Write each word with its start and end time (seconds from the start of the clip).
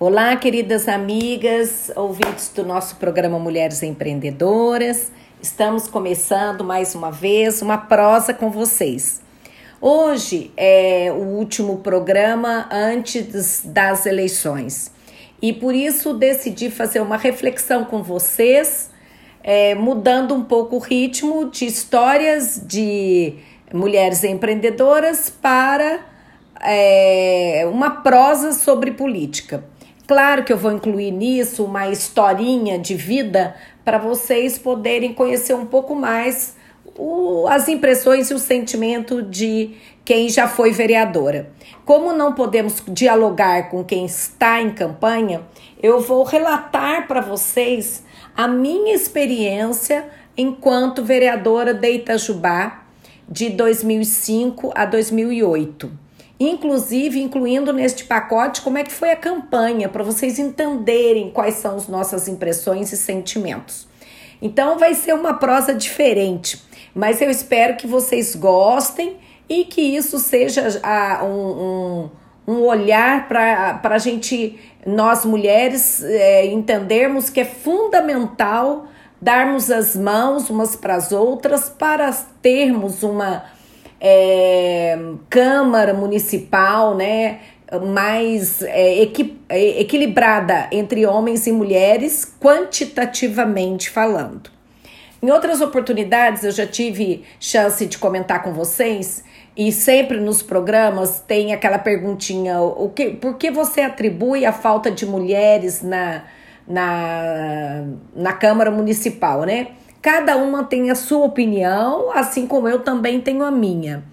Olá, 0.00 0.36
queridas 0.36 0.86
amigas, 0.86 1.90
ouvintes 1.96 2.52
do 2.54 2.64
nosso 2.64 2.94
programa 2.98 3.36
Mulheres 3.36 3.82
Empreendedoras. 3.82 5.10
Estamos 5.42 5.88
começando 5.88 6.62
mais 6.62 6.94
uma 6.94 7.10
vez 7.10 7.60
uma 7.62 7.76
prosa 7.76 8.32
com 8.32 8.48
vocês. 8.48 9.20
Hoje 9.80 10.52
é 10.56 11.10
o 11.10 11.24
último 11.24 11.78
programa 11.78 12.68
antes 12.70 13.62
das 13.64 14.06
eleições 14.06 14.92
e 15.42 15.52
por 15.52 15.74
isso 15.74 16.14
decidi 16.14 16.70
fazer 16.70 17.00
uma 17.00 17.16
reflexão 17.16 17.84
com 17.84 18.00
vocês, 18.00 18.92
é, 19.42 19.74
mudando 19.74 20.32
um 20.32 20.44
pouco 20.44 20.76
o 20.76 20.78
ritmo 20.78 21.50
de 21.50 21.66
histórias 21.66 22.62
de 22.64 23.34
mulheres 23.74 24.22
empreendedoras 24.22 25.28
para 25.28 26.06
é, 26.60 27.64
uma 27.68 27.90
prosa 27.90 28.52
sobre 28.52 28.92
política. 28.92 29.64
Claro 30.08 30.42
que 30.42 30.50
eu 30.50 30.56
vou 30.56 30.72
incluir 30.72 31.10
nisso 31.10 31.62
uma 31.62 31.90
historinha 31.90 32.78
de 32.78 32.94
vida 32.94 33.54
para 33.84 33.98
vocês 33.98 34.58
poderem 34.58 35.12
conhecer 35.12 35.52
um 35.52 35.66
pouco 35.66 35.94
mais 35.94 36.56
o, 36.96 37.46
as 37.46 37.68
impressões 37.68 38.30
e 38.30 38.34
o 38.34 38.38
sentimento 38.38 39.22
de 39.22 39.74
quem 40.06 40.30
já 40.30 40.48
foi 40.48 40.72
vereadora. 40.72 41.50
Como 41.84 42.14
não 42.14 42.32
podemos 42.32 42.82
dialogar 42.88 43.68
com 43.68 43.84
quem 43.84 44.06
está 44.06 44.62
em 44.62 44.70
campanha, 44.70 45.42
eu 45.82 46.00
vou 46.00 46.24
relatar 46.24 47.06
para 47.06 47.20
vocês 47.20 48.02
a 48.34 48.48
minha 48.48 48.94
experiência 48.94 50.08
enquanto 50.34 51.04
vereadora 51.04 51.74
de 51.74 51.96
Itajubá 51.96 52.82
de 53.28 53.50
2005 53.50 54.72
a 54.74 54.86
2008 54.86 56.07
inclusive 56.38 57.20
incluindo 57.20 57.72
neste 57.72 58.04
pacote 58.04 58.60
como 58.62 58.78
é 58.78 58.84
que 58.84 58.92
foi 58.92 59.10
a 59.10 59.16
campanha, 59.16 59.88
para 59.88 60.04
vocês 60.04 60.38
entenderem 60.38 61.30
quais 61.30 61.54
são 61.54 61.76
as 61.76 61.88
nossas 61.88 62.28
impressões 62.28 62.92
e 62.92 62.96
sentimentos. 62.96 63.88
Então 64.40 64.78
vai 64.78 64.94
ser 64.94 65.14
uma 65.14 65.34
prosa 65.34 65.74
diferente, 65.74 66.62
mas 66.94 67.20
eu 67.20 67.30
espero 67.30 67.76
que 67.76 67.86
vocês 67.86 68.36
gostem 68.36 69.16
e 69.48 69.64
que 69.64 69.80
isso 69.80 70.18
seja 70.18 70.80
ah, 70.82 71.24
um, 71.24 72.10
um, 72.46 72.54
um 72.54 72.60
olhar 72.66 73.26
para 73.26 73.80
a 73.82 73.98
gente, 73.98 74.58
nós 74.86 75.24
mulheres, 75.24 76.02
é, 76.04 76.46
entendermos 76.46 77.30
que 77.30 77.40
é 77.40 77.44
fundamental 77.44 78.86
darmos 79.20 79.70
as 79.70 79.96
mãos 79.96 80.48
umas 80.48 80.76
para 80.76 80.94
as 80.94 81.10
outras 81.10 81.68
para 81.68 82.12
termos 82.40 83.02
uma 83.02 83.44
é, 84.00 84.98
Câmara 85.28 85.92
Municipal, 85.94 86.96
né? 86.96 87.40
mais 87.86 88.62
é, 88.62 89.02
equi 89.02 89.38
é, 89.48 89.80
equilibrada 89.80 90.68
entre 90.72 91.04
homens 91.04 91.46
e 91.46 91.52
mulheres, 91.52 92.24
quantitativamente 92.40 93.90
falando. 93.90 94.50
Em 95.20 95.30
outras 95.30 95.60
oportunidades, 95.60 96.44
eu 96.44 96.50
já 96.52 96.66
tive 96.66 97.24
chance 97.38 97.84
de 97.84 97.98
comentar 97.98 98.42
com 98.42 98.52
vocês, 98.52 99.24
e 99.56 99.72
sempre 99.72 100.20
nos 100.20 100.40
programas 100.40 101.20
tem 101.20 101.52
aquela 101.52 101.78
perguntinha: 101.78 102.60
o 102.60 102.88
que, 102.90 103.10
por 103.10 103.36
que 103.36 103.50
você 103.50 103.80
atribui 103.80 104.46
a 104.46 104.52
falta 104.52 104.90
de 104.90 105.04
mulheres 105.04 105.82
na, 105.82 106.22
na, 106.66 107.84
na 108.14 108.32
Câmara 108.32 108.70
Municipal, 108.70 109.42
né? 109.42 109.68
Cada 110.00 110.36
uma 110.36 110.64
tem 110.64 110.90
a 110.90 110.94
sua 110.94 111.24
opinião, 111.26 112.10
assim 112.12 112.46
como 112.46 112.68
eu 112.68 112.80
também 112.80 113.20
tenho 113.20 113.44
a 113.44 113.50
minha. 113.50 114.04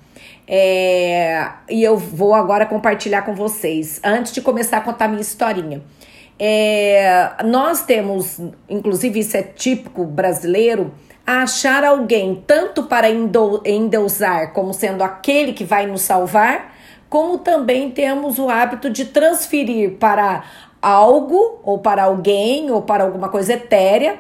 É, 0.48 1.48
e 1.70 1.84
eu 1.84 1.98
vou 1.98 2.34
agora 2.34 2.66
compartilhar 2.66 3.24
com 3.24 3.34
vocês, 3.34 4.00
antes 4.04 4.32
de 4.32 4.42
começar 4.42 4.78
a 4.78 4.82
contar 4.82 5.08
minha 5.08 5.22
historinha. 5.22 5.82
É, 6.38 7.32
nós 7.46 7.84
temos, 7.84 8.40
inclusive 8.70 9.20
isso 9.20 9.38
é 9.38 9.44
típico 9.44 10.04
brasileiro, 10.04 10.92
achar 11.26 11.84
alguém 11.84 12.44
tanto 12.46 12.84
para 12.84 13.08
endeusar 13.10 14.54
como 14.54 14.74
sendo 14.74 15.04
aquele 15.04 15.54
que 15.54 15.64
vai 15.64 15.88
nos 15.88 16.02
salvar, 16.02 16.74
como 17.10 17.38
também 17.38 17.90
temos 17.90 18.38
o 18.38 18.50
hábito 18.50 18.90
de 18.90 19.06
transferir 19.06 19.98
para 19.98 20.44
algo, 20.82 21.60
ou 21.64 21.80
para 21.80 22.04
alguém, 22.04 22.70
ou 22.70 22.82
para 22.82 23.04
alguma 23.04 23.30
coisa 23.30 23.54
etérea, 23.54 24.20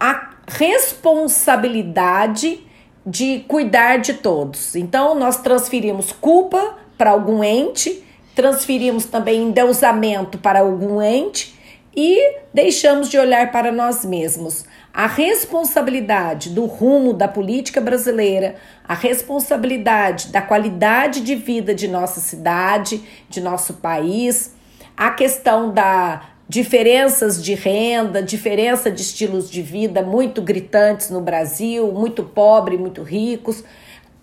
a 0.00 0.31
responsabilidade 0.46 2.66
de 3.04 3.40
cuidar 3.48 3.98
de 3.98 4.14
todos. 4.14 4.76
Então, 4.76 5.14
nós 5.14 5.38
transferimos 5.38 6.12
culpa 6.12 6.76
para 6.96 7.10
algum 7.10 7.42
ente, 7.42 8.04
transferimos 8.34 9.04
também 9.04 9.42
endeusamento 9.42 10.38
para 10.38 10.60
algum 10.60 11.02
ente 11.02 11.54
e 11.94 12.36
deixamos 12.54 13.08
de 13.08 13.18
olhar 13.18 13.50
para 13.50 13.72
nós 13.72 14.04
mesmos. 14.04 14.64
A 14.94 15.06
responsabilidade 15.06 16.50
do 16.50 16.66
rumo 16.66 17.12
da 17.12 17.26
política 17.26 17.80
brasileira, 17.80 18.56
a 18.86 18.94
responsabilidade 18.94 20.28
da 20.28 20.42
qualidade 20.42 21.22
de 21.22 21.34
vida 21.34 21.74
de 21.74 21.88
nossa 21.88 22.20
cidade, 22.20 23.02
de 23.28 23.40
nosso 23.40 23.74
país, 23.74 24.54
a 24.96 25.10
questão 25.10 25.72
da 25.72 26.22
diferenças 26.52 27.42
de 27.42 27.54
renda, 27.54 28.22
diferença 28.22 28.90
de 28.90 29.00
estilos 29.00 29.50
de 29.50 29.62
vida 29.62 30.02
muito 30.02 30.42
gritantes 30.42 31.08
no 31.08 31.22
Brasil, 31.22 31.90
muito 31.90 32.22
pobre, 32.22 32.76
muito 32.76 33.02
ricos. 33.02 33.64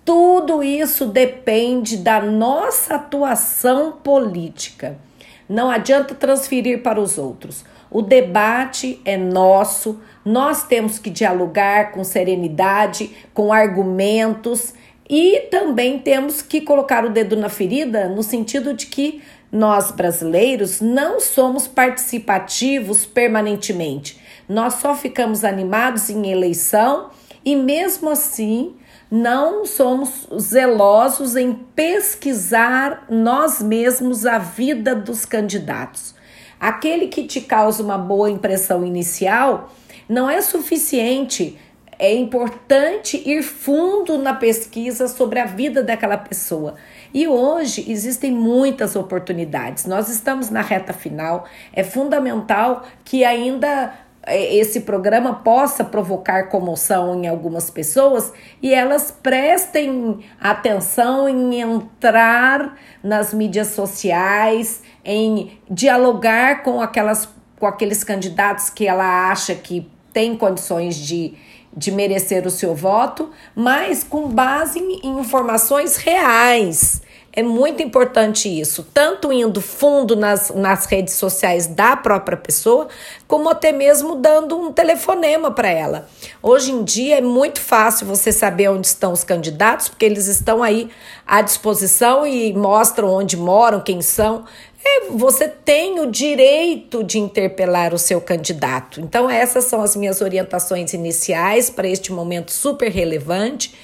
Tudo 0.06 0.62
isso 0.62 1.08
depende 1.08 1.98
da 1.98 2.22
nossa 2.22 2.96
atuação 2.96 3.94
política. 3.94 4.96
Não 5.50 5.72
adianta 5.72 6.14
transferir 6.14 6.84
para 6.84 7.02
os 7.02 7.18
outros. 7.18 7.66
O 7.90 8.04
debate 8.04 9.02
é 9.04 9.18
nosso, 9.18 10.00
nós 10.24 10.68
temos 10.68 11.00
que 11.00 11.10
dialogar 11.10 11.92
com 11.94 12.04
serenidade, 12.04 13.10
com 13.34 13.52
argumentos 13.52 14.76
e 15.10 15.48
também 15.50 15.98
temos 15.98 16.44
que 16.44 16.62
colocar 16.62 17.04
o 17.04 17.10
dedo 17.10 17.36
na 17.36 17.50
ferida 17.50 18.08
no 18.08 18.22
sentido 18.22 18.76
de 18.76 18.86
que 18.86 19.24
nós 19.52 19.92
brasileiros 19.92 20.80
não 20.80 21.20
somos 21.20 21.68
participativos 21.68 23.06
permanentemente. 23.06 24.20
Nós 24.48 24.76
só 24.76 24.96
ficamos 24.96 25.44
animados 25.44 26.10
em 26.10 26.32
eleição 26.32 27.10
e, 27.44 27.56
mesmo 27.56 28.10
assim, 28.10 28.76
não 29.10 29.66
somos 29.66 30.28
zelosos 30.40 31.36
em 31.36 31.54
pesquisar 31.54 33.06
nós 33.10 33.62
mesmos 33.62 34.26
a 34.26 34.38
vida 34.38 34.96
dos 34.96 35.26
candidatos. 35.26 36.14
Aquele 36.60 37.08
que 37.08 37.24
te 37.26 37.42
causa 37.42 37.82
uma 37.82 37.98
boa 37.98 38.30
impressão 38.30 38.86
inicial 38.86 39.74
não 40.08 40.30
é 40.30 40.42
suficiente 40.42 41.58
é 42.00 42.16
importante 42.16 43.22
ir 43.30 43.44
fundo 43.44 44.18
na 44.18 44.34
pesquisa 44.34 45.10
sobre 45.10 45.38
a 45.38 45.46
vida 45.46 45.84
daquela 45.84 46.18
pessoa. 46.18 46.76
E 47.14 47.28
hoje 47.28 47.86
existem 47.92 48.32
muitas 48.32 48.96
oportunidades. 48.96 49.86
Nós 49.86 50.10
estamos 50.10 50.50
na 50.50 50.62
reta 50.62 50.94
final. 50.94 51.46
É 51.74 51.84
fundamental 51.84 52.84
que 53.04 53.24
ainda 53.24 53.94
é, 54.24 54.56
esse 54.56 54.82
programa 54.82 55.36
possa 55.36 55.84
provocar 55.84 56.50
comoção 56.50 57.24
em 57.24 57.28
algumas 57.28 57.70
pessoas 57.70 58.32
e 58.62 58.74
elas 58.74 59.12
prestem 59.12 60.20
atenção 60.40 61.28
em 61.28 61.60
entrar 61.60 62.78
nas 63.04 63.34
mídias 63.34 63.70
sociais, 63.70 64.84
em 65.04 65.60
dialogar 65.70 66.64
com 66.64 66.82
aquelas 66.82 67.28
com 67.58 67.66
aqueles 67.66 68.06
candidatos 68.06 68.70
que 68.70 68.88
ela 68.88 69.30
acha 69.30 69.54
que 69.54 69.92
tem 70.14 70.38
condições 70.38 70.96
de 70.96 71.34
de 71.76 71.92
merecer 71.92 72.46
o 72.46 72.52
seu 72.52 72.74
voto, 72.76 73.30
mas 73.56 74.04
com 74.04 74.28
base 74.28 74.80
em 74.80 75.20
informações 75.20 75.98
reais. 75.98 77.02
É 77.32 77.44
muito 77.44 77.84
importante 77.84 78.50
isso, 78.50 78.88
tanto 78.92 79.32
indo 79.32 79.62
fundo 79.62 80.16
nas, 80.16 80.50
nas 80.50 80.86
redes 80.86 81.14
sociais 81.14 81.68
da 81.68 81.96
própria 81.96 82.36
pessoa, 82.36 82.88
como 83.28 83.50
até 83.50 83.72
mesmo 83.72 84.16
dando 84.16 84.58
um 84.58 84.74
telefonema 84.74 85.52
para 85.52 85.70
ela. 85.70 86.10
Hoje 86.42 86.72
em 86.72 86.84
dia 86.84 87.20
é 87.20 87.22
muito 87.22 87.62
fácil 87.62 88.08
você 88.08 88.32
saber 88.32 88.70
onde 88.70 88.88
estão 88.88 89.14
os 89.14 89.24
candidatos, 89.24 89.90
porque 89.90 90.06
eles 90.06 90.26
estão 90.26 90.64
aí 90.64 90.90
à 91.26 91.42
disposição 91.42 92.26
e 92.26 92.52
mostram 92.52 93.10
onde 93.10 93.38
moram, 93.38 93.80
quem 93.80 94.02
são. 94.02 94.44
É, 94.90 95.12
você 95.12 95.48
tem 95.48 96.00
o 96.00 96.08
direito 96.10 97.04
de 97.04 97.20
interpelar 97.20 97.94
o 97.94 98.00
seu 98.00 98.20
candidato. 98.20 99.00
Então, 99.00 99.30
essas 99.30 99.66
são 99.66 99.82
as 99.82 99.96
minhas 99.96 100.22
orientações 100.22 100.94
iniciais 100.94 101.70
para 101.70 101.88
este 101.88 102.12
momento 102.12 102.52
super 102.52 102.90
relevante. 102.92 103.76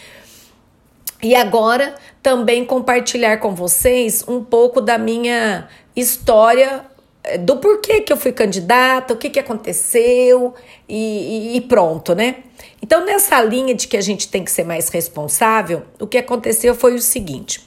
E 1.22 1.36
agora 1.36 1.96
também 2.22 2.66
compartilhar 2.66 3.38
com 3.38 3.54
vocês 3.54 4.24
um 4.28 4.44
pouco 4.44 4.82
da 4.82 4.98
minha 4.98 5.68
história 5.96 6.86
eh, 7.24 7.38
do 7.38 7.58
porquê 7.58 8.02
que 8.02 8.12
eu 8.12 8.18
fui 8.18 8.32
candidata, 8.32 9.14
o 9.14 9.18
que, 9.18 9.30
que 9.30 9.40
aconteceu 9.40 10.54
e, 10.88 11.56
e, 11.56 11.62
pronto, 11.62 12.14
né? 12.14 12.44
Então, 12.82 13.06
nessa 13.06 13.42
linha 13.42 13.74
de 13.74 13.88
que 13.88 13.98
a 13.98 14.02
gente 14.02 14.28
tem 14.28 14.44
que 14.44 14.52
ser 14.52 14.66
mais 14.66 14.90
responsável, 14.90 15.84
o 16.00 16.06
que 16.06 16.18
aconteceu 16.18 16.76
foi 16.76 16.94
o 16.96 17.02
seguinte: 17.02 17.65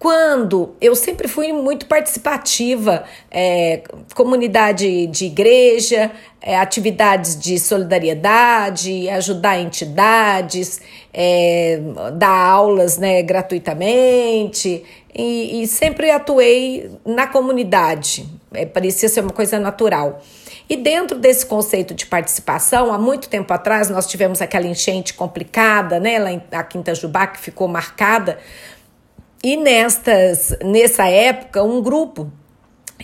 quando? 0.00 0.74
Eu 0.80 0.96
sempre 0.96 1.28
fui 1.28 1.52
muito 1.52 1.84
participativa, 1.84 3.04
é, 3.30 3.82
comunidade 4.14 5.06
de 5.08 5.26
igreja, 5.26 6.10
é, 6.40 6.56
atividades 6.56 7.38
de 7.38 7.60
solidariedade, 7.60 9.10
ajudar 9.10 9.60
entidades, 9.60 10.80
é, 11.12 11.78
dar 12.14 12.46
aulas 12.46 12.96
né, 12.96 13.20
gratuitamente, 13.22 14.82
e, 15.14 15.62
e 15.62 15.66
sempre 15.66 16.10
atuei 16.10 16.90
na 17.04 17.26
comunidade, 17.26 18.26
é, 18.54 18.64
parecia 18.64 19.06
ser 19.06 19.20
uma 19.20 19.34
coisa 19.34 19.58
natural. 19.58 20.22
E 20.66 20.76
dentro 20.76 21.18
desse 21.18 21.44
conceito 21.44 21.92
de 21.92 22.06
participação, 22.06 22.90
há 22.90 22.98
muito 22.98 23.28
tempo 23.28 23.52
atrás 23.52 23.90
nós 23.90 24.06
tivemos 24.06 24.40
aquela 24.40 24.66
enchente 24.66 25.12
complicada, 25.12 26.00
né, 26.00 26.18
lá 26.18 26.32
em, 26.32 26.42
a 26.52 26.62
Quinta 26.62 26.94
Jubá, 26.94 27.26
que 27.26 27.38
ficou 27.38 27.68
marcada 27.68 28.38
e 29.42 29.56
nestas, 29.56 30.54
nessa 30.62 31.08
época, 31.08 31.62
um 31.62 31.80
grupo, 31.80 32.30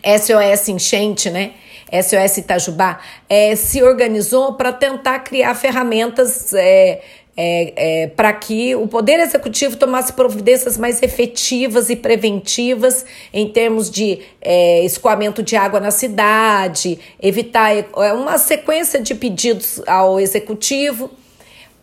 SOS 0.05 0.69
Enchente, 0.69 1.31
né? 1.31 1.53
SOS 1.91 2.39
Itajubá, 2.39 2.99
é, 3.29 3.55
se 3.57 3.83
organizou 3.83 4.55
para 4.55 4.73
tentar 4.73 5.21
criar 5.21 5.55
ferramentas 5.55 6.53
é, 6.53 7.01
é, 7.37 7.73
é, 7.77 8.07
para 8.09 8.33
que 8.33 8.75
o 8.75 8.89
Poder 8.89 9.21
Executivo 9.21 9.77
tomasse 9.77 10.13
providências 10.13 10.79
mais 10.79 11.03
efetivas 11.03 11.91
e 11.91 11.97
preventivas 11.97 13.05
em 13.33 13.49
termos 13.49 13.91
de 13.91 14.21
é, 14.41 14.85
escoamento 14.85 15.43
de 15.43 15.55
água 15.55 15.79
na 15.79 15.91
cidade, 15.91 16.99
evitar 17.23 17.77
é, 17.77 18.13
uma 18.13 18.39
sequência 18.39 19.01
de 19.01 19.15
pedidos 19.15 19.81
ao 19.87 20.19
Executivo 20.19 21.11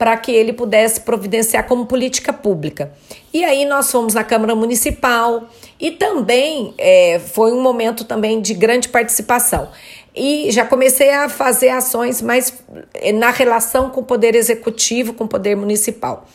para 0.04 0.18
que 0.18 0.34
ele 0.34 0.52
pudesse 0.52 1.00
providenciar 1.00 1.66
como 1.66 1.86
política 1.86 2.34
pública. 2.34 2.92
E 3.34 3.42
aí 3.42 3.64
nós 3.64 3.90
fomos 3.90 4.18
à 4.18 4.24
Câmara 4.26 4.54
Municipal 4.54 5.48
e 5.80 5.92
também 5.92 6.74
é, 6.78 7.22
foi 7.34 7.54
um 7.54 7.62
momento 7.62 8.04
também 8.04 8.42
de 8.42 8.54
grande 8.54 8.90
participação. 8.90 9.70
E 10.14 10.52
já 10.52 10.66
comecei 10.66 11.10
a 11.10 11.30
fazer 11.30 11.70
ações 11.70 12.22
mais 12.22 12.54
é, 12.96 13.14
na 13.14 13.30
relação 13.30 13.92
com 13.92 14.02
o 14.02 14.04
Poder 14.04 14.36
Executivo, 14.36 15.14
com 15.14 15.24
o 15.24 15.28
Poder 15.28 15.56
Municipal. 15.56 16.28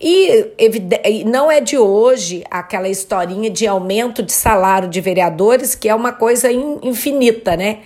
E 0.00 0.52
não 1.26 1.50
é 1.50 1.60
de 1.60 1.76
hoje 1.76 2.44
aquela 2.48 2.88
historinha 2.88 3.50
de 3.50 3.66
aumento 3.66 4.22
de 4.22 4.32
salário 4.32 4.88
de 4.88 5.00
vereadores, 5.00 5.74
que 5.74 5.88
é 5.88 5.94
uma 5.94 6.12
coisa 6.12 6.52
infinita, 6.52 7.56
né? 7.56 7.80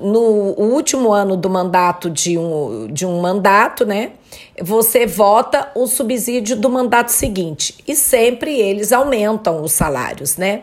no 0.00 0.54
último 0.56 1.12
ano 1.12 1.36
do 1.36 1.50
mandato 1.50 2.08
de 2.08 2.38
um, 2.38 2.88
de 2.90 3.04
um 3.04 3.20
mandato, 3.20 3.84
né? 3.84 4.12
Você 4.60 5.06
vota 5.06 5.70
o 5.74 5.86
subsídio 5.86 6.56
do 6.56 6.68
mandato 6.68 7.10
seguinte 7.10 7.76
e 7.86 7.96
sempre 7.96 8.58
eles 8.58 8.92
aumentam 8.92 9.62
os 9.62 9.72
salários, 9.72 10.36
né? 10.36 10.62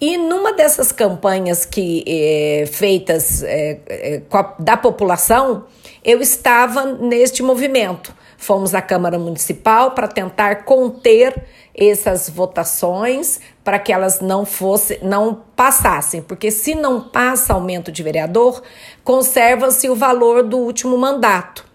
E 0.00 0.16
numa 0.16 0.52
dessas 0.52 0.92
campanhas 0.92 1.64
que 1.64 2.04
é, 2.06 2.66
feitas 2.66 3.42
é, 3.42 3.80
é, 3.88 4.22
da 4.60 4.76
população, 4.76 5.64
eu 6.04 6.20
estava 6.20 6.84
neste 6.84 7.42
movimento. 7.42 8.14
Fomos 8.36 8.72
à 8.72 8.80
Câmara 8.80 9.18
Municipal 9.18 9.90
para 9.90 10.06
tentar 10.06 10.64
conter 10.64 11.44
essas 11.74 12.30
votações 12.30 13.40
para 13.64 13.80
que 13.80 13.92
elas 13.92 14.20
não 14.20 14.46
fossem, 14.46 15.00
não 15.02 15.42
passassem, 15.56 16.22
porque 16.22 16.52
se 16.52 16.76
não 16.76 17.00
passa 17.00 17.52
aumento 17.52 17.90
de 17.90 18.00
vereador, 18.00 18.62
conserva-se 19.02 19.90
o 19.90 19.96
valor 19.96 20.44
do 20.44 20.58
último 20.58 20.96
mandato. 20.96 21.67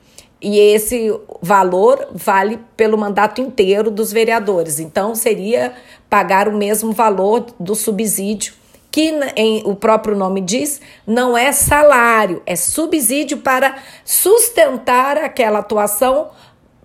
E 0.43 0.59
esse 0.59 1.09
valor 1.41 2.05
vale 2.13 2.59
pelo 2.75 2.97
mandato 2.97 3.39
inteiro 3.39 3.89
dos 3.89 4.11
vereadores. 4.11 4.77
Então 4.77 5.15
seria 5.15 5.73
pagar 6.09 6.49
o 6.49 6.57
mesmo 6.57 6.91
valor 6.91 7.45
do 7.57 7.73
subsídio 7.73 8.53
que 8.93 9.11
em, 9.35 9.63
o 9.65 9.75
próprio 9.75 10.15
nome 10.15 10.39
diz, 10.39 10.79
não 11.07 11.35
é 11.35 11.51
salário, 11.51 12.43
é 12.45 12.55
subsídio 12.55 13.39
para 13.39 13.77
sustentar 14.05 15.17
aquela 15.17 15.59
atuação 15.59 16.29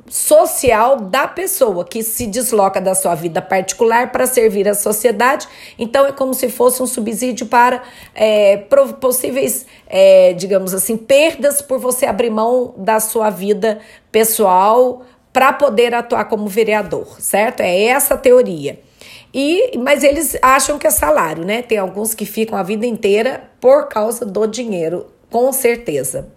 social 0.08 0.96
da 1.00 1.28
pessoa 1.28 1.84
que 1.84 2.02
se 2.02 2.26
desloca 2.26 2.80
da 2.80 2.94
sua 2.94 3.14
vida 3.14 3.42
particular 3.42 4.10
para 4.10 4.26
servir 4.26 4.68
a 4.68 4.74
sociedade. 4.74 5.46
Então 5.78 6.06
é 6.06 6.12
como 6.12 6.34
se 6.34 6.48
fosse 6.48 6.82
um 6.82 6.86
subsídio 6.86 7.46
para 7.46 7.82
é, 8.14 8.56
possíveis, 9.00 9.66
é, 9.86 10.32
digamos 10.32 10.74
assim, 10.74 10.96
perdas 10.96 11.60
por 11.60 11.78
você 11.78 12.06
abrir 12.06 12.30
mão 12.30 12.74
da 12.76 13.00
sua 13.00 13.30
vida 13.30 13.80
pessoal 14.10 15.02
para 15.32 15.52
poder 15.52 15.94
atuar 15.94 16.24
como 16.24 16.46
vereador, 16.48 17.20
certo? 17.20 17.60
É 17.60 17.84
essa 17.84 18.14
a 18.14 18.18
teoria. 18.18 18.80
E, 19.32 19.76
mas 19.76 20.02
eles 20.02 20.36
acham 20.40 20.78
que 20.78 20.86
é 20.86 20.90
salário, 20.90 21.44
né? 21.44 21.62
Tem 21.62 21.76
alguns 21.76 22.14
que 22.14 22.24
ficam 22.24 22.58
a 22.58 22.62
vida 22.62 22.86
inteira 22.86 23.44
por 23.60 23.88
causa 23.88 24.24
do 24.24 24.46
dinheiro, 24.46 25.06
com 25.30 25.52
certeza. 25.52 26.32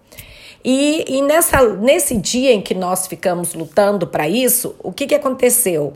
E, 0.64 1.04
e 1.08 1.22
nessa, 1.22 1.62
nesse 1.74 2.16
dia 2.16 2.52
em 2.52 2.60
que 2.60 2.74
nós 2.74 3.06
ficamos 3.06 3.54
lutando 3.54 4.06
para 4.06 4.28
isso, 4.28 4.74
o 4.82 4.92
que, 4.92 5.06
que 5.06 5.14
aconteceu? 5.14 5.94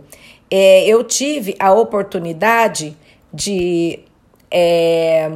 É, 0.51 0.87
eu 0.87 1.05
tive 1.05 1.55
a 1.59 1.73
oportunidade 1.73 2.97
de 3.33 4.01
é, 4.51 5.29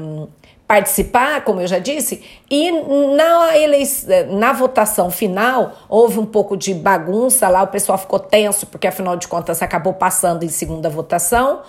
participar, 0.66 1.44
como 1.44 1.60
eu 1.60 1.66
já 1.66 1.78
disse, 1.78 2.22
e 2.48 2.70
na, 2.70 3.58
eleição, 3.58 4.08
na 4.38 4.52
votação 4.52 5.10
final 5.10 5.72
houve 5.88 6.18
um 6.18 6.26
pouco 6.26 6.56
de 6.56 6.72
bagunça 6.72 7.48
lá, 7.48 7.62
o 7.62 7.68
pessoal 7.68 7.98
ficou 7.98 8.18
tenso, 8.18 8.66
porque 8.66 8.86
afinal 8.86 9.16
de 9.16 9.26
contas 9.28 9.62
acabou 9.62 9.92
passando 9.92 10.44
em 10.44 10.48
segunda 10.48 10.88
votação 10.88 11.62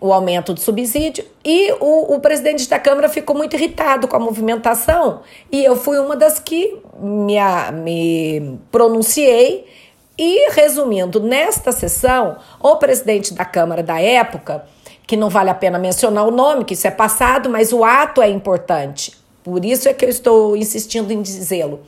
o 0.00 0.12
aumento 0.12 0.54
do 0.54 0.60
subsídio 0.60 1.24
e 1.44 1.72
o, 1.72 2.14
o, 2.14 2.20
presidente 2.20 2.68
da 2.68 2.78
Câmara 2.78 3.08
ficou 3.08 3.36
muito 3.36 3.54
irritado 3.54 4.08
com 4.08 4.16
a 4.16 4.18
movimentação 4.18 5.20
e 5.52 5.62
eu 5.62 5.76
fui 5.76 5.98
uma 5.98 6.16
das 6.16 6.38
que 6.38 6.78
me, 6.98 7.36
me 7.82 8.58
pronunciei 8.72 9.66
e 10.16 10.50
resumindo, 10.50 11.20
nesta 11.20 11.72
sessão, 11.72 12.36
o 12.60 12.76
presidente 12.76 13.32
da 13.32 13.44
Câmara 13.44 13.82
da 13.82 14.00
época, 14.00 14.64
que 15.06 15.16
não 15.16 15.30
vale 15.30 15.48
a 15.48 15.54
pena 15.54 15.78
mencionar 15.78 16.26
o 16.26 16.30
nome, 16.30 16.64
que 16.64 16.74
isso 16.74 16.86
é 16.86 16.90
passado, 16.90 17.48
mas 17.48 17.72
o 17.72 17.82
ato 17.82 18.20
é 18.20 18.28
importante. 18.28 19.16
Por 19.42 19.64
isso 19.64 19.88
é 19.88 19.94
que 19.94 20.04
eu 20.04 20.10
estou 20.10 20.54
insistindo 20.56 21.10
em 21.10 21.22
dizê-lo. 21.22 21.80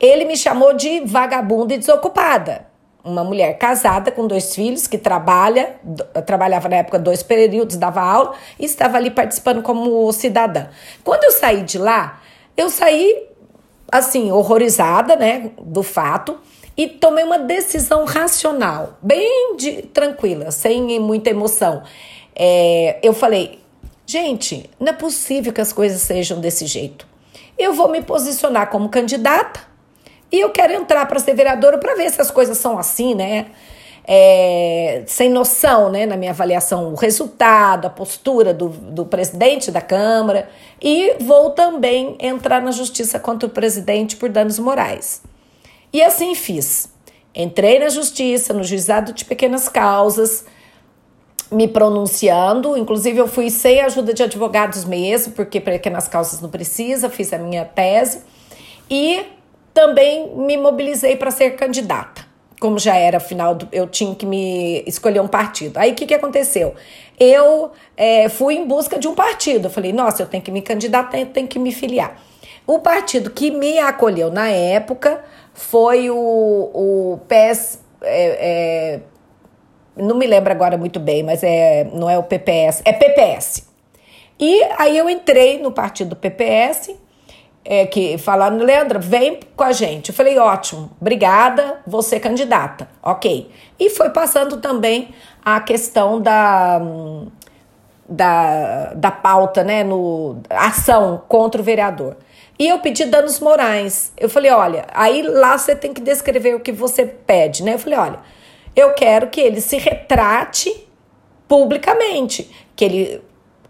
Ele 0.00 0.24
me 0.24 0.34
chamou 0.34 0.72
de 0.72 1.00
vagabunda 1.00 1.74
e 1.74 1.78
desocupada 1.78 2.73
uma 3.04 3.22
mulher 3.22 3.58
casada 3.58 4.10
com 4.10 4.26
dois 4.26 4.54
filhos 4.54 4.86
que 4.86 4.96
trabalha, 4.96 5.76
trabalhava 6.24 6.68
na 6.68 6.76
época 6.76 6.98
dois 6.98 7.22
períodos, 7.22 7.76
dava 7.76 8.00
aula 8.00 8.34
e 8.58 8.64
estava 8.64 8.96
ali 8.96 9.10
participando 9.10 9.62
como 9.62 10.10
cidadã. 10.12 10.68
Quando 11.04 11.24
eu 11.24 11.32
saí 11.32 11.62
de 11.62 11.76
lá, 11.78 12.22
eu 12.56 12.70
saí 12.70 13.28
assim, 13.92 14.32
horrorizada, 14.32 15.14
né, 15.14 15.50
do 15.60 15.82
fato 15.82 16.38
e 16.76 16.88
tomei 16.88 17.22
uma 17.22 17.38
decisão 17.38 18.04
racional, 18.04 18.98
bem 19.00 19.56
de, 19.56 19.82
tranquila, 19.82 20.50
sem 20.50 20.98
muita 20.98 21.30
emoção. 21.30 21.82
É, 22.34 22.98
eu 23.02 23.12
falei, 23.12 23.60
gente, 24.06 24.68
não 24.80 24.88
é 24.88 24.92
possível 24.92 25.52
que 25.52 25.60
as 25.60 25.72
coisas 25.72 26.00
sejam 26.00 26.40
desse 26.40 26.66
jeito. 26.66 27.06
Eu 27.56 27.72
vou 27.74 27.88
me 27.88 28.02
posicionar 28.02 28.68
como 28.70 28.88
candidata 28.88 29.73
e 30.34 30.40
eu 30.40 30.50
quero 30.50 30.72
entrar 30.72 31.06
para 31.06 31.20
ser 31.20 31.32
vereadora 31.32 31.78
para 31.78 31.94
ver 31.94 32.10
se 32.10 32.20
as 32.20 32.28
coisas 32.28 32.58
são 32.58 32.76
assim, 32.76 33.14
né? 33.14 33.46
É, 34.04 35.04
sem 35.06 35.30
noção, 35.30 35.88
né, 35.88 36.04
na 36.04 36.16
minha 36.16 36.32
avaliação, 36.32 36.92
o 36.92 36.96
resultado, 36.96 37.86
a 37.86 37.90
postura 37.90 38.52
do, 38.52 38.68
do 38.68 39.06
presidente 39.06 39.70
da 39.70 39.80
Câmara. 39.80 40.48
E 40.82 41.14
vou 41.20 41.50
também 41.50 42.16
entrar 42.18 42.60
na 42.60 42.72
justiça 42.72 43.20
contra 43.20 43.46
o 43.46 43.50
presidente 43.50 44.16
por 44.16 44.28
danos 44.28 44.58
morais. 44.58 45.22
E 45.92 46.02
assim 46.02 46.34
fiz. 46.34 46.92
Entrei 47.32 47.78
na 47.78 47.88
justiça, 47.88 48.52
no 48.52 48.64
juizado 48.64 49.12
de 49.12 49.24
pequenas 49.24 49.68
causas, 49.68 50.44
me 51.48 51.68
pronunciando. 51.68 52.76
Inclusive, 52.76 53.18
eu 53.18 53.28
fui 53.28 53.50
sem 53.50 53.80
ajuda 53.80 54.12
de 54.12 54.24
advogados 54.24 54.84
mesmo, 54.84 55.32
porque 55.32 55.60
pequenas 55.60 56.08
causas 56.08 56.40
não 56.40 56.50
precisa, 56.50 57.08
fiz 57.08 57.32
a 57.32 57.38
minha 57.38 57.64
tese. 57.64 58.22
E 58.90 59.24
também 59.74 60.30
me 60.36 60.56
mobilizei 60.56 61.16
para 61.16 61.32
ser 61.32 61.56
candidata. 61.56 62.24
Como 62.60 62.78
já 62.78 62.96
era 62.96 63.18
final, 63.18 63.56
do, 63.56 63.68
eu 63.72 63.88
tinha 63.88 64.14
que 64.14 64.24
me 64.24 64.82
escolher 64.86 65.20
um 65.20 65.26
partido. 65.26 65.76
Aí 65.76 65.90
o 65.90 65.94
que, 65.94 66.06
que 66.06 66.14
aconteceu? 66.14 66.74
Eu 67.18 67.72
é, 67.96 68.28
fui 68.28 68.54
em 68.54 68.66
busca 68.66 68.98
de 68.98 69.08
um 69.08 69.14
partido. 69.14 69.66
Eu 69.66 69.70
falei, 69.70 69.92
nossa, 69.92 70.22
eu 70.22 70.26
tenho 70.26 70.42
que 70.42 70.52
me 70.52 70.62
candidatar, 70.62 71.18
eu 71.18 71.26
tenho 71.26 71.48
que 71.48 71.58
me 71.58 71.72
filiar. 71.72 72.16
O 72.66 72.78
partido 72.78 73.28
que 73.30 73.50
me 73.50 73.78
acolheu 73.78 74.30
na 74.30 74.48
época 74.48 75.22
foi 75.52 76.08
o, 76.08 76.16
o 76.16 77.20
PS. 77.28 77.80
É, 78.00 78.96
é, 78.96 79.00
não 79.96 80.16
me 80.16 80.26
lembro 80.26 80.52
agora 80.52 80.78
muito 80.78 80.98
bem, 80.98 81.22
mas 81.22 81.42
é, 81.42 81.84
não 81.92 82.08
é 82.08 82.16
o 82.16 82.22
PPS, 82.22 82.80
é 82.84 82.92
PPS. 82.92 83.68
E 84.38 84.62
aí 84.78 84.96
eu 84.96 85.08
entrei 85.10 85.60
no 85.60 85.70
partido 85.70 86.16
PPS 86.16 86.94
é, 87.64 87.86
que 87.86 88.18
falaram, 88.18 88.58
Leandra, 88.58 88.98
vem 88.98 89.40
com 89.56 89.64
a 89.64 89.72
gente. 89.72 90.10
Eu 90.10 90.14
falei, 90.14 90.38
ótimo, 90.38 90.90
obrigada, 91.00 91.80
você 91.86 92.20
candidata. 92.20 92.88
Ok. 93.02 93.50
E 93.78 93.90
foi 93.90 94.10
passando 94.10 94.58
também 94.58 95.14
a 95.42 95.60
questão 95.60 96.20
da, 96.20 96.80
da, 98.08 98.92
da 98.94 99.10
pauta, 99.10 99.64
né, 99.64 99.82
no 99.82 100.38
ação 100.50 101.22
contra 101.26 101.60
o 101.60 101.64
vereador. 101.64 102.16
E 102.58 102.68
eu 102.68 102.78
pedi 102.78 103.04
danos 103.06 103.40
morais. 103.40 104.12
Eu 104.16 104.28
falei, 104.28 104.50
olha, 104.50 104.86
aí 104.92 105.22
lá 105.22 105.56
você 105.56 105.74
tem 105.74 105.92
que 105.92 106.00
descrever 106.00 106.54
o 106.54 106.60
que 106.60 106.70
você 106.70 107.04
pede, 107.04 107.64
né? 107.64 107.74
Eu 107.74 107.78
falei, 107.78 107.98
olha, 107.98 108.20
eu 108.76 108.92
quero 108.92 109.28
que 109.28 109.40
ele 109.40 109.60
se 109.60 109.76
retrate 109.76 110.86
publicamente, 111.48 112.50
que 112.76 112.84
ele 112.84 113.22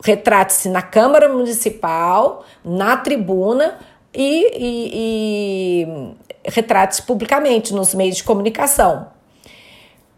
retrate-se 0.04 0.68
na 0.68 0.82
Câmara 0.82 1.30
Municipal, 1.30 2.44
na 2.62 2.96
tribuna 2.96 3.78
e, 4.12 4.50
e, 4.54 5.82
e 5.82 6.50
retrate-se 6.50 7.02
publicamente 7.02 7.72
nos 7.72 7.94
meios 7.94 8.16
de 8.16 8.22
comunicação. 8.22 9.08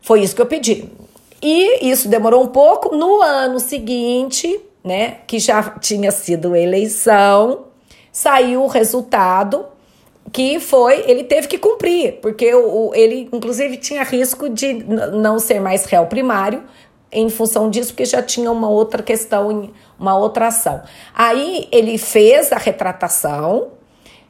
Foi 0.02 0.20
isso 0.20 0.34
que 0.34 0.42
eu 0.42 0.46
pedi. 0.46 0.90
E 1.40 1.88
isso 1.88 2.08
demorou 2.08 2.42
um 2.42 2.48
pouco. 2.48 2.94
No 2.96 3.22
ano 3.22 3.60
seguinte, 3.60 4.60
né, 4.82 5.18
que 5.26 5.38
já 5.38 5.62
tinha 5.62 6.10
sido 6.10 6.56
eleição, 6.56 7.66
saiu 8.10 8.64
o 8.64 8.66
resultado 8.66 9.66
que 10.32 10.58
foi, 10.58 11.04
ele 11.06 11.22
teve 11.22 11.46
que 11.46 11.56
cumprir, 11.56 12.14
porque 12.20 12.52
o, 12.52 12.92
ele, 12.94 13.28
inclusive, 13.32 13.76
tinha 13.76 14.02
risco 14.02 14.48
de 14.48 14.72
não 14.74 15.38
ser 15.38 15.60
mais 15.60 15.84
réu 15.84 16.06
primário 16.06 16.64
em 17.10 17.30
função 17.30 17.70
disso, 17.70 17.92
porque 17.92 18.04
já 18.04 18.22
tinha 18.22 18.50
uma 18.50 18.68
outra 18.68 19.02
questão, 19.02 19.70
uma 19.98 20.16
outra 20.16 20.48
ação. 20.48 20.82
Aí 21.14 21.68
ele 21.70 21.98
fez 21.98 22.52
a 22.52 22.56
retratação, 22.56 23.68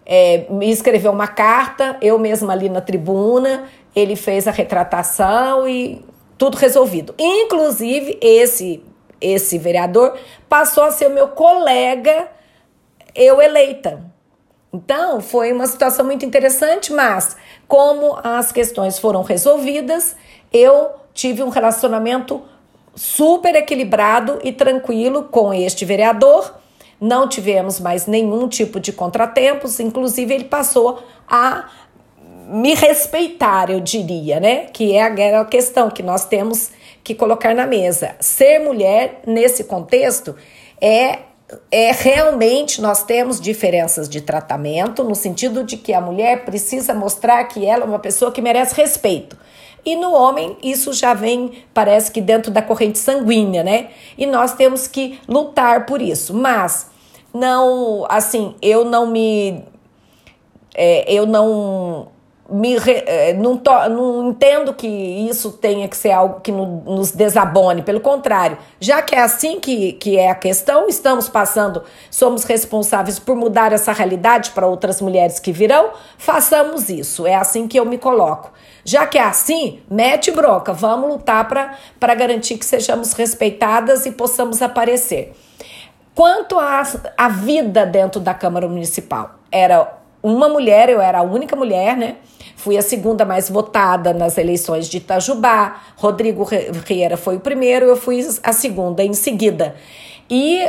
é, 0.05 0.47
me 0.51 0.71
escreveu 0.71 1.11
uma 1.11 1.27
carta, 1.27 1.97
eu 2.01 2.19
mesma 2.19 2.53
ali 2.53 2.69
na 2.69 2.81
tribuna, 2.81 3.65
ele 3.95 4.15
fez 4.15 4.47
a 4.47 4.51
retratação 4.51 5.67
e 5.69 6.05
tudo 6.39 6.57
resolvido. 6.57 7.15
Inclusive, 7.19 8.19
esse, 8.21 8.85
esse 9.21 9.59
vereador 9.59 10.17
passou 10.49 10.85
a 10.85 10.91
ser 10.91 11.09
meu 11.09 11.29
colega, 11.29 12.29
eu 13.15 13.41
eleita. 13.41 14.05
Então, 14.73 15.21
foi 15.21 15.53
uma 15.53 15.67
situação 15.67 16.05
muito 16.05 16.27
interessante, 16.27 16.93
mas 16.93 17.37
como 17.67 18.19
as 18.23 18.53
questões 18.53 18.99
foram 18.99 19.23
resolvidas, 19.23 20.15
eu 20.53 20.91
tive 21.15 21.43
um 21.43 21.49
relacionamento 21.49 22.43
super 22.97 23.55
equilibrado 23.55 24.41
e 24.43 24.51
tranquilo 24.51 25.25
com 25.25 25.53
este 25.53 25.85
vereador. 25.85 26.53
Não 26.99 27.29
tivemos 27.29 27.79
mais 27.79 28.07
nenhum 28.07 28.49
tipo 28.49 28.81
de 28.81 28.93
contratempos, 28.93 29.79
inclusive 29.79 30.35
ele 30.35 30.45
passou 30.45 30.99
a 31.29 31.69
me 32.49 32.75
respeitar, 32.75 33.71
eu 33.71 33.81
diria, 33.81 34.41
né? 34.41 34.67
Que 34.73 34.95
é 34.95 35.03
a 35.03 35.45
questão 35.45 35.91
que 35.91 36.03
nós 36.03 36.25
temos 36.25 36.71
que 37.05 37.15
colocar 37.15 37.55
na 37.55 37.67
mesa. 37.67 38.17
Ser 38.19 38.61
mulher 38.61 39.21
nesse 39.27 39.65
contexto 39.65 40.35
é 40.81 41.19
é 41.71 41.93
realmente 41.93 42.81
nós 42.81 43.05
temos 43.05 43.41
diferenças 43.41 44.09
de 44.09 44.21
tratamento 44.21 45.05
no 45.05 45.15
sentido 45.15 45.63
de 45.63 45.77
que 45.77 45.93
a 45.93 46.01
mulher 46.01 46.45
precisa 46.45 46.93
mostrar 46.93 47.45
que 47.45 47.65
ela 47.65 47.85
é 47.85 47.87
uma 47.87 48.01
pessoa 48.01 48.33
que 48.33 48.43
merece 48.43 48.75
respeito. 48.75 49.39
E 49.87 49.95
no 49.95 50.13
homem, 50.13 50.57
isso 50.65 50.93
já 50.93 51.15
vem, 51.15 51.63
parece 51.73 52.11
que 52.11 52.21
dentro 52.21 52.51
da 52.51 52.61
corrente 52.61 52.99
sanguínea, 52.99 53.63
né? 53.63 53.91
E 54.19 54.27
nós 54.27 54.53
temos 54.53 54.89
que 54.89 55.21
lutar 55.29 55.87
por 55.87 56.03
isso. 56.03 56.35
Mas, 56.35 56.91
não, 57.33 58.05
assim, 58.09 58.57
eu 58.61 58.85
não 58.85 59.07
me. 59.07 59.63
É, 60.75 61.11
eu 61.11 61.25
não 61.25 62.09
me 62.49 62.77
eh, 62.77 63.33
não, 63.35 63.57
to, 63.57 63.71
não 63.89 64.31
entendo 64.31 64.73
que 64.73 64.87
isso 64.87 65.53
tenha 65.53 65.89
que 65.89 65.97
ser 65.97 66.13
algo 66.13 66.41
que 66.41 66.53
no, 66.53 66.83
nos 66.85 67.11
desabone, 67.11 67.83
pelo 67.83 68.01
contrário, 68.01 68.57
já 68.79 69.03
que 69.03 69.15
é 69.15 69.21
assim 69.21 69.59
que, 69.59 69.95
que 69.95 70.17
é 70.17 70.31
a 70.31 70.35
questão, 70.35 70.87
estamos 70.89 71.29
passando, 71.29 71.83
somos 72.11 72.45
responsáveis 72.45 73.19
por 73.19 73.35
mudar 73.35 73.73
essa 73.73 73.93
realidade 73.93 74.51
para 74.51 74.67
outras 74.67 75.01
mulheres 75.01 75.41
que 75.41 75.51
virão, 75.51 75.91
façamos 76.19 76.89
isso, 76.89 77.27
é 77.27 77.35
assim 77.35 77.67
que 77.67 77.79
eu 77.79 77.85
me 77.85 77.99
coloco. 77.99 78.53
Já 78.85 79.05
que 79.05 79.19
é 79.19 79.25
assim, 79.25 79.81
mete 79.91 80.31
bronca, 80.31 80.73
vamos 80.73 81.09
lutar 81.11 81.49
para 81.99 82.15
garantir 82.15 82.57
que 82.57 82.65
sejamos 82.65 83.15
respeitadas 83.15 84.07
e 84.07 84.13
possamos 84.13 84.63
aparecer. 84.63 85.35
Quanto 86.15 86.57
à 86.59 87.29
vida 87.29 87.85
dentro 87.85 88.21
da 88.21 88.33
Câmara 88.33 88.69
Municipal, 88.69 89.35
era 89.51 89.93
uma 90.23 90.49
mulher, 90.49 90.89
eu 90.89 91.01
era 91.01 91.19
a 91.19 91.23
única 91.23 91.55
mulher, 91.55 91.97
né? 91.97 92.17
Fui 92.57 92.77
a 92.77 92.83
segunda 92.83 93.25
mais 93.25 93.49
votada 93.49 94.13
nas 94.13 94.39
eleições 94.39 94.89
de 94.89 94.97
Itajubá. 94.97 95.81
Rodrigo 95.97 96.45
Rieira 96.85 97.17
foi 97.17 97.37
o 97.37 97.41
primeiro, 97.41 97.87
eu 97.87 97.97
fui 97.97 98.27
a 98.43 98.53
segunda 98.53 99.05
em 99.05 99.13
seguida. 99.13 99.75
E 100.29 100.61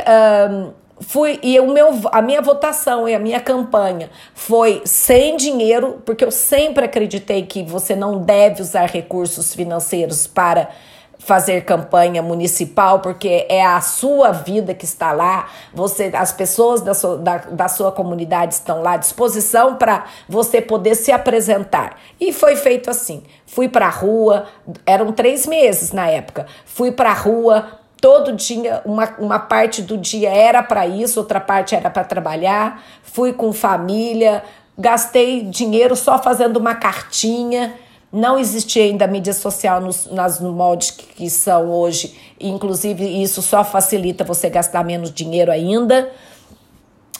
fui 1.00 1.38
e 1.42 1.58
o 1.58 1.66
meu 1.68 1.88
a 2.12 2.20
minha 2.20 2.42
votação 2.42 3.08
e 3.08 3.14
a 3.14 3.18
minha 3.18 3.40
campanha 3.40 4.10
foi 4.34 4.82
sem 4.84 5.36
dinheiro, 5.36 6.02
porque 6.04 6.24
eu 6.24 6.30
sempre 6.30 6.84
acreditei 6.84 7.42
que 7.42 7.62
você 7.62 7.94
não 7.96 8.20
deve 8.20 8.62
usar 8.62 8.88
recursos 8.88 9.54
financeiros 9.54 10.26
para 10.26 10.70
fazer 11.18 11.62
campanha 11.64 12.22
municipal, 12.22 13.00
porque 13.00 13.44
é 13.48 13.64
a 13.64 13.80
sua 13.80 14.30
vida 14.30 14.72
que 14.72 14.84
está 14.84 15.12
lá, 15.12 15.48
você, 15.74 16.10
as 16.14 16.32
pessoas 16.32 16.80
da 16.80 16.94
sua, 16.94 17.18
da, 17.18 17.36
da 17.38 17.68
sua 17.68 17.90
comunidade 17.92 18.54
estão 18.54 18.80
lá 18.80 18.92
à 18.92 18.96
disposição 18.96 19.76
para 19.76 20.04
você 20.28 20.60
poder 20.60 20.94
se 20.94 21.10
apresentar. 21.10 21.98
E 22.20 22.32
foi 22.32 22.56
feito 22.56 22.88
assim. 22.88 23.24
Fui 23.44 23.68
para 23.68 23.86
a 23.86 23.90
rua, 23.90 24.46
eram 24.86 25.12
três 25.12 25.46
meses 25.46 25.92
na 25.92 26.08
época, 26.08 26.46
fui 26.64 26.92
para 26.92 27.10
a 27.10 27.14
rua, 27.14 27.66
todo 28.00 28.32
dia, 28.32 28.80
uma, 28.84 29.12
uma 29.18 29.38
parte 29.38 29.82
do 29.82 29.98
dia 29.98 30.30
era 30.30 30.62
para 30.62 30.86
isso, 30.86 31.18
outra 31.18 31.40
parte 31.40 31.74
era 31.74 31.90
para 31.90 32.04
trabalhar, 32.04 32.82
fui 33.02 33.32
com 33.32 33.52
família, 33.52 34.44
gastei 34.78 35.42
dinheiro 35.42 35.96
só 35.96 36.18
fazendo 36.18 36.58
uma 36.58 36.74
cartinha 36.74 37.74
não 38.12 38.38
existia 38.38 38.84
ainda 38.84 39.06
mídia 39.06 39.32
social 39.32 39.80
nos, 39.80 40.06
nas 40.06 40.40
moldes 40.40 40.90
que, 40.90 41.06
que 41.06 41.30
são 41.30 41.70
hoje, 41.70 42.16
inclusive 42.40 43.04
isso 43.22 43.42
só 43.42 43.62
facilita 43.62 44.24
você 44.24 44.48
gastar 44.48 44.84
menos 44.84 45.12
dinheiro 45.12 45.52
ainda. 45.52 46.10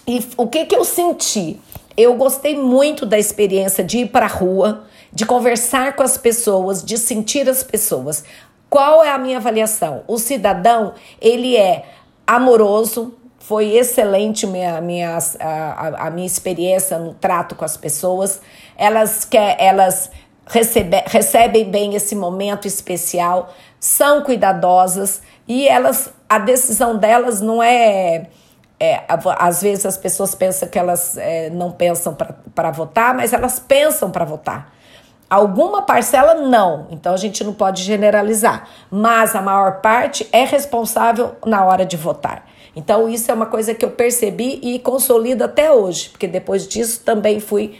E 0.06 0.24
o 0.36 0.46
que, 0.46 0.64
que 0.64 0.74
eu 0.74 0.84
senti? 0.84 1.60
Eu 1.96 2.14
gostei 2.14 2.56
muito 2.56 3.04
da 3.04 3.18
experiência 3.18 3.84
de 3.84 3.98
ir 3.98 4.08
para 4.08 4.24
a 4.24 4.28
rua, 4.28 4.84
de 5.12 5.26
conversar 5.26 5.94
com 5.96 6.02
as 6.02 6.16
pessoas, 6.16 6.82
de 6.82 6.96
sentir 6.96 7.48
as 7.48 7.62
pessoas. 7.62 8.24
Qual 8.70 9.04
é 9.04 9.10
a 9.10 9.18
minha 9.18 9.38
avaliação? 9.38 10.02
O 10.06 10.18
cidadão, 10.18 10.94
ele 11.20 11.56
é 11.56 11.84
amoroso, 12.26 13.14
foi 13.38 13.76
excelente 13.76 14.46
minha, 14.46 14.80
minha, 14.80 15.18
a, 15.40 16.06
a 16.06 16.10
minha 16.10 16.26
experiência 16.26 16.98
no 16.98 17.14
trato 17.14 17.54
com 17.54 17.64
as 17.64 17.76
pessoas. 17.76 18.40
Elas, 18.76 19.24
quer, 19.24 19.56
elas 19.58 20.10
recebe, 20.48 21.02
recebem 21.06 21.70
bem 21.70 21.94
esse 21.94 22.14
momento 22.14 22.66
especial, 22.66 23.52
são 23.78 24.22
cuidadosas 24.22 25.22
e 25.46 25.68
elas, 25.68 26.12
a 26.28 26.38
decisão 26.38 26.96
delas 26.96 27.40
não 27.40 27.62
é. 27.62 28.26
é 28.80 29.04
às 29.38 29.62
vezes 29.62 29.86
as 29.86 29.96
pessoas 29.96 30.34
pensam 30.34 30.68
que 30.68 30.78
elas 30.78 31.16
é, 31.16 31.50
não 31.50 31.70
pensam 31.70 32.16
para 32.54 32.70
votar, 32.70 33.14
mas 33.14 33.32
elas 33.32 33.58
pensam 33.58 34.10
para 34.10 34.24
votar. 34.24 34.72
Alguma 35.30 35.82
parcela 35.82 36.34
não, 36.34 36.86
então 36.90 37.12
a 37.12 37.16
gente 37.18 37.44
não 37.44 37.52
pode 37.52 37.82
generalizar, 37.82 38.66
mas 38.90 39.36
a 39.36 39.42
maior 39.42 39.82
parte 39.82 40.26
é 40.32 40.42
responsável 40.44 41.36
na 41.44 41.66
hora 41.66 41.84
de 41.84 41.98
votar. 41.98 42.46
Então, 42.74 43.08
isso 43.08 43.30
é 43.30 43.34
uma 43.34 43.46
coisa 43.46 43.74
que 43.74 43.84
eu 43.84 43.90
percebi 43.90 44.58
e 44.62 44.78
consolido 44.78 45.44
até 45.44 45.70
hoje, 45.70 46.08
porque 46.10 46.26
depois 46.26 46.66
disso 46.66 47.02
também 47.04 47.40
fui 47.40 47.78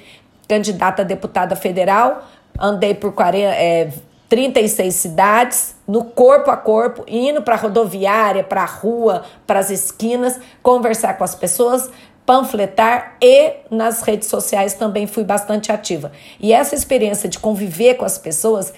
candidata 0.49 1.03
a 1.03 1.05
deputada 1.05 1.55
federal, 1.55 2.27
andei 2.59 2.95
por 2.95 3.13
40, 3.13 3.55
é, 3.55 3.93
36 4.29 4.95
cidades, 4.95 5.77
no 5.87 6.05
corpo 6.05 6.51
a 6.51 6.57
corpo, 6.57 7.05
indo 7.07 7.43
para 7.43 7.55
a 7.55 7.59
rodoviária, 7.59 8.45
para 8.45 8.63
a 8.63 8.67
rua, 8.67 9.25
para 9.47 9.59
as 9.59 9.71
esquinas, 9.71 10.39
conversar 10.63 11.17
com 11.17 11.25
as 11.25 11.35
pessoas, 11.35 11.91
panfletar 12.27 13.17
e 13.23 13.55
nas 13.71 14.03
redes 14.03 14.29
sociais 14.29 14.75
também 14.75 15.07
fui 15.07 15.25
bastante 15.25 15.73
ativa. 15.73 16.13
E 16.39 16.53
essa 16.53 16.75
experiência 16.75 17.27
de 17.27 17.39
conviver 17.39 17.95
com 17.95 18.05
as 18.05 18.19
pessoas 18.19 18.75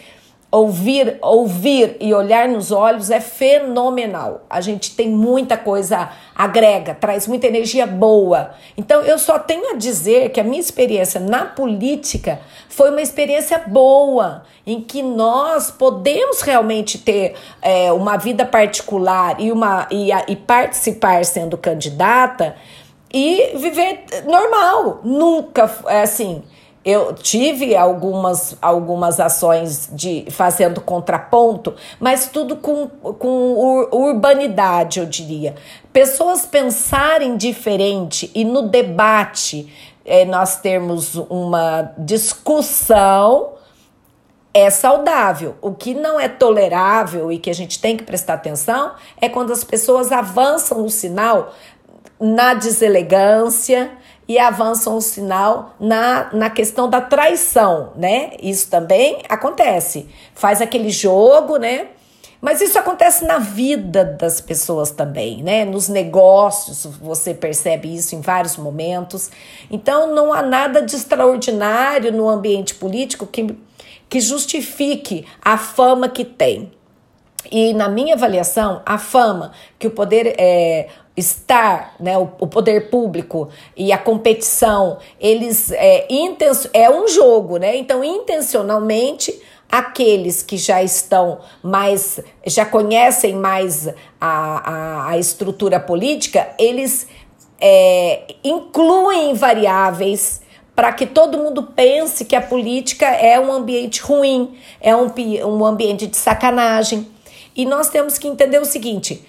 ouvir, 0.51 1.19
ouvir 1.23 1.97
e 2.01 2.13
olhar 2.13 2.49
nos 2.49 2.73
olhos 2.73 3.11
é 3.11 3.21
fenomenal. 3.21 4.43
A 4.51 4.61
gente 4.61 4.97
tem 4.97 5.09
muita 5.09 5.57
coisa 5.57 6.11
agrega, 6.35 6.95
traz 6.95 7.29
muita 7.29 7.47
energia 7.47 7.87
boa. 7.87 8.51
Então 8.77 9.03
eu 9.03 9.19
só 9.19 9.39
tenho 9.39 9.71
a 9.71 9.77
dizer 9.77 10.31
que 10.31 10.41
a 10.41 10.45
minha 10.45 10.61
experiência 10.61 11.21
na 11.21 11.45
política 11.45 12.41
foi 12.69 12.91
uma 12.91 13.01
experiência 13.01 13.59
boa, 13.59 14.43
em 14.67 14.81
que 14.81 15.03
nós 15.03 15.71
podemos 15.71 16.41
realmente 16.41 16.99
ter 16.99 17.35
é, 17.63 17.93
uma 17.93 18.17
vida 18.17 18.45
particular 18.45 19.41
e 19.41 19.53
uma 19.53 19.87
e, 19.91 20.11
e 20.27 20.37
participar 20.37 21.25
sendo 21.25 21.57
candidata 21.57 22.57
e 23.13 23.57
viver 23.57 24.05
normal. 24.27 25.01
Nunca 25.05 25.71
é 25.87 26.03
assim 26.03 26.43
eu 26.85 27.13
tive 27.13 27.77
algumas, 27.77 28.57
algumas 28.61 29.21
ações 29.21 29.89
de 29.93 30.27
fazendo 30.31 30.81
contraponto, 30.81 31.75
mas 31.99 32.29
tudo 32.29 32.57
com, 32.57 32.89
com 32.89 33.87
urbanidade, 33.93 34.99
eu 34.99 35.07
diria. 35.07 35.55
Pessoas 35.93 36.47
pensarem 36.47 37.37
diferente 37.37 38.31
e 38.35 38.45
no 38.45 38.63
debate 38.63 39.71
é, 40.05 40.25
nós 40.25 40.57
termos 40.57 41.15
uma 41.15 41.93
discussão 41.99 43.53
é 44.53 44.69
saudável. 44.71 45.57
O 45.61 45.73
que 45.73 45.95
não 45.95 46.19
é 46.19 46.29
tolerável 46.29 47.31
e 47.31 47.39
que 47.39 47.51
a 47.51 47.55
gente 47.55 47.79
tem 47.79 47.97
que 47.97 48.05
prestar 48.05 48.35
atenção 48.35 48.93
é 49.21 49.29
quando 49.29 49.53
as 49.53 49.63
pessoas 49.63 50.11
avançam 50.11 50.85
o 50.85 50.91
sinal 50.91 51.55
na 52.19 52.55
deselegância 52.55 53.91
e 54.31 54.39
avançam 54.39 54.97
o 54.97 55.01
sinal 55.01 55.75
na, 55.81 56.31
na 56.33 56.49
questão 56.49 56.89
da 56.89 57.01
traição, 57.01 57.93
né? 57.97 58.31
Isso 58.41 58.71
também 58.71 59.25
acontece. 59.29 60.09
Faz 60.37 60.63
aquele 60.63 60.89
jogo, 60.89 61.57
né? 61.57 61.89
Mas 62.41 62.61
isso 62.61 62.79
acontece 62.79 63.25
na 63.25 63.39
vida 63.39 64.05
das 64.05 64.41
pessoas 64.41 64.93
também, 64.93 65.43
né? 65.43 65.65
Nos 65.65 65.89
negócios, 65.89 66.87
você 67.03 67.35
percebe 67.35 67.93
isso 67.93 68.15
em 68.15 68.21
vários 68.21 68.57
momentos. 68.57 69.33
Então, 69.69 70.15
não 70.15 70.33
há 70.33 70.43
nada 70.43 70.81
de 70.81 70.95
extraordinário 70.95 72.13
no 72.13 72.29
ambiente 72.29 72.77
político 72.77 73.27
que, 73.27 73.59
que 74.09 74.21
justifique 74.21 75.27
a 75.43 75.59
fama 75.59 76.09
que 76.09 76.25
tem. 76.25 76.71
E 77.51 77.75
na 77.75 77.89
minha 77.89 78.15
avaliação, 78.15 78.81
a 78.87 78.97
fama 78.97 79.51
que 79.77 79.89
o 79.89 79.91
poder 79.91 80.37
é, 80.39 80.87
estar, 81.21 81.95
né, 82.01 82.19
o, 82.19 82.29
o, 82.41 82.47
poder 82.47 82.91
público 82.91 83.49
e 83.77 83.93
a 83.93 83.99
competição, 83.99 84.99
eles 85.21 85.71
é, 85.73 86.07
é 86.73 86.91
um 86.91 87.07
jogo, 87.07 87.59
né? 87.59 87.77
Então, 87.77 88.03
intencionalmente 88.03 89.41
Aqueles 89.71 90.43
que 90.43 90.57
já 90.57 90.83
estão 90.83 91.39
mais, 91.63 92.19
já 92.45 92.67
conhecem 92.67 93.35
mais 93.37 93.87
a, 93.87 93.95
a, 94.21 95.11
a 95.11 95.19
estrutura 95.19 95.79
política, 95.79 96.49
eles 96.59 97.07
é, 97.61 98.35
incluem 98.43 99.33
variáveis 99.33 100.41
para 100.75 100.93
que 100.93 101.07
todo 101.07 101.39
mundo 101.39 101.63
pense 101.63 102.25
que 102.25 102.35
a 102.35 102.41
política 102.41 103.07
é 103.07 103.39
um 103.39 103.53
ambiente 103.53 104.03
ruim, 104.03 104.59
é 104.81 104.97
um, 104.97 105.09
um 105.47 105.65
ambiente 105.65 106.09
de 106.09 106.17
sacanagem. 106.17 107.07
E 107.55 107.65
nós 107.65 107.89
temos 107.89 108.19
que 108.19 108.27
entender 108.27 108.61
o 108.61 108.65
seguinte: 108.65 109.25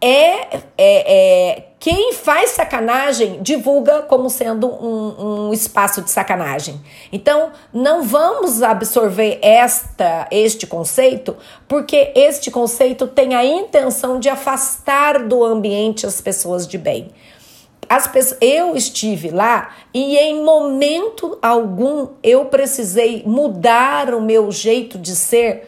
é, 0.00 0.56
é, 0.56 0.62
é, 0.78 1.64
quem 1.80 2.12
faz 2.12 2.50
sacanagem 2.50 3.42
divulga 3.42 4.02
como 4.02 4.30
sendo 4.30 4.68
um, 4.68 5.48
um, 5.48 5.52
espaço 5.52 6.02
de 6.02 6.10
sacanagem. 6.10 6.80
Então, 7.12 7.50
não 7.72 8.02
vamos 8.02 8.62
absorver 8.62 9.38
esta 9.42 10.28
este 10.30 10.66
conceito, 10.66 11.36
porque 11.66 12.12
este 12.14 12.50
conceito 12.50 13.08
tem 13.08 13.34
a 13.34 13.44
intenção 13.44 14.20
de 14.20 14.28
afastar 14.28 15.24
do 15.24 15.44
ambiente 15.44 16.06
as 16.06 16.20
pessoas 16.20 16.66
de 16.66 16.78
bem. 16.78 17.10
As 17.88 18.06
pessoas, 18.06 18.38
eu 18.40 18.76
estive 18.76 19.30
lá 19.30 19.74
e 19.94 20.16
em 20.16 20.44
momento 20.44 21.38
algum 21.40 22.08
eu 22.22 22.44
precisei 22.44 23.22
mudar 23.26 24.14
o 24.14 24.20
meu 24.20 24.52
jeito 24.52 24.98
de 24.98 25.16
ser 25.16 25.66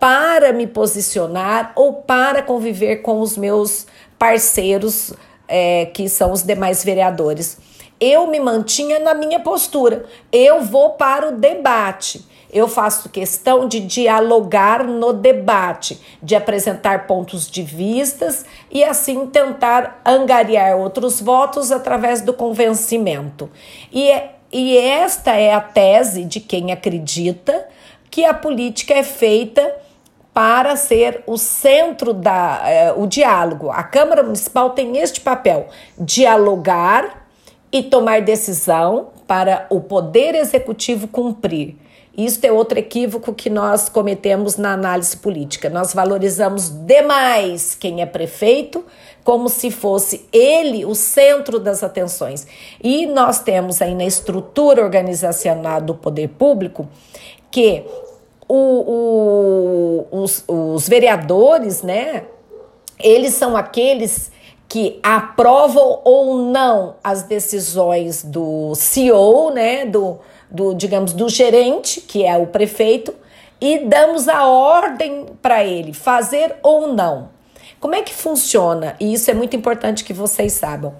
para 0.00 0.52
me 0.52 0.66
posicionar 0.66 1.72
ou 1.76 1.92
para 1.92 2.42
conviver 2.42 2.96
com 2.96 3.20
os 3.20 3.36
meus 3.36 3.86
parceiros, 4.18 5.12
é, 5.46 5.86
que 5.86 6.08
são 6.08 6.32
os 6.32 6.42
demais 6.42 6.82
vereadores. 6.82 7.58
Eu 8.00 8.26
me 8.26 8.40
mantinha 8.40 8.98
na 8.98 9.12
minha 9.12 9.40
postura. 9.40 10.06
Eu 10.32 10.62
vou 10.62 10.90
para 10.90 11.28
o 11.28 11.32
debate. 11.32 12.26
Eu 12.50 12.66
faço 12.66 13.10
questão 13.10 13.68
de 13.68 13.78
dialogar 13.78 14.84
no 14.84 15.12
debate, 15.12 16.00
de 16.22 16.34
apresentar 16.34 17.06
pontos 17.06 17.48
de 17.48 17.62
vistas 17.62 18.44
e 18.70 18.82
assim 18.82 19.26
tentar 19.26 20.00
angariar 20.04 20.76
outros 20.76 21.20
votos 21.20 21.70
através 21.70 22.22
do 22.22 22.32
convencimento. 22.32 23.50
E, 23.92 24.10
é, 24.10 24.34
e 24.50 24.76
esta 24.78 25.36
é 25.36 25.52
a 25.52 25.60
tese 25.60 26.24
de 26.24 26.40
quem 26.40 26.72
acredita 26.72 27.68
que 28.10 28.24
a 28.24 28.34
política 28.34 28.94
é 28.94 29.04
feita 29.04 29.72
para 30.32 30.76
ser 30.76 31.22
o 31.26 31.36
centro 31.36 32.12
da 32.12 32.62
eh, 32.64 32.94
o 32.96 33.06
diálogo. 33.06 33.70
A 33.70 33.82
Câmara 33.82 34.22
Municipal 34.22 34.70
tem 34.70 34.98
este 34.98 35.20
papel: 35.20 35.68
dialogar 35.98 37.26
e 37.72 37.82
tomar 37.82 38.22
decisão 38.22 39.08
para 39.26 39.66
o 39.70 39.80
poder 39.80 40.34
executivo 40.34 41.08
cumprir. 41.08 41.76
Isso 42.16 42.44
é 42.44 42.50
outro 42.50 42.78
equívoco 42.78 43.32
que 43.32 43.48
nós 43.48 43.88
cometemos 43.88 44.56
na 44.56 44.72
análise 44.72 45.16
política. 45.16 45.70
Nós 45.70 45.94
valorizamos 45.94 46.68
demais 46.68 47.74
quem 47.74 48.02
é 48.02 48.06
prefeito, 48.06 48.84
como 49.22 49.48
se 49.48 49.70
fosse 49.70 50.26
ele 50.32 50.84
o 50.84 50.94
centro 50.94 51.60
das 51.60 51.84
atenções. 51.84 52.46
E 52.82 53.06
nós 53.06 53.40
temos 53.40 53.80
aí 53.80 53.94
na 53.94 54.04
estrutura 54.04 54.82
organizacional 54.82 55.80
do 55.80 55.94
poder 55.94 56.28
público 56.30 56.88
que 57.50 57.84
o, 58.52 60.06
o, 60.10 60.22
os, 60.22 60.44
os 60.48 60.88
vereadores, 60.88 61.82
né? 61.82 62.24
Eles 62.98 63.34
são 63.34 63.56
aqueles 63.56 64.32
que 64.68 64.98
aprovam 65.02 66.00
ou 66.04 66.42
não 66.46 66.96
as 67.02 67.22
decisões 67.22 68.22
do 68.22 68.74
CEO, 68.74 69.50
né, 69.52 69.84
do, 69.84 70.18
do 70.50 70.74
digamos 70.74 71.12
do 71.12 71.28
gerente, 71.28 72.00
que 72.00 72.24
é 72.24 72.36
o 72.36 72.46
prefeito, 72.46 73.14
e 73.60 73.78
damos 73.80 74.28
a 74.28 74.46
ordem 74.46 75.26
para 75.40 75.64
ele 75.64 75.92
fazer 75.92 76.56
ou 76.62 76.92
não. 76.92 77.30
Como 77.80 77.94
é 77.94 78.02
que 78.02 78.14
funciona? 78.14 78.94
E 79.00 79.12
isso 79.12 79.30
é 79.30 79.34
muito 79.34 79.56
importante 79.56 80.04
que 80.04 80.12
vocês 80.12 80.52
saibam. 80.52 80.94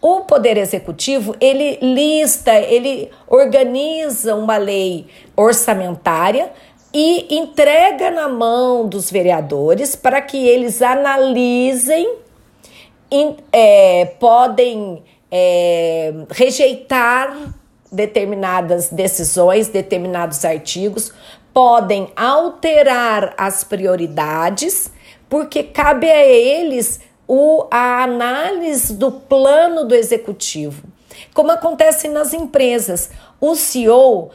O 0.00 0.22
poder 0.22 0.56
executivo, 0.56 1.36
ele 1.38 1.78
lista, 1.82 2.54
ele 2.54 3.10
organiza 3.28 4.34
uma 4.34 4.56
lei 4.56 5.06
orçamentária 5.36 6.50
e 6.92 7.34
entrega 7.36 8.10
na 8.10 8.28
mão 8.28 8.88
dos 8.88 9.10
vereadores 9.10 9.94
para 9.94 10.20
que 10.20 10.36
eles 10.36 10.82
analisem, 10.82 12.16
in, 13.10 13.36
é, 13.52 14.06
podem 14.18 15.02
é, 15.30 16.12
rejeitar 16.30 17.54
determinadas 17.90 18.88
decisões, 18.88 19.68
determinados 19.68 20.44
artigos, 20.44 21.12
podem 21.52 22.08
alterar 22.16 23.34
as 23.36 23.64
prioridades, 23.64 24.90
porque 25.28 25.62
cabe 25.62 26.08
a 26.08 26.24
eles 26.24 27.00
o, 27.26 27.66
a 27.70 28.02
análise 28.02 28.94
do 28.94 29.12
plano 29.12 29.84
do 29.84 29.94
executivo. 29.94 30.82
Como 31.34 31.50
acontece 31.50 32.08
nas 32.08 32.32
empresas, 32.32 33.10
o 33.40 33.54
CEO 33.54 34.30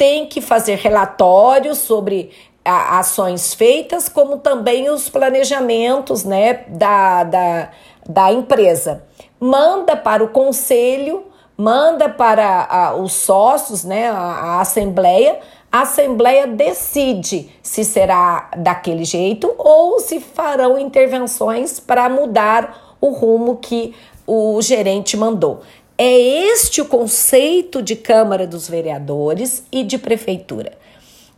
tem 0.00 0.24
que 0.24 0.40
fazer 0.40 0.76
relatórios 0.76 1.76
sobre 1.76 2.30
ações 2.64 3.52
feitas, 3.52 4.08
como 4.08 4.38
também 4.38 4.88
os 4.88 5.10
planejamentos 5.10 6.24
né, 6.24 6.64
da, 6.68 7.22
da, 7.22 7.68
da 8.08 8.32
empresa. 8.32 9.04
Manda 9.38 9.94
para 9.94 10.24
o 10.24 10.28
conselho, 10.28 11.24
manda 11.54 12.08
para 12.08 12.66
a, 12.70 12.94
os 12.94 13.12
sócios, 13.12 13.84
né, 13.84 14.08
a, 14.08 14.14
a 14.14 14.60
assembleia, 14.62 15.38
a 15.70 15.82
Assembleia 15.82 16.46
decide 16.46 17.50
se 17.62 17.84
será 17.84 18.50
daquele 18.56 19.04
jeito 19.04 19.54
ou 19.58 20.00
se 20.00 20.18
farão 20.18 20.78
intervenções 20.78 21.78
para 21.78 22.08
mudar 22.08 22.96
o 23.02 23.10
rumo 23.10 23.58
que 23.58 23.94
o 24.26 24.62
gerente 24.62 25.16
mandou. 25.16 25.60
É 26.02 26.18
este 26.18 26.80
o 26.80 26.86
conceito 26.86 27.82
de 27.82 27.94
Câmara 27.94 28.46
dos 28.46 28.66
Vereadores 28.66 29.64
e 29.70 29.84
de 29.84 29.98
Prefeitura. 29.98 30.72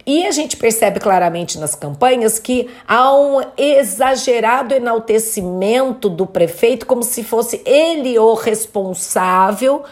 E 0.06 0.24
a 0.24 0.30
gente 0.30 0.56
percebe 0.56 1.00
claramente 1.00 1.58
nas 1.58 1.74
campanhas 1.74 2.38
que 2.38 2.70
há 2.86 3.12
um 3.12 3.40
exagerado 3.56 4.72
enaltecimento 4.72 6.08
do 6.08 6.28
prefeito, 6.28 6.86
como 6.86 7.02
se 7.02 7.24
fosse 7.24 7.60
ele 7.66 8.16
o 8.20 8.34
responsável 8.34 9.82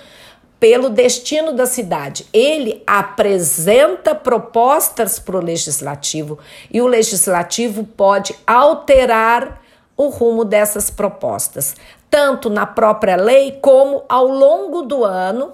pelo 0.60 0.88
destino 0.88 1.52
da 1.52 1.66
cidade. 1.66 2.24
Ele 2.32 2.80
apresenta 2.86 4.14
propostas 4.14 5.18
para 5.18 5.36
o 5.36 5.44
legislativo 5.44 6.38
e 6.70 6.80
o 6.80 6.86
legislativo 6.86 7.82
pode 7.82 8.36
alterar 8.46 9.60
o 9.96 10.08
rumo 10.10 10.44
dessas 10.44 10.90
propostas 10.90 11.74
tanto 12.10 12.50
na 12.50 12.66
própria 12.66 13.16
lei 13.16 13.58
como 13.62 14.02
ao 14.08 14.26
longo 14.26 14.82
do 14.82 15.04
ano, 15.04 15.52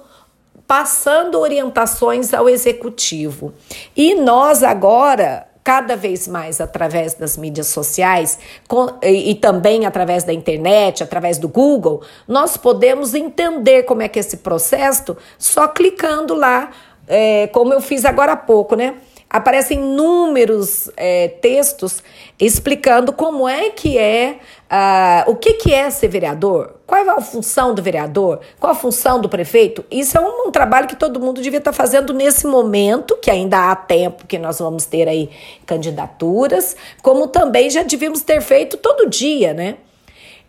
passando 0.67 1.39
orientações 1.39 2.33
ao 2.33 2.49
executivo. 2.49 3.53
E 3.97 4.15
nós 4.15 4.63
agora, 4.63 5.47
cada 5.63 5.95
vez 5.95 6.27
mais 6.27 6.61
através 6.61 7.15
das 7.15 7.37
mídias 7.37 7.69
sociais 7.69 8.39
com, 8.67 8.89
e, 9.03 9.31
e, 9.31 9.35
também 9.35 9.87
através 9.87 10.25
da 10.25 10.33
internet, 10.33 11.03
através 11.03 11.39
do 11.39 11.49
Google, 11.49 12.03
nós 12.27 12.57
podemos 12.57 13.15
entender 13.15 13.85
como 13.85 14.03
é 14.03 14.09
que 14.09 14.19
é 14.19 14.21
esse 14.21 14.39
processo 14.39 15.17
só 15.39 15.69
clicando 15.69 16.35
lá 16.35 16.71
é, 17.09 17.47
como 17.49 17.73
eu 17.73 17.81
fiz 17.81 18.05
agora 18.05 18.33
há 18.33 18.37
pouco, 18.37 18.75
né? 18.75 18.95
Aparecem 19.29 19.79
inúmeros 19.79 20.89
é, 20.97 21.29
textos 21.29 22.03
explicando 22.39 23.13
como 23.13 23.49
é 23.49 23.71
que 23.71 23.99
é, 23.99 24.39
uh, 24.71 25.31
o 25.31 25.35
que, 25.35 25.55
que 25.55 25.75
é 25.75 25.91
ser 25.91 26.09
vereador, 26.09 26.77
qual 26.87 27.05
é 27.05 27.11
a 27.11 27.21
função 27.21 27.75
do 27.75 27.83
vereador, 27.83 28.41
qual 28.61 28.73
a 28.73 28.75
função 28.75 29.21
do 29.21 29.29
prefeito. 29.29 29.85
Isso 29.91 30.17
é 30.17 30.21
um, 30.21 30.47
um 30.47 30.51
trabalho 30.51 30.87
que 30.87 30.95
todo 30.95 31.19
mundo 31.19 31.41
devia 31.41 31.59
estar 31.59 31.73
fazendo 31.73 32.13
nesse 32.15 32.47
momento, 32.47 33.17
que 33.17 33.31
ainda 33.31 33.71
há 33.71 33.77
tempo 33.77 34.27
que 34.27 34.39
nós 34.39 34.61
vamos 34.61 34.87
ter 34.87 35.09
aí 35.09 35.29
candidaturas, 35.67 36.77
como 37.03 37.27
também 37.27 37.69
já 37.69 37.83
devíamos 37.83 38.23
ter 38.23 38.41
feito 38.41 38.77
todo 38.77 39.11
dia, 39.11 39.53
né? 39.53 39.77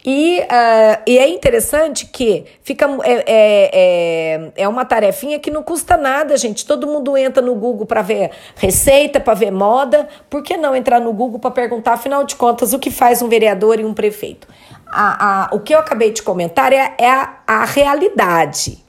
E, 0.10 0.40
uh, 0.40 1.02
e 1.06 1.20
é 1.20 1.28
interessante 1.28 2.06
que 2.06 2.46
fica 2.64 2.86
é, 3.04 3.12
é, 3.12 3.70
é, 3.74 4.52
é 4.56 4.68
uma 4.70 4.86
tarefinha 4.86 5.38
que 5.38 5.52
não 5.52 5.62
custa 5.62 5.98
nada, 5.98 6.38
gente. 6.38 6.66
Todo 6.66 6.88
mundo 6.88 7.18
entra 7.18 7.44
no 7.44 7.54
Google 7.54 7.86
para 7.86 8.02
ver 8.02 8.32
receita, 8.56 9.20
para 9.20 9.34
ver 9.34 9.52
moda. 9.52 10.08
Por 10.30 10.42
que 10.42 10.56
não 10.56 10.74
entrar 10.74 11.02
no 11.02 11.12
Google 11.12 11.40
para 11.40 11.52
perguntar, 11.52 11.96
afinal 11.96 12.24
de 12.24 12.38
contas, 12.38 12.72
o 12.72 12.80
que 12.80 12.90
faz 12.90 13.22
um 13.22 13.28
vereador 13.28 13.82
e 13.82 13.84
um 13.84 13.94
prefeito? 13.94 14.48
A, 14.86 15.50
a, 15.50 15.50
o 15.54 15.60
que 15.60 15.76
eu 15.76 15.80
acabei 15.80 16.14
de 16.14 16.24
comentar 16.24 16.72
é, 16.72 16.94
é 16.98 17.10
a, 17.10 17.40
a 17.46 17.66
realidade. 17.66 18.82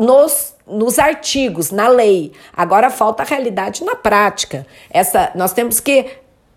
Nos, 0.00 0.54
nos 0.66 0.98
artigos, 0.98 1.70
na 1.70 1.86
lei. 1.86 2.32
Agora 2.54 2.90
falta 2.90 3.22
a 3.22 3.26
realidade 3.26 3.84
na 3.84 3.94
prática. 3.94 4.66
Essa, 4.90 5.30
nós 5.36 5.52
temos 5.52 5.78
que 5.78 6.04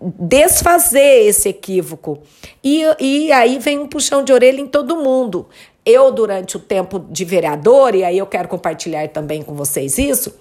desfazer 0.00 1.26
esse 1.26 1.48
equívoco. 1.48 2.18
E, 2.62 2.82
e 3.00 3.32
aí 3.32 3.58
vem 3.58 3.78
um 3.78 3.86
puxão 3.86 4.22
de 4.22 4.32
orelha 4.32 4.60
em 4.60 4.66
todo 4.66 4.96
mundo. 4.96 5.46
Eu, 5.84 6.10
durante 6.10 6.56
o 6.56 6.60
tempo 6.60 6.98
de 6.98 7.24
vereador, 7.24 7.94
e 7.94 8.04
aí 8.04 8.18
eu 8.18 8.26
quero 8.26 8.48
compartilhar 8.48 9.08
também 9.08 9.42
com 9.42 9.54
vocês 9.54 9.98
isso, 9.98 10.34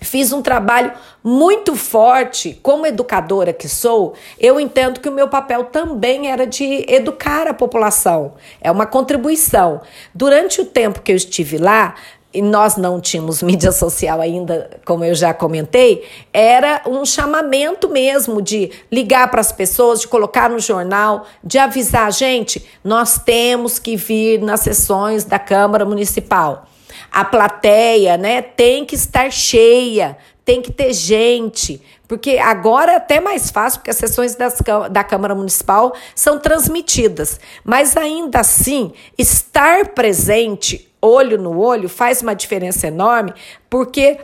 fiz 0.00 0.32
um 0.32 0.40
trabalho 0.40 0.92
muito 1.22 1.74
forte, 1.74 2.58
como 2.62 2.86
educadora 2.86 3.52
que 3.52 3.68
sou, 3.68 4.14
eu 4.38 4.58
entendo 4.58 5.00
que 5.00 5.08
o 5.08 5.12
meu 5.12 5.28
papel 5.28 5.64
também 5.64 6.30
era 6.30 6.46
de 6.46 6.84
educar 6.88 7.46
a 7.46 7.54
população. 7.54 8.34
É 8.60 8.70
uma 8.70 8.86
contribuição. 8.86 9.80
Durante 10.14 10.60
o 10.60 10.64
tempo 10.64 11.02
que 11.02 11.12
eu 11.12 11.16
estive 11.16 11.58
lá, 11.58 11.94
e 12.32 12.42
nós 12.42 12.76
não 12.76 13.00
tínhamos 13.00 13.42
mídia 13.44 13.72
social 13.72 14.20
ainda, 14.20 14.70
como 14.84 15.04
eu 15.04 15.14
já 15.14 15.32
comentei, 15.32 16.04
era 16.32 16.82
um 16.86 17.04
chamamento 17.04 17.88
mesmo 17.88 18.42
de 18.42 18.70
ligar 18.90 19.30
para 19.30 19.40
as 19.40 19.52
pessoas, 19.52 20.00
de 20.00 20.08
colocar 20.08 20.48
no 20.50 20.58
jornal, 20.58 21.26
de 21.42 21.58
avisar, 21.58 22.12
gente, 22.12 22.64
nós 22.84 23.18
temos 23.18 23.78
que 23.78 23.96
vir 23.96 24.40
nas 24.40 24.60
sessões 24.60 25.24
da 25.24 25.38
Câmara 25.38 25.84
Municipal. 25.84 26.66
A 27.10 27.24
plateia, 27.24 28.16
né, 28.16 28.42
tem 28.42 28.84
que 28.84 28.94
estar 28.94 29.30
cheia, 29.30 30.16
tem 30.44 30.60
que 30.60 30.72
ter 30.72 30.92
gente, 30.92 31.82
porque 32.08 32.38
agora 32.38 32.92
é 32.92 32.96
até 32.96 33.20
mais 33.20 33.50
fácil, 33.50 33.80
porque 33.80 33.90
as 33.90 33.96
sessões 33.96 34.34
das, 34.34 34.58
da 34.90 35.04
Câmara 35.04 35.34
Municipal 35.34 35.94
são 36.14 36.38
transmitidas. 36.38 37.38
Mas 37.62 37.98
ainda 37.98 38.40
assim, 38.40 38.92
estar 39.18 39.88
presente 39.88 40.87
olho 41.00 41.38
no 41.38 41.58
olho 41.58 41.88
faz 41.88 42.22
uma 42.22 42.34
diferença 42.34 42.86
enorme, 42.86 43.32
porque 43.68 44.18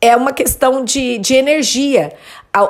é 0.00 0.14
uma 0.14 0.32
questão 0.32 0.84
de, 0.84 1.18
de 1.18 1.34
energia. 1.34 2.12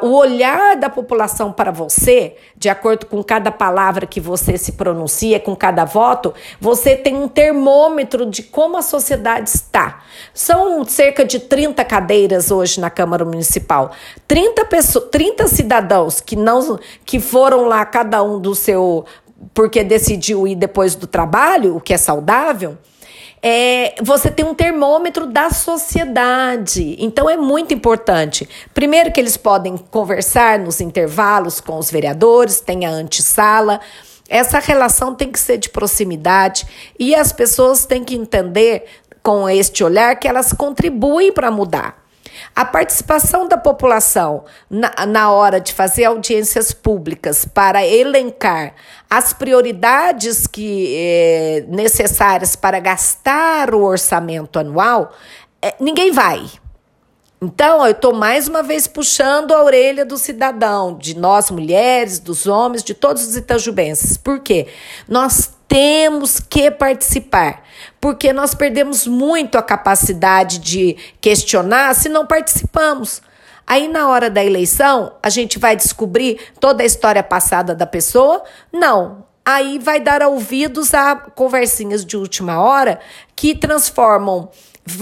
O 0.03 0.17
olhar 0.17 0.77
da 0.77 0.91
população 0.91 1.53
para 1.53 1.71
você, 1.71 2.35
de 2.57 2.69
acordo 2.69 3.07
com 3.07 3.23
cada 3.23 3.53
palavra 3.53 4.05
que 4.05 4.21
você 4.21 4.59
se 4.59 4.73
pronuncia, 4.73 5.39
com 5.39 5.55
cada 5.55 5.85
voto, 5.85 6.35
você 6.61 6.97
tem 6.97 7.15
um 7.15 7.29
termômetro 7.29 8.27
de 8.27 8.43
como 8.43 8.77
a 8.77 8.83
sociedade 8.83 9.49
está. 9.49 10.03
São 10.35 10.85
cerca 10.85 11.25
de 11.25 11.39
30 11.39 11.85
cadeiras 11.85 12.51
hoje 12.51 12.81
na 12.81 12.91
Câmara 12.91 13.25
Municipal. 13.25 13.93
30, 14.27 14.65
pessoas, 14.65 15.09
30 15.11 15.47
cidadãos 15.47 16.21
que 16.21 16.35
não 16.35 16.81
que 17.05 17.21
foram 17.21 17.67
lá, 17.67 17.85
cada 17.85 18.25
um 18.25 18.41
do 18.41 18.57
seu. 18.57 19.05
porque 19.55 19.85
decidiu 19.85 20.49
ir 20.49 20.57
depois 20.57 20.97
do 20.97 21.07
trabalho, 21.07 21.77
o 21.77 21.81
que 21.81 21.95
é 21.95 21.99
saudável 21.99 22.77
é, 23.49 23.95
você 24.03 24.29
tem 24.29 24.45
um 24.45 24.57
termômetro 24.57 25.25
da 25.25 25.51
sociedade. 25.51 26.97
Então 26.99 27.31
é 27.31 27.37
muito 27.37 27.73
importante. 27.73 28.49
Primeiro 28.75 29.13
que 29.13 29.21
eles 29.21 29.37
podem 29.37 29.77
conversar 29.77 30.59
nos 30.59 30.81
intervalos 30.81 31.61
com 31.61 31.79
os 31.79 31.89
vereadores, 31.89 32.61
tem 32.61 32.85
a 32.85 32.91
antessala. 32.91 33.81
Essa 34.29 34.59
relação 34.59 35.15
tem 35.15 35.31
que 35.31 35.39
ser 35.39 35.59
de 35.59 35.69
proximidade 35.69 36.67
e 36.99 37.15
as 37.15 37.33
pessoas 37.33 37.87
têm 37.87 38.03
que 38.03 38.17
entender 38.17 38.87
com 39.23 39.49
este 39.49 39.85
olhar 39.85 40.17
que 40.17 40.27
elas 40.27 40.53
contribuem 40.53 41.31
para 41.31 41.49
mudar. 41.49 42.05
A 42.55 42.65
participação 42.65 43.49
da 43.49 43.57
população 43.57 44.45
na, 44.69 45.07
na 45.07 45.31
hora 45.31 45.61
de 45.61 45.73
fazer 45.73 46.05
audiências 46.05 46.73
públicas 46.73 47.45
para 47.45 47.87
elencar 47.87 48.75
as 49.09 49.33
prioridades 49.33 50.47
que 50.47 50.95
é, 50.97 51.65
necessárias 51.69 52.57
para 52.57 52.81
gastar 52.81 53.75
o 53.75 53.83
orçamento 53.83 54.59
anual, 54.59 55.13
é, 55.63 55.75
ninguém 55.81 56.13
vai. 56.13 56.47
Então, 57.41 57.85
eu 57.85 57.93
estou 57.93 58.15
mais 58.15 58.49
uma 58.49 58.63
vez 58.63 58.87
puxando 58.87 59.53
a 59.53 59.63
orelha 59.63 60.07
do 60.07 60.17
cidadão, 60.17 60.97
de 60.97 61.17
nós 61.17 61.51
mulheres, 61.51 62.19
dos 62.19 62.47
homens, 62.47 62.83
de 62.83 62.95
todos 62.95 63.27
os 63.27 63.37
itajubenses. 63.37 64.17
Por 64.17 64.41
quê? 64.41 64.67
Nós 65.07 65.56
temos 65.77 66.41
que 66.41 66.71
participar, 66.71 67.63
porque 68.01 68.33
nós 68.33 68.55
perdemos 68.55 69.07
muito 69.07 69.59
a 69.59 69.63
capacidade 69.63 70.59
de 70.59 70.97
questionar 71.21 71.95
se 71.95 72.09
não 72.09 72.27
participamos. 72.27 73.21
Aí, 73.67 73.87
na 73.87 74.09
hora 74.09 74.31
da 74.31 74.43
eleição, 74.43 75.13
a 75.23 75.29
gente 75.29 75.59
vai 75.59 75.77
descobrir 75.77 76.41
toda 76.59 76.83
a 76.83 76.87
história 76.87 77.23
passada 77.23 77.75
da 77.75 77.85
pessoa? 77.85 78.43
Não. 78.73 79.27
Aí 79.45 79.79
vai 79.79 80.01
dar 80.01 80.23
ouvidos 80.23 80.95
a 80.95 81.15
conversinhas 81.15 82.07
de 82.07 82.17
última 82.17 82.59
hora 82.59 82.99
que 83.37 83.55
transformam 83.55 84.49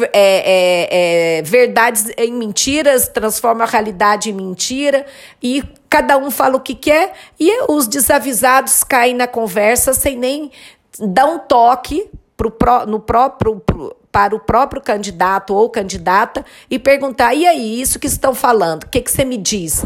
é, 0.00 0.08
é, 0.12 1.38
é, 1.38 1.42
verdades 1.42 2.10
em 2.18 2.32
mentiras, 2.32 3.06
transforma 3.06 3.62
a 3.62 3.66
realidade 3.66 4.30
em 4.30 4.32
mentira 4.32 5.06
e 5.40 5.62
cada 5.94 6.18
um 6.18 6.28
fala 6.28 6.56
o 6.56 6.60
que 6.60 6.74
quer 6.74 7.12
e 7.38 7.70
os 7.70 7.86
desavisados 7.86 8.82
caem 8.82 9.14
na 9.14 9.28
conversa 9.28 9.94
sem 9.94 10.16
nem 10.16 10.50
dar 10.98 11.26
um 11.26 11.38
toque 11.38 12.10
pro, 12.36 12.52
no 12.84 12.98
próprio, 12.98 13.60
pro, 13.60 13.94
para 14.10 14.34
o 14.34 14.40
próprio 14.40 14.82
candidato 14.82 15.54
ou 15.54 15.70
candidata 15.70 16.44
e 16.68 16.80
perguntar: 16.80 17.32
e 17.32 17.46
aí, 17.46 17.80
isso 17.80 18.00
que 18.00 18.08
estão 18.08 18.34
falando, 18.34 18.82
o 18.82 18.88
que, 18.88 19.00
que 19.00 19.08
você 19.08 19.24
me 19.24 19.36
diz? 19.36 19.84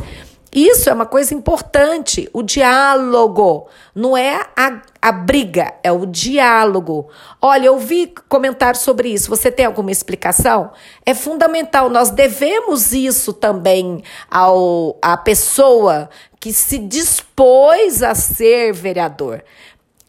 Isso 0.52 0.88
é 0.88 0.92
uma 0.92 1.04
coisa 1.04 1.34
importante, 1.34 2.28
o 2.32 2.42
diálogo. 2.42 3.68
Não 3.94 4.16
é 4.16 4.46
a, 4.56 4.80
a 5.00 5.12
briga, 5.12 5.74
é 5.82 5.92
o 5.92 6.06
diálogo. 6.06 7.08
Olha, 7.40 7.66
eu 7.66 7.78
vi 7.78 8.12
comentários 8.28 8.82
sobre 8.82 9.10
isso. 9.10 9.28
Você 9.28 9.50
tem 9.50 9.66
alguma 9.66 9.90
explicação? 9.90 10.70
É 11.04 11.12
fundamental. 11.12 11.90
Nós 11.90 12.10
devemos 12.10 12.92
isso 12.92 13.32
também 13.32 14.02
ao, 14.30 14.96
à 15.02 15.16
pessoa 15.18 16.08
que 16.40 16.52
se 16.52 16.78
dispôs 16.78 18.02
a 18.02 18.14
ser 18.14 18.72
vereador. 18.72 19.44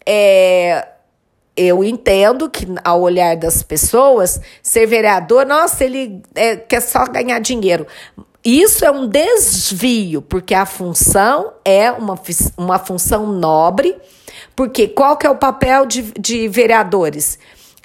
É, 0.05 0.87
eu 1.57 1.83
entendo 1.83 2.49
que, 2.49 2.65
ao 2.85 3.01
olhar 3.01 3.35
das 3.35 3.61
pessoas, 3.61 4.39
ser 4.63 4.85
vereador, 4.85 5.45
nossa, 5.45 5.83
ele 5.83 6.21
é, 6.33 6.55
quer 6.55 6.81
só 6.81 7.05
ganhar 7.05 7.39
dinheiro. 7.39 7.85
Isso 8.43 8.85
é 8.85 8.91
um 8.91 9.05
desvio, 9.05 10.21
porque 10.21 10.53
a 10.55 10.65
função 10.65 11.53
é 11.65 11.91
uma, 11.91 12.17
uma 12.57 12.79
função 12.79 13.27
nobre, 13.27 13.97
porque 14.55 14.87
qual 14.87 15.17
que 15.17 15.27
é 15.27 15.29
o 15.29 15.35
papel 15.35 15.85
de, 15.85 16.13
de 16.17 16.47
vereadores? 16.47 17.37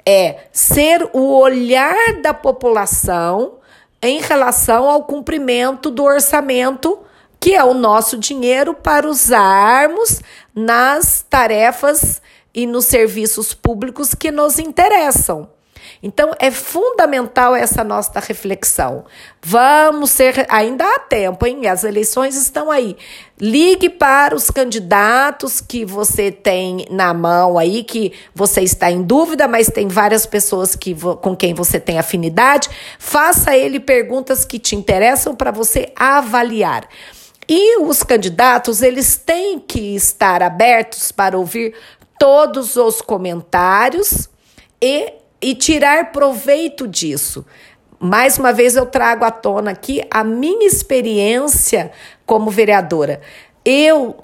É 0.05 0.45
ser 0.53 1.09
o 1.11 1.37
olhar 1.37 2.21
da 2.21 2.33
população 2.33 3.55
em 4.01 4.21
relação 4.21 4.89
ao 4.89 5.03
cumprimento 5.03 5.89
do 5.89 6.03
orçamento, 6.03 6.99
que 7.39 7.53
é 7.53 7.63
o 7.63 7.73
nosso 7.73 8.17
dinheiro 8.17 8.73
para 8.73 9.09
usarmos 9.09 10.21
nas 10.53 11.25
tarefas 11.29 12.21
e 12.53 12.65
nos 12.65 12.85
serviços 12.85 13.53
públicos 13.53 14.13
que 14.13 14.31
nos 14.31 14.57
interessam. 14.57 15.49
Então 16.01 16.31
é 16.39 16.51
fundamental 16.51 17.55
essa 17.55 17.83
nossa 17.83 18.19
reflexão. 18.19 19.05
Vamos 19.41 20.11
ser, 20.11 20.45
ainda 20.49 20.83
há 20.83 20.99
tempo, 20.99 21.45
hein? 21.45 21.67
As 21.67 21.83
eleições 21.83 22.35
estão 22.35 22.71
aí. 22.71 22.95
Ligue 23.39 23.89
para 23.89 24.35
os 24.35 24.49
candidatos 24.49 25.59
que 25.59 25.83
você 25.85 26.31
tem 26.31 26.85
na 26.89 27.13
mão 27.13 27.57
aí, 27.57 27.83
que 27.83 28.13
você 28.33 28.61
está 28.61 28.89
em 28.89 29.01
dúvida, 29.01 29.47
mas 29.47 29.67
tem 29.67 29.87
várias 29.87 30.25
pessoas 30.25 30.75
que, 30.75 30.95
com 30.95 31.35
quem 31.35 31.53
você 31.53 31.79
tem 31.79 31.99
afinidade. 31.99 32.69
Faça 32.97 33.55
ele 33.55 33.79
perguntas 33.79 34.45
que 34.45 34.57
te 34.57 34.75
interessam 34.75 35.35
para 35.35 35.51
você 35.51 35.91
avaliar. 35.95 36.87
E 37.47 37.79
os 37.79 38.01
candidatos, 38.01 38.81
eles 38.81 39.17
têm 39.17 39.59
que 39.59 39.95
estar 39.95 40.41
abertos 40.41 41.11
para 41.11 41.37
ouvir 41.37 41.75
todos 42.17 42.75
os 42.75 43.01
comentários 43.01 44.29
e 44.81 45.13
e 45.45 45.53
tirar 45.53 46.11
proveito 46.11 46.87
disso. 46.87 47.45
mais 47.99 48.39
uma 48.39 48.51
vez 48.51 48.75
eu 48.75 48.87
trago 48.87 49.23
à 49.23 49.29
tona 49.29 49.71
aqui 49.71 50.01
a 50.09 50.23
minha 50.23 50.65
experiência 50.65 51.91
como 52.25 52.49
vereadora. 52.49 53.21
Eu 53.63 54.17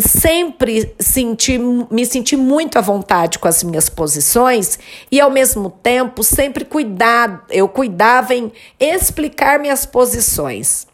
sempre 0.00 0.94
senti, 0.98 1.58
me 1.58 2.04
senti 2.04 2.36
muito 2.36 2.76
à 2.76 2.80
vontade 2.80 3.38
com 3.38 3.46
as 3.46 3.62
minhas 3.62 3.88
posições 3.88 4.80
e, 5.10 5.20
ao 5.20 5.30
mesmo 5.30 5.70
tempo, 5.70 6.24
sempre 6.24 6.64
cuidar, 6.64 7.44
eu 7.50 7.68
cuidava 7.68 8.34
em 8.34 8.52
explicar 8.80 9.60
minhas 9.60 9.86
posições. 9.86 10.88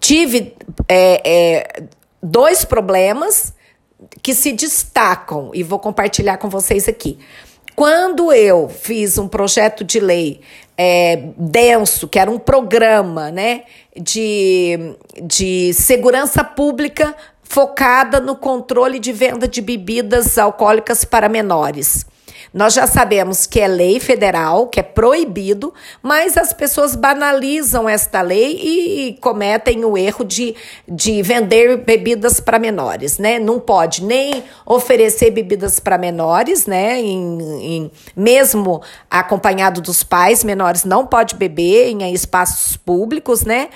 Tive 0.00 0.54
é, 0.88 1.22
é, 1.24 1.82
dois 2.20 2.64
problemas 2.64 3.54
que 4.22 4.34
se 4.34 4.52
destacam 4.52 5.52
e 5.54 5.62
vou 5.62 5.78
compartilhar 5.78 6.36
com 6.36 6.48
vocês 6.48 6.88
aqui. 6.88 7.18
Quando 7.74 8.32
eu 8.32 8.68
fiz 8.68 9.18
um 9.18 9.26
projeto 9.26 9.82
de 9.82 9.98
lei 9.98 10.40
é, 10.76 11.28
denso, 11.36 12.06
que 12.06 12.18
era 12.18 12.30
um 12.30 12.38
programa 12.38 13.30
né, 13.30 13.64
de, 13.96 14.94
de 15.22 15.72
segurança 15.74 16.44
pública 16.44 17.14
focada 17.42 18.20
no 18.20 18.36
controle 18.36 18.98
de 18.98 19.12
venda 19.12 19.46
de 19.46 19.60
bebidas 19.60 20.38
alcoólicas 20.38 21.04
para 21.04 21.28
menores. 21.28 22.06
Nós 22.54 22.72
já 22.72 22.86
sabemos 22.86 23.46
que 23.46 23.58
é 23.58 23.66
lei 23.66 23.98
federal, 23.98 24.68
que 24.68 24.78
é 24.78 24.82
proibido, 24.82 25.74
mas 26.00 26.36
as 26.36 26.52
pessoas 26.52 26.94
banalizam 26.94 27.88
esta 27.88 28.22
lei 28.22 28.60
e 28.62 29.18
cometem 29.20 29.84
o 29.84 29.98
erro 29.98 30.24
de, 30.24 30.54
de 30.86 31.20
vender 31.20 31.78
bebidas 31.78 32.38
para 32.38 32.60
menores, 32.60 33.18
né? 33.18 33.40
Não 33.40 33.58
pode 33.58 34.04
nem 34.04 34.44
oferecer 34.64 35.32
bebidas 35.32 35.80
para 35.80 35.98
menores, 35.98 36.64
né? 36.64 37.00
Em, 37.00 37.40
em, 37.60 37.90
mesmo 38.14 38.80
acompanhado 39.10 39.80
dos 39.80 40.04
pais, 40.04 40.44
menores 40.44 40.84
não 40.84 41.04
pode 41.04 41.34
beber 41.34 41.88
em 41.88 42.14
espaços 42.14 42.76
públicos, 42.76 43.44
né? 43.44 43.68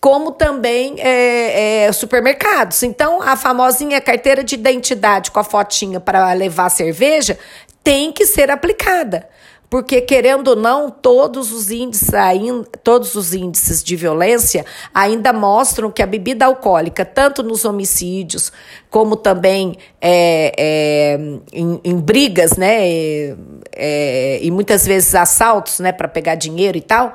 como 0.00 0.30
também 0.30 0.94
é, 0.98 1.86
é, 1.86 1.92
supermercados. 1.92 2.82
Então, 2.82 3.20
a 3.20 3.36
famosinha 3.36 4.00
carteira 4.00 4.44
de 4.44 4.54
identidade 4.54 5.30
com 5.30 5.40
a 5.40 5.44
fotinha 5.44 5.98
para 5.98 6.32
levar 6.34 6.68
cerveja 6.68 7.38
tem 7.82 8.12
que 8.12 8.26
ser 8.26 8.50
aplicada. 8.50 9.28
Porque, 9.70 10.00
querendo 10.00 10.48
ou 10.48 10.56
não, 10.56 10.90
todos 10.90 11.52
os 11.52 11.70
índices, 11.70 12.08
todos 12.82 13.14
os 13.14 13.34
índices 13.34 13.84
de 13.84 13.96
violência 13.96 14.64
ainda 14.94 15.30
mostram 15.30 15.90
que 15.90 16.02
a 16.02 16.06
bebida 16.06 16.46
alcoólica, 16.46 17.04
tanto 17.04 17.42
nos 17.42 17.66
homicídios, 17.66 18.50
como 18.88 19.14
também 19.14 19.76
é, 20.00 20.54
é, 20.58 21.18
em, 21.52 21.80
em, 21.84 21.96
brigas, 22.00 22.56
né? 22.56 22.78
É, 23.76 24.38
e 24.40 24.50
muitas 24.50 24.86
vezes 24.86 25.14
assaltos, 25.14 25.80
né, 25.80 25.92
para 25.92 26.08
pegar 26.08 26.34
dinheiro 26.34 26.78
e 26.78 26.82
tal, 26.82 27.14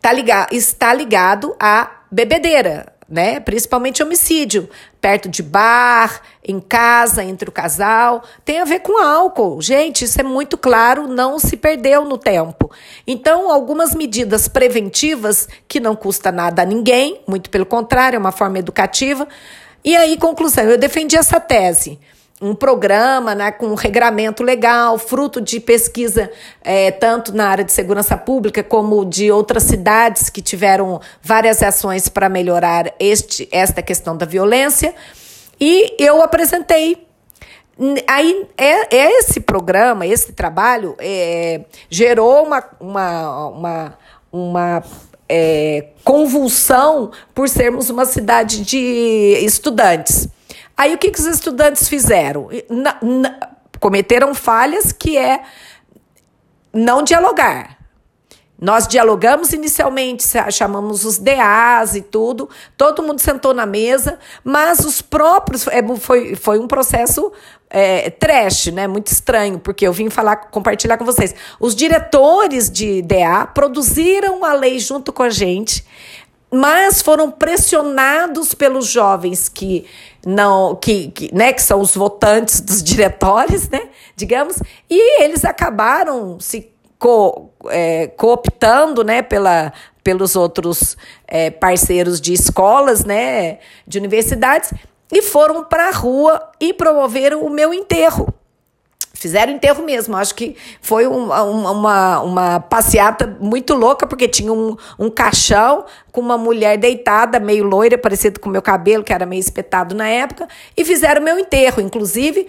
tá 0.00 0.10
ligado, 0.10 0.54
está 0.54 0.94
ligado 0.94 1.54
à 1.60 1.90
bebedeira, 2.10 2.94
né? 3.10 3.40
Principalmente 3.40 4.02
homicídio, 4.02 4.70
perto 5.00 5.28
de 5.28 5.42
bar, 5.42 6.22
em 6.46 6.60
casa, 6.60 7.24
entre 7.24 7.48
o 7.48 7.52
casal, 7.52 8.22
tem 8.44 8.60
a 8.60 8.64
ver 8.64 8.80
com 8.80 9.02
álcool. 9.02 9.60
Gente, 9.60 10.04
isso 10.04 10.20
é 10.20 10.22
muito 10.22 10.56
claro, 10.56 11.08
não 11.08 11.38
se 11.38 11.56
perdeu 11.56 12.04
no 12.04 12.16
tempo. 12.16 12.70
Então, 13.06 13.50
algumas 13.50 13.94
medidas 13.94 14.46
preventivas 14.46 15.48
que 15.66 15.80
não 15.80 15.96
custa 15.96 16.30
nada 16.30 16.62
a 16.62 16.66
ninguém, 16.66 17.20
muito 17.26 17.50
pelo 17.50 17.66
contrário, 17.66 18.16
é 18.16 18.20
uma 18.20 18.32
forma 18.32 18.58
educativa. 18.58 19.26
E 19.84 19.96
aí, 19.96 20.16
conclusão, 20.16 20.64
eu 20.64 20.78
defendi 20.78 21.16
essa 21.16 21.40
tese 21.40 21.98
um 22.40 22.54
programa 22.54 23.34
né, 23.34 23.52
com 23.52 23.66
um 23.66 23.74
regramento 23.74 24.42
legal, 24.42 24.96
fruto 24.98 25.40
de 25.40 25.60
pesquisa 25.60 26.30
é, 26.62 26.90
tanto 26.90 27.34
na 27.34 27.48
área 27.48 27.64
de 27.64 27.70
segurança 27.70 28.16
pública 28.16 28.62
como 28.62 29.04
de 29.04 29.30
outras 29.30 29.64
cidades 29.64 30.30
que 30.30 30.40
tiveram 30.40 31.00
várias 31.22 31.62
ações 31.62 32.08
para 32.08 32.28
melhorar 32.30 32.94
este, 32.98 33.46
esta 33.52 33.82
questão 33.82 34.16
da 34.16 34.24
violência. 34.24 34.94
E 35.60 35.94
eu 35.98 36.22
apresentei. 36.22 37.06
Aí, 38.06 38.46
é, 38.56 38.96
é 38.96 39.18
esse 39.18 39.40
programa, 39.40 40.06
esse 40.06 40.32
trabalho, 40.32 40.94
é, 40.98 41.62
gerou 41.90 42.44
uma, 42.44 42.64
uma, 42.78 43.48
uma, 43.48 43.98
uma 44.32 44.82
é, 45.28 45.88
convulsão 46.04 47.10
por 47.34 47.48
sermos 47.48 47.90
uma 47.90 48.04
cidade 48.06 48.64
de 48.64 49.38
estudantes. 49.42 50.28
Aí 50.80 50.94
o 50.94 50.98
que, 50.98 51.10
que 51.10 51.20
os 51.20 51.26
estudantes 51.26 51.90
fizeram? 51.90 52.48
Na, 52.70 52.96
na, 53.02 53.50
cometeram 53.78 54.34
falhas 54.34 54.92
que 54.92 55.18
é 55.18 55.42
não 56.72 57.02
dialogar. 57.02 57.76
Nós 58.58 58.88
dialogamos 58.88 59.52
inicialmente, 59.52 60.24
chamamos 60.50 61.04
os 61.04 61.18
DAs 61.18 61.96
e 61.96 62.00
tudo, 62.00 62.48
todo 62.78 63.02
mundo 63.02 63.20
sentou 63.20 63.52
na 63.52 63.66
mesa, 63.66 64.18
mas 64.42 64.78
os 64.80 65.02
próprios. 65.02 65.66
É, 65.66 65.82
foi, 65.98 66.34
foi 66.34 66.58
um 66.58 66.66
processo 66.66 67.30
é, 67.68 68.08
trash, 68.08 68.66
né? 68.66 68.86
Muito 68.86 69.08
estranho, 69.08 69.58
porque 69.58 69.86
eu 69.86 69.92
vim 69.92 70.08
falar, 70.08 70.36
compartilhar 70.36 70.96
com 70.96 71.04
vocês. 71.04 71.34
Os 71.60 71.74
diretores 71.74 72.70
de 72.70 73.02
DA 73.02 73.46
produziram 73.46 74.44
a 74.46 74.54
lei 74.54 74.78
junto 74.78 75.12
com 75.12 75.22
a 75.22 75.30
gente, 75.30 75.84
mas 76.50 77.00
foram 77.00 77.30
pressionados 77.30 78.54
pelos 78.54 78.86
jovens 78.86 79.48
que 79.48 79.86
não 80.26 80.74
que, 80.74 81.08
que, 81.08 81.34
né, 81.34 81.52
que 81.52 81.62
são 81.62 81.80
os 81.80 81.94
votantes 81.94 82.60
dos 82.60 82.82
diretórios, 82.84 83.68
né, 83.68 83.88
digamos, 84.16 84.60
e 84.88 85.22
eles 85.22 85.44
acabaram 85.44 86.40
se 86.40 86.70
co, 86.98 87.50
é, 87.68 88.08
cooptando, 88.08 89.02
né, 89.02 89.22
pela, 89.22 89.72
pelos 90.04 90.36
outros 90.36 90.96
é, 91.26 91.50
parceiros 91.50 92.20
de 92.20 92.32
escolas, 92.32 93.04
né, 93.04 93.58
de 93.86 93.98
universidades, 93.98 94.72
e 95.12 95.22
foram 95.22 95.64
para 95.64 95.88
a 95.88 95.92
rua 95.92 96.50
e 96.60 96.72
promoveram 96.72 97.42
o 97.42 97.50
meu 97.50 97.74
enterro. 97.74 98.32
Fizeram 99.12 99.52
enterro 99.52 99.84
mesmo. 99.84 100.16
Acho 100.16 100.34
que 100.34 100.56
foi 100.80 101.06
uma, 101.06 101.42
uma, 101.42 102.20
uma 102.20 102.60
passeata 102.60 103.36
muito 103.38 103.74
louca, 103.74 104.06
porque 104.06 104.26
tinha 104.26 104.50
um, 104.50 104.76
um 104.98 105.10
caixão 105.10 105.84
com 106.10 106.20
uma 106.20 106.36
mulher 106.36 106.76
deitada, 106.76 107.38
meio 107.38 107.64
loira, 107.64 107.96
parecido 107.96 108.40
com 108.40 108.48
o 108.48 108.52
meu 108.52 108.62
cabelo, 108.62 109.04
que 109.04 109.12
era 109.12 109.26
meio 109.26 109.40
espetado 109.40 109.94
na 109.94 110.08
época, 110.08 110.48
e 110.76 110.84
fizeram 110.84 111.22
meu 111.22 111.38
enterro. 111.38 111.80
Inclusive, 111.80 112.46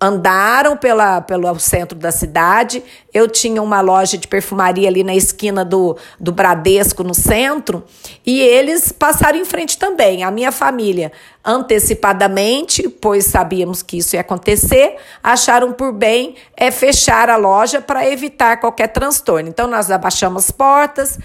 andaram 0.00 0.76
pela, 0.76 1.20
pelo 1.20 1.58
centro 1.58 1.98
da 1.98 2.10
cidade. 2.10 2.82
Eu 3.12 3.28
tinha 3.28 3.62
uma 3.62 3.80
loja 3.80 4.18
de 4.18 4.26
perfumaria 4.26 4.88
ali 4.88 5.04
na 5.04 5.14
esquina 5.14 5.64
do, 5.64 5.96
do 6.18 6.32
Bradesco, 6.32 7.02
no 7.02 7.14
centro, 7.14 7.84
e 8.26 8.40
eles 8.40 8.92
passaram 8.92 9.38
em 9.38 9.44
frente 9.44 9.78
também. 9.78 10.24
A 10.24 10.30
minha 10.30 10.50
família, 10.52 11.12
antecipadamente, 11.44 12.88
pois 12.88 13.24
sabíamos 13.26 13.82
que 13.82 13.98
isso 13.98 14.16
ia 14.16 14.20
acontecer, 14.20 14.96
acharam 15.22 15.72
por 15.72 15.92
bem 15.92 16.34
é, 16.56 16.70
fechar 16.70 17.30
a 17.30 17.36
loja 17.36 17.80
para 17.80 18.08
evitar 18.08 18.58
qualquer 18.58 18.88
transtorno. 18.88 19.48
Então, 19.48 19.66
nós 19.66 19.90
abaixamos 19.90 20.44
as 20.44 20.50
portas. 20.50 21.18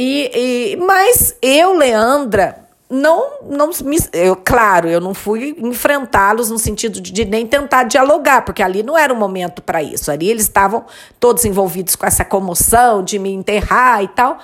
E, 0.00 0.30
e, 0.32 0.76
mas 0.76 1.34
eu, 1.42 1.72
Leandra, 1.72 2.68
não, 2.88 3.40
não 3.42 3.70
me, 3.82 3.98
eu, 4.12 4.36
claro, 4.36 4.88
eu 4.88 5.00
não 5.00 5.12
fui 5.12 5.56
enfrentá-los 5.58 6.52
no 6.52 6.58
sentido 6.58 7.00
de, 7.00 7.10
de, 7.10 7.24
nem 7.24 7.44
tentar 7.44 7.82
dialogar, 7.82 8.44
porque 8.44 8.62
ali 8.62 8.84
não 8.84 8.96
era 8.96 9.12
o 9.12 9.16
momento 9.16 9.60
para 9.60 9.82
isso. 9.82 10.08
Ali 10.12 10.30
eles 10.30 10.44
estavam 10.44 10.86
todos 11.18 11.44
envolvidos 11.44 11.96
com 11.96 12.06
essa 12.06 12.24
comoção 12.24 13.02
de 13.02 13.18
me 13.18 13.32
enterrar 13.32 14.04
e 14.04 14.06
tal. 14.06 14.38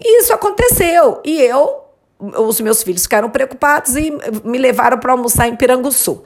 E 0.00 0.18
isso 0.18 0.34
aconteceu. 0.34 1.20
E 1.24 1.40
eu, 1.40 1.84
os 2.18 2.60
meus 2.60 2.82
filhos 2.82 3.02
ficaram 3.02 3.30
preocupados 3.30 3.94
e 3.94 4.10
me 4.42 4.58
levaram 4.58 4.98
para 4.98 5.12
almoçar 5.12 5.46
em 5.46 5.54
Piranguçu, 5.54 6.24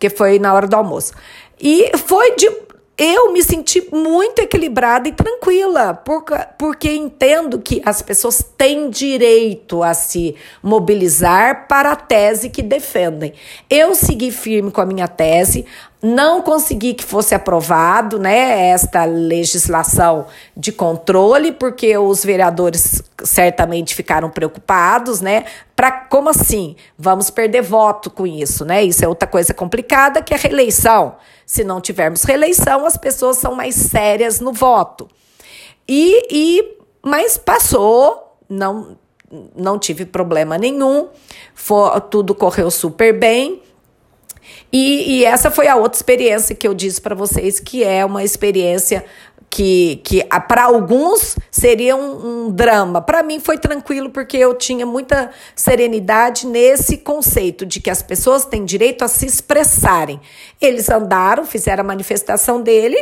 que 0.00 0.08
foi 0.08 0.38
na 0.38 0.54
hora 0.54 0.66
do 0.66 0.76
almoço. 0.76 1.12
E 1.60 1.94
foi 1.98 2.36
de 2.36 2.50
eu 2.98 3.32
me 3.32 3.40
senti 3.44 3.86
muito 3.94 4.40
equilibrada 4.40 5.08
e 5.08 5.12
tranquila, 5.12 5.94
porque, 5.94 6.34
porque 6.58 6.92
entendo 6.92 7.60
que 7.60 7.80
as 7.84 8.02
pessoas 8.02 8.44
têm 8.56 8.90
direito 8.90 9.84
a 9.84 9.94
se 9.94 10.34
mobilizar 10.60 11.68
para 11.68 11.92
a 11.92 11.96
tese 11.96 12.50
que 12.50 12.60
defendem. 12.60 13.32
Eu 13.70 13.94
segui 13.94 14.32
firme 14.32 14.72
com 14.72 14.80
a 14.80 14.86
minha 14.86 15.06
tese, 15.06 15.64
não 16.00 16.40
consegui 16.40 16.94
que 16.94 17.04
fosse 17.04 17.34
aprovado, 17.34 18.18
né, 18.18 18.68
esta 18.68 19.04
legislação 19.04 20.26
de 20.56 20.70
controle, 20.70 21.52
porque 21.52 21.96
os 21.98 22.24
vereadores 22.24 23.02
certamente 23.24 23.94
ficaram 23.94 24.30
preocupados, 24.30 25.20
né? 25.20 25.44
Para 25.74 25.90
como 25.90 26.28
assim? 26.28 26.76
Vamos 26.96 27.30
perder 27.30 27.62
voto 27.62 28.10
com 28.10 28.26
isso, 28.26 28.64
né? 28.64 28.82
Isso 28.84 29.04
é 29.04 29.08
outra 29.08 29.26
coisa 29.26 29.52
complicada 29.52 30.22
que 30.22 30.32
é 30.32 30.36
a 30.36 30.40
reeleição. 30.40 31.16
Se 31.44 31.64
não 31.64 31.80
tivermos 31.80 32.22
reeleição, 32.22 32.86
as 32.86 32.96
pessoas 32.96 33.38
são 33.38 33.54
mais 33.54 33.74
sérias 33.74 34.38
no 34.38 34.52
voto. 34.52 35.08
E, 35.88 36.26
e 36.30 36.78
mas 37.02 37.36
passou, 37.36 38.36
não 38.48 38.96
não 39.54 39.78
tive 39.78 40.06
problema 40.06 40.56
nenhum, 40.56 41.08
for, 41.54 42.00
tudo 42.00 42.34
correu 42.34 42.70
super 42.70 43.12
bem. 43.12 43.62
E, 44.72 45.18
e 45.18 45.24
essa 45.24 45.50
foi 45.50 45.66
a 45.66 45.76
outra 45.76 45.96
experiência 45.96 46.54
que 46.54 46.68
eu 46.68 46.74
disse 46.74 47.00
para 47.00 47.14
vocês, 47.14 47.58
que 47.58 47.82
é 47.82 48.04
uma 48.04 48.22
experiência 48.22 49.04
que, 49.50 50.00
que 50.04 50.22
para 50.46 50.64
alguns 50.64 51.36
seria 51.50 51.96
um, 51.96 52.46
um 52.46 52.50
drama. 52.50 53.00
Para 53.00 53.22
mim 53.22 53.40
foi 53.40 53.58
tranquilo 53.58 54.10
porque 54.10 54.36
eu 54.36 54.54
tinha 54.54 54.84
muita 54.84 55.30
serenidade 55.54 56.46
nesse 56.46 56.98
conceito 56.98 57.64
de 57.64 57.80
que 57.80 57.90
as 57.90 58.02
pessoas 58.02 58.44
têm 58.44 58.64
direito 58.64 59.04
a 59.04 59.08
se 59.08 59.26
expressarem. 59.26 60.20
Eles 60.60 60.90
andaram, 60.90 61.44
fizeram 61.44 61.82
a 61.82 61.86
manifestação 61.86 62.60
dele, 62.60 62.96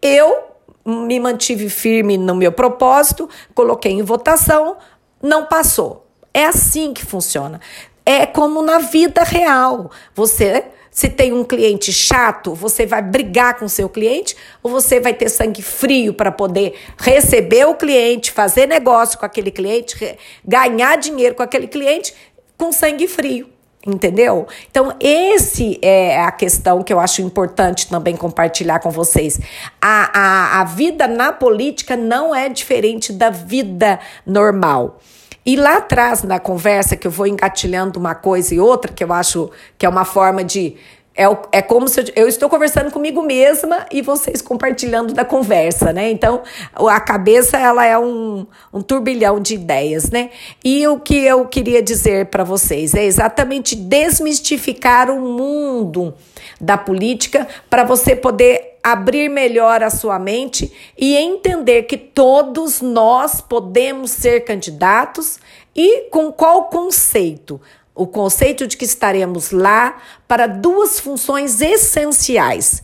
eu 0.00 0.52
me 0.84 1.20
mantive 1.20 1.68
firme 1.68 2.16
no 2.16 2.34
meu 2.34 2.52
propósito, 2.52 3.28
coloquei 3.54 3.92
em 3.92 4.02
votação, 4.02 4.76
não 5.22 5.46
passou. 5.46 6.06
É 6.34 6.46
assim 6.46 6.92
que 6.92 7.04
funciona. 7.04 7.60
É 8.04 8.26
como 8.26 8.62
na 8.62 8.78
vida 8.78 9.22
real. 9.22 9.90
Você 10.14 10.64
se 10.92 11.08
tem 11.08 11.32
um 11.32 11.42
cliente 11.42 11.90
chato, 11.90 12.54
você 12.54 12.84
vai 12.84 13.00
brigar 13.00 13.58
com 13.58 13.66
seu 13.66 13.88
cliente 13.88 14.36
ou 14.62 14.70
você 14.70 15.00
vai 15.00 15.14
ter 15.14 15.30
sangue 15.30 15.62
frio 15.62 16.12
para 16.12 16.30
poder 16.30 16.74
receber 16.98 17.64
o 17.64 17.74
cliente, 17.74 18.30
fazer 18.30 18.66
negócio 18.66 19.18
com 19.18 19.24
aquele 19.24 19.50
cliente, 19.50 20.18
ganhar 20.44 20.96
dinheiro 20.96 21.34
com 21.34 21.42
aquele 21.42 21.66
cliente 21.66 22.14
com 22.58 22.70
sangue 22.70 23.08
frio. 23.08 23.48
Entendeu? 23.84 24.46
Então, 24.70 24.94
esse 25.00 25.76
é 25.82 26.20
a 26.20 26.30
questão 26.30 26.84
que 26.84 26.92
eu 26.92 27.00
acho 27.00 27.20
importante 27.20 27.88
também 27.88 28.14
compartilhar 28.14 28.78
com 28.78 28.90
vocês. 28.90 29.40
A, 29.80 30.10
a, 30.16 30.60
a 30.60 30.64
vida 30.64 31.08
na 31.08 31.32
política 31.32 31.96
não 31.96 32.32
é 32.32 32.48
diferente 32.48 33.12
da 33.12 33.28
vida 33.30 33.98
normal. 34.24 35.00
E 35.44 35.56
lá 35.56 35.78
atrás, 35.78 36.22
na 36.22 36.38
conversa, 36.38 36.96
que 36.96 37.06
eu 37.06 37.10
vou 37.10 37.26
engatilhando 37.26 37.98
uma 37.98 38.14
coisa 38.14 38.54
e 38.54 38.60
outra, 38.60 38.92
que 38.92 39.02
eu 39.02 39.12
acho 39.12 39.50
que 39.76 39.84
é 39.84 39.88
uma 39.88 40.04
forma 40.04 40.44
de. 40.44 40.76
É, 41.14 41.24
é 41.52 41.60
como 41.60 41.88
se 41.88 42.00
eu, 42.00 42.06
eu 42.16 42.28
estou 42.28 42.48
conversando 42.48 42.90
comigo 42.90 43.20
mesma 43.22 43.84
e 43.90 44.00
vocês 44.00 44.40
compartilhando 44.40 45.12
da 45.12 45.26
conversa, 45.26 45.92
né? 45.92 46.10
Então, 46.10 46.42
a 46.74 47.00
cabeça, 47.00 47.58
ela 47.58 47.84
é 47.84 47.98
um, 47.98 48.46
um 48.72 48.80
turbilhão 48.80 49.38
de 49.38 49.54
ideias, 49.56 50.10
né? 50.10 50.30
E 50.64 50.86
o 50.86 50.98
que 50.98 51.16
eu 51.16 51.44
queria 51.46 51.82
dizer 51.82 52.26
para 52.26 52.44
vocês 52.44 52.94
é 52.94 53.04
exatamente 53.04 53.74
desmistificar 53.76 55.10
o 55.10 55.20
mundo 55.20 56.14
da 56.58 56.78
política 56.78 57.46
para 57.68 57.84
você 57.84 58.16
poder 58.16 58.71
abrir 58.82 59.28
melhor 59.28 59.82
a 59.82 59.90
sua 59.90 60.18
mente 60.18 60.72
e 60.98 61.14
entender 61.14 61.84
que 61.84 61.96
todos 61.96 62.80
nós 62.80 63.40
podemos 63.40 64.10
ser 64.10 64.40
candidatos 64.40 65.38
e 65.74 66.08
com 66.10 66.32
qual 66.32 66.64
conceito? 66.64 67.60
O 67.94 68.06
conceito 68.06 68.66
de 68.66 68.76
que 68.76 68.84
estaremos 68.84 69.50
lá 69.50 70.00
para 70.26 70.46
duas 70.46 70.98
funções 70.98 71.60
essenciais 71.60 72.82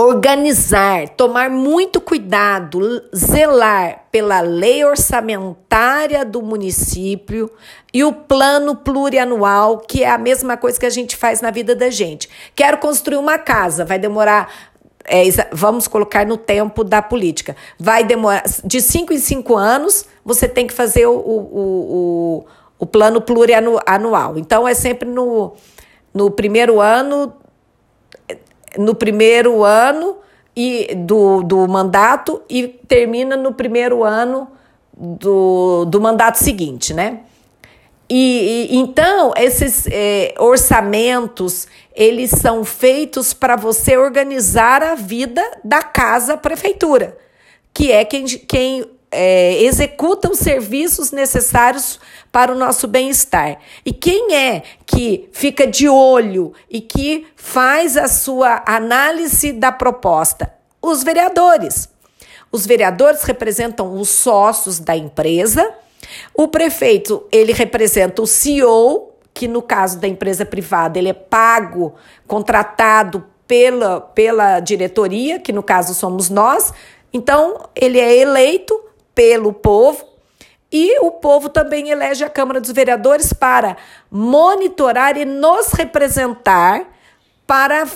organizar, 0.00 1.08
tomar 1.10 1.50
muito 1.50 2.00
cuidado, 2.00 3.02
zelar 3.14 4.06
pela 4.10 4.40
lei 4.40 4.84
orçamentária 4.84 6.24
do 6.24 6.42
município 6.42 7.50
e 7.92 8.02
o 8.02 8.12
plano 8.12 8.74
plurianual, 8.76 9.78
que 9.78 10.02
é 10.02 10.10
a 10.10 10.18
mesma 10.18 10.56
coisa 10.56 10.78
que 10.80 10.86
a 10.86 10.90
gente 10.90 11.16
faz 11.16 11.40
na 11.40 11.50
vida 11.50 11.74
da 11.74 11.90
gente. 11.90 12.28
Quero 12.54 12.78
construir 12.78 13.18
uma 13.18 13.38
casa, 13.38 13.84
vai 13.84 13.98
demorar. 13.98 14.50
É, 15.04 15.22
vamos 15.52 15.88
colocar 15.88 16.26
no 16.26 16.36
tempo 16.36 16.84
da 16.84 17.02
política. 17.02 17.56
Vai 17.78 18.04
demorar 18.04 18.44
de 18.64 18.80
cinco 18.80 19.12
em 19.12 19.18
cinco 19.18 19.56
anos, 19.56 20.06
você 20.24 20.48
tem 20.48 20.66
que 20.66 20.74
fazer 20.74 21.06
o, 21.06 21.12
o, 21.12 21.36
o, 21.58 22.46
o 22.78 22.86
plano 22.86 23.20
plurianual. 23.20 24.38
Então, 24.38 24.68
é 24.68 24.74
sempre 24.74 25.08
no, 25.08 25.54
no 26.12 26.30
primeiro 26.30 26.80
ano 26.80 27.32
no 28.78 28.94
primeiro 28.94 29.64
ano 29.64 30.16
e 30.54 30.94
do, 30.94 31.42
do 31.42 31.68
mandato 31.68 32.42
e 32.48 32.68
termina 32.68 33.36
no 33.36 33.52
primeiro 33.52 34.04
ano 34.04 34.48
do, 34.96 35.84
do 35.86 36.00
mandato 36.00 36.36
seguinte, 36.36 36.92
né? 36.92 37.20
E, 38.08 38.68
e 38.70 38.76
então 38.76 39.32
esses 39.36 39.86
é, 39.86 40.34
orçamentos 40.36 41.68
eles 41.94 42.30
são 42.30 42.64
feitos 42.64 43.32
para 43.32 43.54
você 43.54 43.96
organizar 43.96 44.82
a 44.82 44.96
vida 44.96 45.42
da 45.62 45.80
casa 45.80 46.36
prefeitura, 46.36 47.16
que 47.72 47.92
é 47.92 48.04
quem, 48.04 48.24
quem 48.26 48.84
é, 49.10 49.62
executa 49.62 50.30
os 50.30 50.38
serviços 50.38 51.10
necessários 51.10 51.98
para 52.30 52.52
o 52.52 52.54
nosso 52.54 52.86
bem-estar. 52.86 53.58
E 53.84 53.92
quem 53.92 54.34
é 54.34 54.62
que 54.86 55.28
fica 55.32 55.66
de 55.66 55.88
olho 55.88 56.52
e 56.68 56.80
que 56.80 57.26
faz 57.34 57.96
a 57.96 58.06
sua 58.06 58.62
análise 58.64 59.52
da 59.52 59.72
proposta? 59.72 60.52
Os 60.80 61.02
vereadores. 61.02 61.88
Os 62.52 62.66
vereadores 62.66 63.22
representam 63.22 63.98
os 63.98 64.08
sócios 64.08 64.78
da 64.78 64.96
empresa. 64.96 65.68
O 66.34 66.48
prefeito, 66.48 67.24
ele 67.30 67.52
representa 67.52 68.22
o 68.22 68.26
CEO, 68.26 69.12
que 69.34 69.46
no 69.46 69.62
caso 69.62 69.98
da 69.98 70.08
empresa 70.08 70.44
privada, 70.44 70.98
ele 70.98 71.08
é 71.08 71.14
pago, 71.14 71.94
contratado 72.26 73.24
pela, 73.46 74.00
pela 74.00 74.60
diretoria, 74.60 75.38
que 75.38 75.52
no 75.52 75.62
caso 75.62 75.94
somos 75.94 76.28
nós. 76.28 76.72
Então, 77.12 77.68
ele 77.74 77.98
é 77.98 78.16
eleito 78.16 78.89
pelo 79.20 79.52
povo 79.52 80.02
e 80.72 80.98
o 81.00 81.10
povo 81.10 81.50
também 81.50 81.90
elege 81.90 82.24
a 82.24 82.30
Câmara 82.30 82.58
dos 82.58 82.70
Vereadores 82.70 83.34
para 83.34 83.76
monitorar 84.10 85.14
e 85.14 85.26
nos 85.26 85.72
representar 85.72 86.86
para 87.46 87.86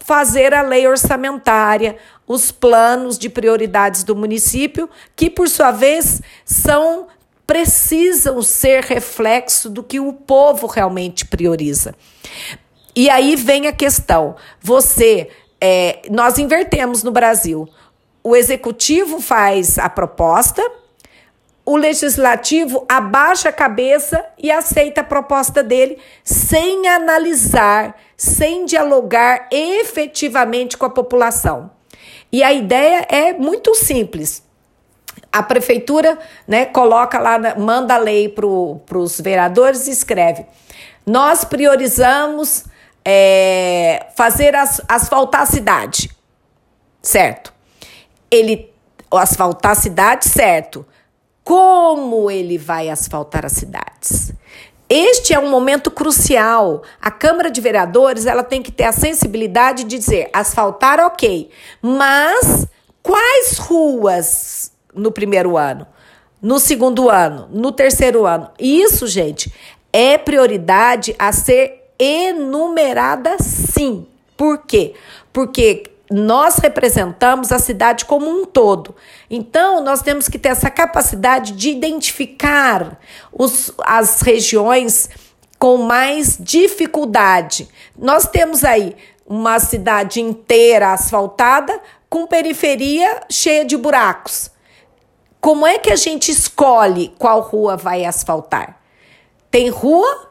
fazer 0.00 0.52
a 0.52 0.60
lei 0.60 0.86
orçamentária, 0.86 1.96
os 2.26 2.52
planos 2.52 3.16
de 3.16 3.30
prioridades 3.30 4.04
do 4.04 4.14
município, 4.14 4.90
que 5.16 5.30
por 5.30 5.48
sua 5.48 5.70
vez 5.70 6.20
são 6.44 7.06
precisam 7.46 8.42
ser 8.42 8.84
reflexo 8.84 9.70
do 9.70 9.82
que 9.82 9.98
o 9.98 10.12
povo 10.12 10.66
realmente 10.66 11.24
prioriza. 11.24 11.94
E 12.94 13.08
aí 13.08 13.36
vem 13.36 13.66
a 13.66 13.72
questão: 13.72 14.36
você, 14.60 15.30
é, 15.58 16.02
nós 16.10 16.36
invertemos 16.36 17.02
no 17.02 17.10
Brasil. 17.10 17.66
O 18.22 18.34
executivo 18.34 19.20
faz 19.20 19.78
a 19.78 19.88
proposta, 19.88 20.62
o 21.64 21.76
legislativo 21.76 22.84
abaixa 22.88 23.50
a 23.50 23.52
cabeça 23.52 24.24
e 24.38 24.50
aceita 24.50 25.02
a 25.02 25.04
proposta 25.04 25.62
dele 25.62 25.98
sem 26.24 26.88
analisar, 26.88 27.94
sem 28.16 28.64
dialogar 28.64 29.48
efetivamente 29.52 30.78
com 30.78 30.86
a 30.86 30.90
população. 30.90 31.70
E 32.32 32.42
a 32.42 32.52
ideia 32.52 33.06
é 33.08 33.34
muito 33.34 33.74
simples. 33.74 34.42
A 35.30 35.42
prefeitura 35.42 36.18
né, 36.46 36.64
coloca 36.64 37.18
lá, 37.18 37.38
manda 37.56 37.94
a 37.94 37.98
lei 37.98 38.30
para 38.30 38.98
os 38.98 39.20
vereadores 39.20 39.86
e 39.86 39.90
escreve: 39.90 40.46
nós 41.06 41.44
priorizamos 41.44 42.64
é, 43.04 44.06
fazer 44.16 44.54
as, 44.56 44.80
asfaltar 44.88 45.42
a 45.42 45.46
cidade. 45.46 46.10
Certo 47.02 47.57
ele 48.30 48.72
asfaltar 49.10 49.72
a 49.72 49.74
cidade, 49.74 50.28
certo. 50.28 50.84
Como 51.42 52.30
ele 52.30 52.58
vai 52.58 52.90
asfaltar 52.90 53.46
as 53.46 53.52
cidades? 53.52 54.32
Este 54.88 55.34
é 55.34 55.38
um 55.38 55.50
momento 55.50 55.90
crucial. 55.90 56.82
A 57.00 57.10
Câmara 57.10 57.50
de 57.50 57.60
Vereadores 57.60 58.26
ela 58.26 58.42
tem 58.42 58.62
que 58.62 58.72
ter 58.72 58.84
a 58.84 58.92
sensibilidade 58.92 59.84
de 59.84 59.98
dizer 59.98 60.30
asfaltar, 60.32 60.98
ok, 61.00 61.50
mas 61.82 62.66
quais 63.02 63.58
ruas 63.58 64.72
no 64.94 65.12
primeiro 65.12 65.56
ano, 65.56 65.86
no 66.40 66.58
segundo 66.58 67.10
ano, 67.10 67.48
no 67.52 67.70
terceiro 67.70 68.26
ano? 68.26 68.50
Isso, 68.58 69.06
gente, 69.06 69.52
é 69.92 70.16
prioridade 70.16 71.14
a 71.18 71.32
ser 71.32 71.92
enumerada, 71.98 73.36
sim. 73.40 74.06
Por 74.36 74.58
quê? 74.58 74.94
Porque 75.32 75.90
nós 76.10 76.56
representamos 76.56 77.52
a 77.52 77.58
cidade 77.58 78.04
como 78.04 78.30
um 78.30 78.44
todo. 78.44 78.94
Então, 79.28 79.82
nós 79.82 80.00
temos 80.00 80.28
que 80.28 80.38
ter 80.38 80.50
essa 80.50 80.70
capacidade 80.70 81.52
de 81.52 81.70
identificar 81.70 82.98
os, 83.32 83.72
as 83.84 84.22
regiões 84.22 85.10
com 85.58 85.78
mais 85.78 86.38
dificuldade. 86.38 87.68
Nós 87.96 88.26
temos 88.26 88.64
aí 88.64 88.96
uma 89.26 89.58
cidade 89.58 90.20
inteira 90.20 90.92
asfaltada 90.92 91.78
com 92.08 92.26
periferia 92.26 93.20
cheia 93.30 93.64
de 93.64 93.76
buracos. 93.76 94.50
Como 95.40 95.66
é 95.66 95.78
que 95.78 95.90
a 95.90 95.96
gente 95.96 96.30
escolhe 96.30 97.14
qual 97.18 97.40
rua 97.40 97.76
vai 97.76 98.04
asfaltar? 98.04 98.80
Tem 99.50 99.68
rua 99.68 100.30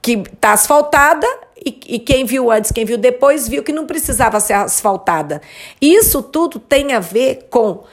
que 0.00 0.12
está 0.12 0.52
asfaltada 0.52 1.26
e, 1.64 1.80
e, 1.94 1.98
quem 1.98 2.24
viu 2.24 2.50
antes, 2.50 2.70
quem 2.70 2.84
viu 2.84 2.98
depois, 2.98 3.48
viu 3.48 3.62
que 3.62 3.72
não 3.72 3.86
precisava 3.86 4.38
ser 4.40 4.52
asfaltada. 4.52 5.40
Isso 5.80 6.22
tudo 6.22 6.58
tem 6.58 6.92
a 6.92 7.00
ver 7.00 7.46
com 7.50 7.84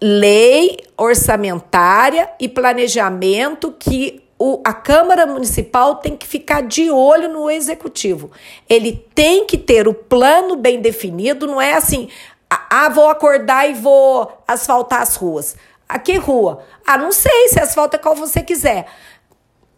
lei 0.00 0.76
orçamentária 0.96 2.30
e 2.38 2.48
planejamento 2.48 3.74
que 3.78 4.22
o, 4.38 4.60
a 4.64 4.72
Câmara 4.74 5.26
Municipal 5.26 5.96
tem 5.96 6.16
que 6.16 6.26
ficar 6.26 6.62
de 6.62 6.90
olho 6.90 7.28
no 7.28 7.50
executivo. 7.50 8.30
Ele 8.68 8.92
tem 9.14 9.46
que 9.46 9.56
ter 9.56 9.88
o 9.88 9.94
plano 9.94 10.56
bem 10.56 10.80
definido, 10.80 11.46
não 11.46 11.60
é 11.60 11.74
assim, 11.74 12.08
Ah, 12.50 12.88
vou 12.88 13.08
acordar 13.08 13.68
e 13.68 13.74
vou 13.74 14.30
asfaltar 14.46 15.00
as 15.00 15.16
ruas. 15.16 15.56
A 15.88 15.98
que 15.98 16.16
rua? 16.16 16.62
Ah, 16.86 16.98
não 16.98 17.12
sei, 17.12 17.48
se 17.48 17.60
asfalta 17.60 17.98
qual 17.98 18.14
você 18.14 18.42
quiser. 18.42 18.86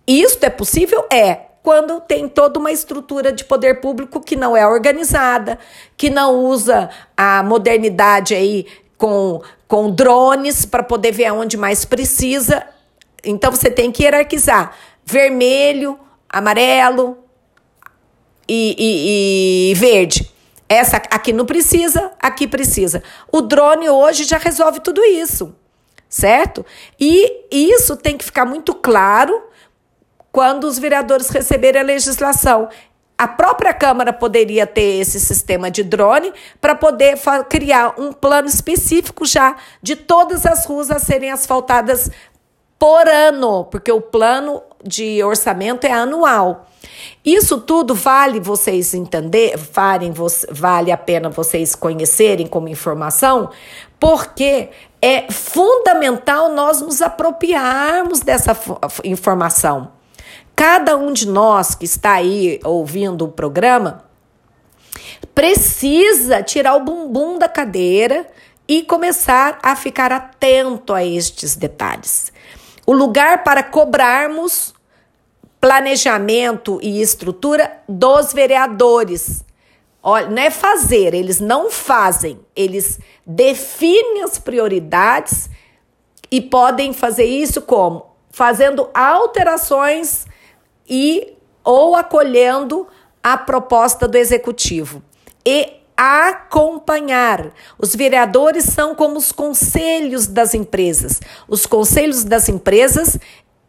Isto 0.07 0.45
é 0.45 0.51
possível? 0.51 1.05
É. 1.13 1.46
Quando 1.67 2.01
tem 2.01 2.29
toda 2.29 2.61
uma 2.61 2.71
estrutura 2.71 3.33
de 3.33 3.45
poder 3.45 3.81
público 3.81 4.21
que 4.21 4.37
não 4.37 4.57
é 4.57 4.65
organizada, 4.65 5.59
que 5.97 6.09
não 6.09 6.37
usa 6.45 6.89
a 7.17 7.43
modernidade 7.43 8.37
aí 8.37 8.69
com, 8.97 9.43
com 9.67 9.91
drones 9.91 10.65
para 10.65 10.85
poder 10.85 11.11
ver 11.11 11.25
aonde 11.25 11.57
mais 11.57 11.85
precisa. 11.85 12.65
Então 13.25 13.51
você 13.51 13.69
tem 13.69 13.91
que 13.91 14.05
hierarquizar 14.05 14.77
vermelho, 15.05 15.99
amarelo 16.29 17.19
e, 18.49 18.77
e, 18.79 19.73
e 19.73 19.75
verde. 19.75 20.33
Essa 20.69 20.99
aqui 21.11 21.33
não 21.33 21.45
precisa, 21.45 22.13
aqui 22.21 22.47
precisa. 22.47 23.03
O 23.33 23.41
drone 23.41 23.91
hoje 23.91 24.23
já 24.23 24.39
resolve 24.39 24.79
tudo 24.79 25.05
isso, 25.05 25.53
certo? 26.09 26.65
E 27.01 27.45
isso 27.51 27.97
tem 27.97 28.17
que 28.17 28.25
ficar 28.25 28.45
muito 28.45 28.73
claro 28.73 29.46
quando 30.37 30.65
os 30.65 30.79
vereadores 30.79 31.31
receberem 31.31 31.81
a 31.81 31.85
legislação. 31.85 32.69
A 33.17 33.27
própria 33.27 33.73
Câmara 33.73 34.13
poderia 34.13 34.67
ter 34.67 35.01
esse 35.01 35.19
sistema 35.19 35.71
de 35.71 35.83
drone 35.83 36.31
para 36.61 36.75
poder 36.75 37.19
criar 37.49 37.95
um 37.99 38.13
plano 38.13 38.47
específico 38.47 39.25
já 39.25 39.57
de 39.83 39.97
todas 39.97 40.45
as 40.45 40.67
ruas 40.67 40.91
a 40.91 40.99
serem 40.99 41.31
asfaltadas 41.31 42.11
por 42.79 43.09
ano, 43.09 43.65
porque 43.65 43.91
o 43.91 44.03
plano 44.03 44.63
de 44.85 45.25
orçamento 45.25 45.87
é 45.87 45.93
anual. 45.93 46.67
Isso 47.25 47.59
tudo 47.59 47.95
vale 47.95 48.39
vocês 48.39 48.93
entender, 48.93 49.57
vale, 49.57 50.13
vale 50.51 50.93
a 50.93 50.99
pena 50.99 51.31
vocês 51.31 51.75
conhecerem 51.75 52.47
como 52.47 52.69
informação, 52.69 53.49
porque 53.99 54.69
é 55.01 55.33
fundamental 55.33 56.53
nós 56.53 56.83
nos 56.83 57.01
apropriarmos 57.01 58.21
dessa 58.21 58.55
informação. 59.03 59.96
Cada 60.57 60.97
um 60.97 61.13
de 61.13 61.29
nós 61.29 61.75
que 61.75 61.85
está 61.85 62.15
aí 62.15 62.59
ouvindo 62.65 63.27
o 63.27 63.31
programa 63.31 64.07
precisa 65.35 66.43
tirar 66.43 66.75
o 66.77 66.81
bumbum 66.81 67.39
da 67.39 67.47
cadeira 67.47 68.27
e 68.67 68.83
começar 68.83 69.59
a 69.63 69.77
ficar 69.77 70.11
atento 70.11 70.95
a 70.95 71.05
estes 71.05 71.57
detalhes. 71.57 72.33
O 72.87 72.95
lugar 72.95 73.45
para 73.45 73.63
cobrarmos 73.63 74.75
planejamento 75.61 76.79
e 76.83 77.03
estrutura 77.03 77.83
dos 77.87 78.33
vereadores. 78.33 79.45
Olha, 80.03 80.29
não 80.29 80.43
é 80.43 80.51
fazer, 80.51 81.13
eles 81.13 81.39
não 81.39 81.71
fazem, 81.71 82.41
eles 82.55 82.99
definem 83.27 84.23
as 84.23 84.39
prioridades 84.39 85.51
e 86.31 86.41
podem 86.41 86.95
fazer 86.95 87.25
isso 87.25 87.61
como? 87.61 88.07
Fazendo 88.31 88.89
alterações 88.95 90.27
e 90.89 91.35
ou 91.65 91.97
acolhendo 91.97 92.87
a 93.23 93.37
proposta 93.37 94.07
do 94.07 94.17
executivo. 94.17 95.03
E 95.45 95.73
acompanhar. 95.97 97.53
Os 97.79 97.97
vereadores 97.97 98.65
são 98.65 98.95
como 98.95 99.17
os 99.17 99.33
conselhos 99.33 100.27
das 100.27 100.55
empresas. 100.55 101.21
Os 101.49 101.65
conselhos 101.65 102.23
das 102.23 102.49
empresas, 102.49 103.19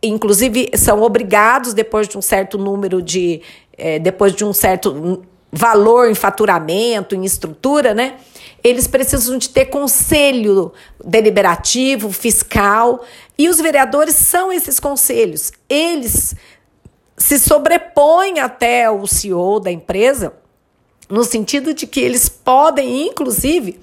inclusive, 0.04 0.70
são 0.76 1.02
obrigados, 1.02 1.74
depois 1.74 2.08
de 2.08 2.18
um 2.18 2.22
certo 2.22 2.58
número 2.58 3.02
de. 3.02 3.42
É, 3.78 4.00
depois 4.00 4.34
de 4.34 4.44
um 4.44 4.54
certo 4.54 5.24
valor 5.52 6.10
em 6.10 6.16
faturamento, 6.16 7.16
em 7.16 7.24
estrutura, 7.24 7.94
né? 7.94 8.16
Eles 8.64 8.88
precisam 8.88 9.38
de 9.38 9.50
ter 9.50 9.66
conselho 9.66 10.74
deliberativo, 11.04 12.12
fiscal, 12.12 13.04
e 13.38 13.48
os 13.48 13.62
vereadores 13.62 14.16
são 14.16 14.52
esses 14.52 14.80
conselhos. 14.80 15.52
Eles 15.70 16.36
se 17.18 17.40
sobrepõem 17.40 18.40
até 18.40 18.90
o 18.90 19.08
CEO 19.08 19.60
da 19.60 19.72
empresa 19.72 20.34
no 21.10 21.24
sentido 21.24 21.74
de 21.74 21.88
que 21.88 22.00
eles 22.00 22.30
podem, 22.30 23.08
inclusive, 23.08 23.80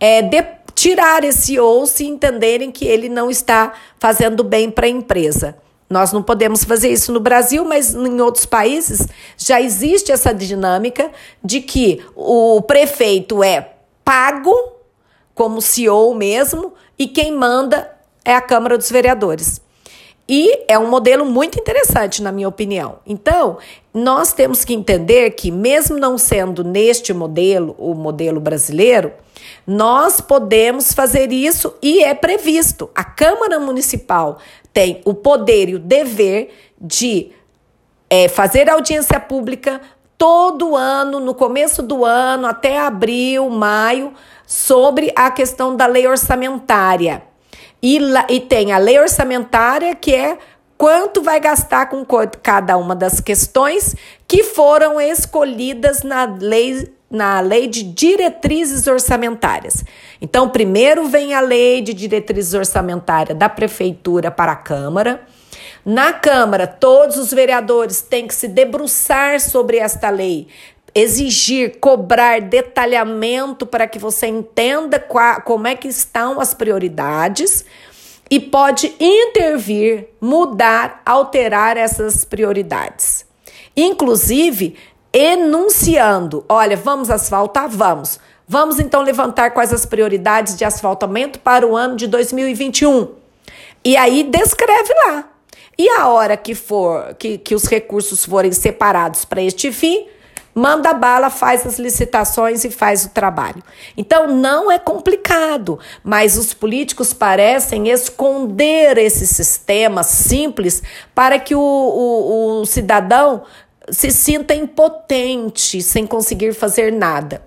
é, 0.00 0.22
de, 0.22 0.42
tirar 0.74 1.22
esse 1.22 1.58
ou 1.58 1.86
se 1.86 2.06
entenderem 2.06 2.70
que 2.70 2.84
ele 2.84 3.08
não 3.08 3.30
está 3.30 3.72
fazendo 3.98 4.42
bem 4.42 4.70
para 4.70 4.86
a 4.86 4.90
empresa. 4.90 5.56
Nós 5.88 6.12
não 6.12 6.22
podemos 6.22 6.64
fazer 6.64 6.90
isso 6.90 7.12
no 7.12 7.20
Brasil, 7.20 7.64
mas 7.64 7.94
em 7.94 8.20
outros 8.20 8.46
países 8.46 9.06
já 9.36 9.60
existe 9.60 10.10
essa 10.10 10.32
dinâmica 10.32 11.10
de 11.44 11.60
que 11.60 12.02
o 12.16 12.62
prefeito 12.62 13.44
é 13.44 13.74
pago 14.02 14.54
como 15.34 15.60
CEO 15.60 16.14
mesmo 16.14 16.72
e 16.98 17.06
quem 17.06 17.32
manda 17.32 17.94
é 18.24 18.34
a 18.34 18.40
Câmara 18.40 18.78
dos 18.78 18.90
Vereadores. 18.90 19.60
E 20.34 20.64
é 20.66 20.78
um 20.78 20.88
modelo 20.88 21.26
muito 21.26 21.60
interessante, 21.60 22.22
na 22.22 22.32
minha 22.32 22.48
opinião. 22.48 23.00
Então, 23.06 23.58
nós 23.92 24.32
temos 24.32 24.64
que 24.64 24.72
entender 24.72 25.32
que, 25.32 25.50
mesmo 25.50 25.98
não 25.98 26.16
sendo 26.16 26.64
neste 26.64 27.12
modelo, 27.12 27.76
o 27.78 27.92
modelo 27.92 28.40
brasileiro, 28.40 29.12
nós 29.66 30.22
podemos 30.22 30.94
fazer 30.94 31.30
isso 31.30 31.74
e 31.82 32.02
é 32.02 32.14
previsto. 32.14 32.88
A 32.94 33.04
Câmara 33.04 33.60
Municipal 33.60 34.38
tem 34.72 35.02
o 35.04 35.12
poder 35.12 35.68
e 35.68 35.74
o 35.74 35.78
dever 35.78 36.48
de 36.80 37.30
é, 38.08 38.26
fazer 38.26 38.70
audiência 38.70 39.20
pública 39.20 39.82
todo 40.16 40.74
ano, 40.74 41.20
no 41.20 41.34
começo 41.34 41.82
do 41.82 42.06
ano, 42.06 42.46
até 42.46 42.78
abril, 42.78 43.50
maio, 43.50 44.14
sobre 44.46 45.12
a 45.14 45.30
questão 45.30 45.76
da 45.76 45.84
lei 45.84 46.08
orçamentária. 46.08 47.22
E, 47.82 47.98
e 48.28 48.40
tem 48.40 48.72
a 48.72 48.78
lei 48.78 48.98
orçamentária, 49.00 49.94
que 49.94 50.14
é 50.14 50.38
quanto 50.78 51.22
vai 51.22 51.40
gastar 51.40 51.86
com 51.86 52.04
cada 52.42 52.76
uma 52.76 52.94
das 52.94 53.20
questões 53.20 53.94
que 54.26 54.44
foram 54.44 55.00
escolhidas 55.00 56.02
na 56.02 56.24
lei, 56.24 56.92
na 57.10 57.40
lei 57.40 57.66
de 57.66 57.82
diretrizes 57.82 58.86
orçamentárias. 58.86 59.84
Então, 60.20 60.48
primeiro 60.48 61.06
vem 61.06 61.34
a 61.34 61.40
lei 61.40 61.80
de 61.80 61.92
diretrizes 61.92 62.54
orçamentárias 62.54 63.36
da 63.36 63.48
prefeitura 63.48 64.30
para 64.30 64.52
a 64.52 64.56
Câmara. 64.56 65.20
Na 65.84 66.12
Câmara, 66.12 66.66
todos 66.66 67.16
os 67.16 67.32
vereadores 67.32 68.00
têm 68.02 68.26
que 68.26 68.34
se 68.34 68.46
debruçar 68.46 69.40
sobre 69.40 69.78
esta 69.78 70.10
lei, 70.10 70.46
exigir, 70.94 71.78
cobrar 71.80 72.40
detalhamento 72.40 73.66
para 73.66 73.86
que 73.86 73.98
você 73.98 74.26
entenda 74.26 74.98
qual, 74.98 75.40
como 75.42 75.66
é 75.66 75.74
que 75.74 75.88
estão 75.88 76.40
as 76.40 76.52
prioridades 76.52 77.64
e 78.30 78.40
pode 78.40 78.94
intervir, 78.98 80.08
mudar, 80.20 81.02
alterar 81.04 81.76
essas 81.76 82.24
prioridades. 82.24 83.26
Inclusive, 83.76 84.76
enunciando: 85.12 86.44
olha, 86.48 86.76
vamos 86.76 87.10
asfaltar? 87.10 87.68
Vamos. 87.68 88.18
Vamos 88.46 88.78
então 88.78 89.02
levantar 89.02 89.52
quais 89.52 89.72
as 89.72 89.86
prioridades 89.86 90.56
de 90.56 90.64
asfaltamento 90.64 91.38
para 91.38 91.66
o 91.66 91.76
ano 91.76 91.96
de 91.96 92.06
2021. 92.06 93.08
E 93.84 93.96
aí 93.96 94.24
descreve 94.24 94.92
lá. 95.06 95.28
E 95.78 95.88
a 95.88 96.08
hora 96.08 96.36
que 96.36 96.54
for 96.54 97.14
que, 97.14 97.38
que 97.38 97.54
os 97.54 97.64
recursos 97.64 98.24
forem 98.24 98.52
separados 98.52 99.24
para 99.24 99.42
este 99.42 99.72
fim, 99.72 100.06
manda 100.54 100.92
bala, 100.92 101.30
faz 101.30 101.66
as 101.66 101.78
licitações 101.78 102.64
e 102.64 102.70
faz 102.70 103.04
o 103.04 103.10
trabalho. 103.10 103.62
Então 103.96 104.26
não 104.26 104.70
é 104.70 104.78
complicado, 104.78 105.78
mas 106.02 106.36
os 106.36 106.52
políticos 106.52 107.12
parecem 107.12 107.88
esconder 107.88 108.98
esse 108.98 109.26
sistema 109.26 110.02
simples 110.02 110.82
para 111.14 111.38
que 111.38 111.54
o, 111.54 111.60
o, 111.60 112.60
o 112.60 112.66
cidadão 112.66 113.42
se 113.90 114.10
sinta 114.10 114.54
impotente 114.54 115.82
sem 115.82 116.06
conseguir 116.06 116.54
fazer 116.54 116.92
nada. 116.92 117.42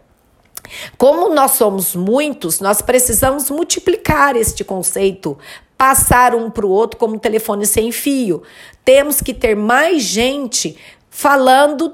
Como 0.98 1.34
nós 1.34 1.52
somos 1.52 1.96
muitos, 1.96 2.60
nós 2.60 2.82
precisamos 2.82 3.50
multiplicar 3.50 4.36
este 4.36 4.64
conceito, 4.64 5.38
passar 5.78 6.34
um 6.34 6.50
para 6.50 6.66
o 6.66 6.70
outro 6.70 6.98
como 6.98 7.20
telefone 7.20 7.66
sem 7.66 7.92
fio. 7.92 8.42
Temos 8.84 9.22
que 9.22 9.34
ter 9.34 9.56
mais 9.56 10.02
gente 10.02 10.78
falando 11.10 11.94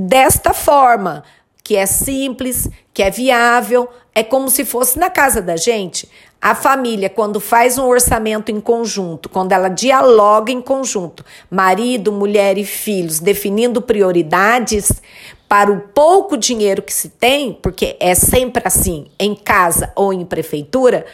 desta 0.00 0.54
forma, 0.54 1.22
que 1.62 1.76
é 1.76 1.84
simples, 1.84 2.68
que 2.94 3.02
é 3.02 3.10
viável, 3.10 3.88
é 4.14 4.22
como 4.22 4.48
se 4.48 4.64
fosse 4.64 4.98
na 4.98 5.10
casa 5.10 5.42
da 5.42 5.56
gente. 5.56 6.08
A 6.40 6.54
família, 6.54 7.10
quando 7.10 7.38
faz 7.38 7.76
um 7.76 7.86
orçamento 7.86 8.50
em 8.50 8.60
conjunto, 8.60 9.28
quando 9.28 9.52
ela 9.52 9.68
dialoga 9.68 10.50
em 10.50 10.62
conjunto, 10.62 11.24
marido, 11.50 12.10
mulher 12.10 12.56
e 12.56 12.64
filhos, 12.64 13.20
definindo 13.20 13.82
prioridades 13.82 15.02
para 15.46 15.70
o 15.70 15.80
pouco 15.80 16.36
dinheiro 16.36 16.80
que 16.80 16.94
se 16.94 17.10
tem, 17.10 17.52
porque 17.52 17.96
é 18.00 18.14
sempre 18.14 18.62
assim, 18.64 19.06
em 19.18 19.34
casa 19.34 19.92
ou 19.94 20.14
em 20.14 20.24
prefeitura, 20.24 21.04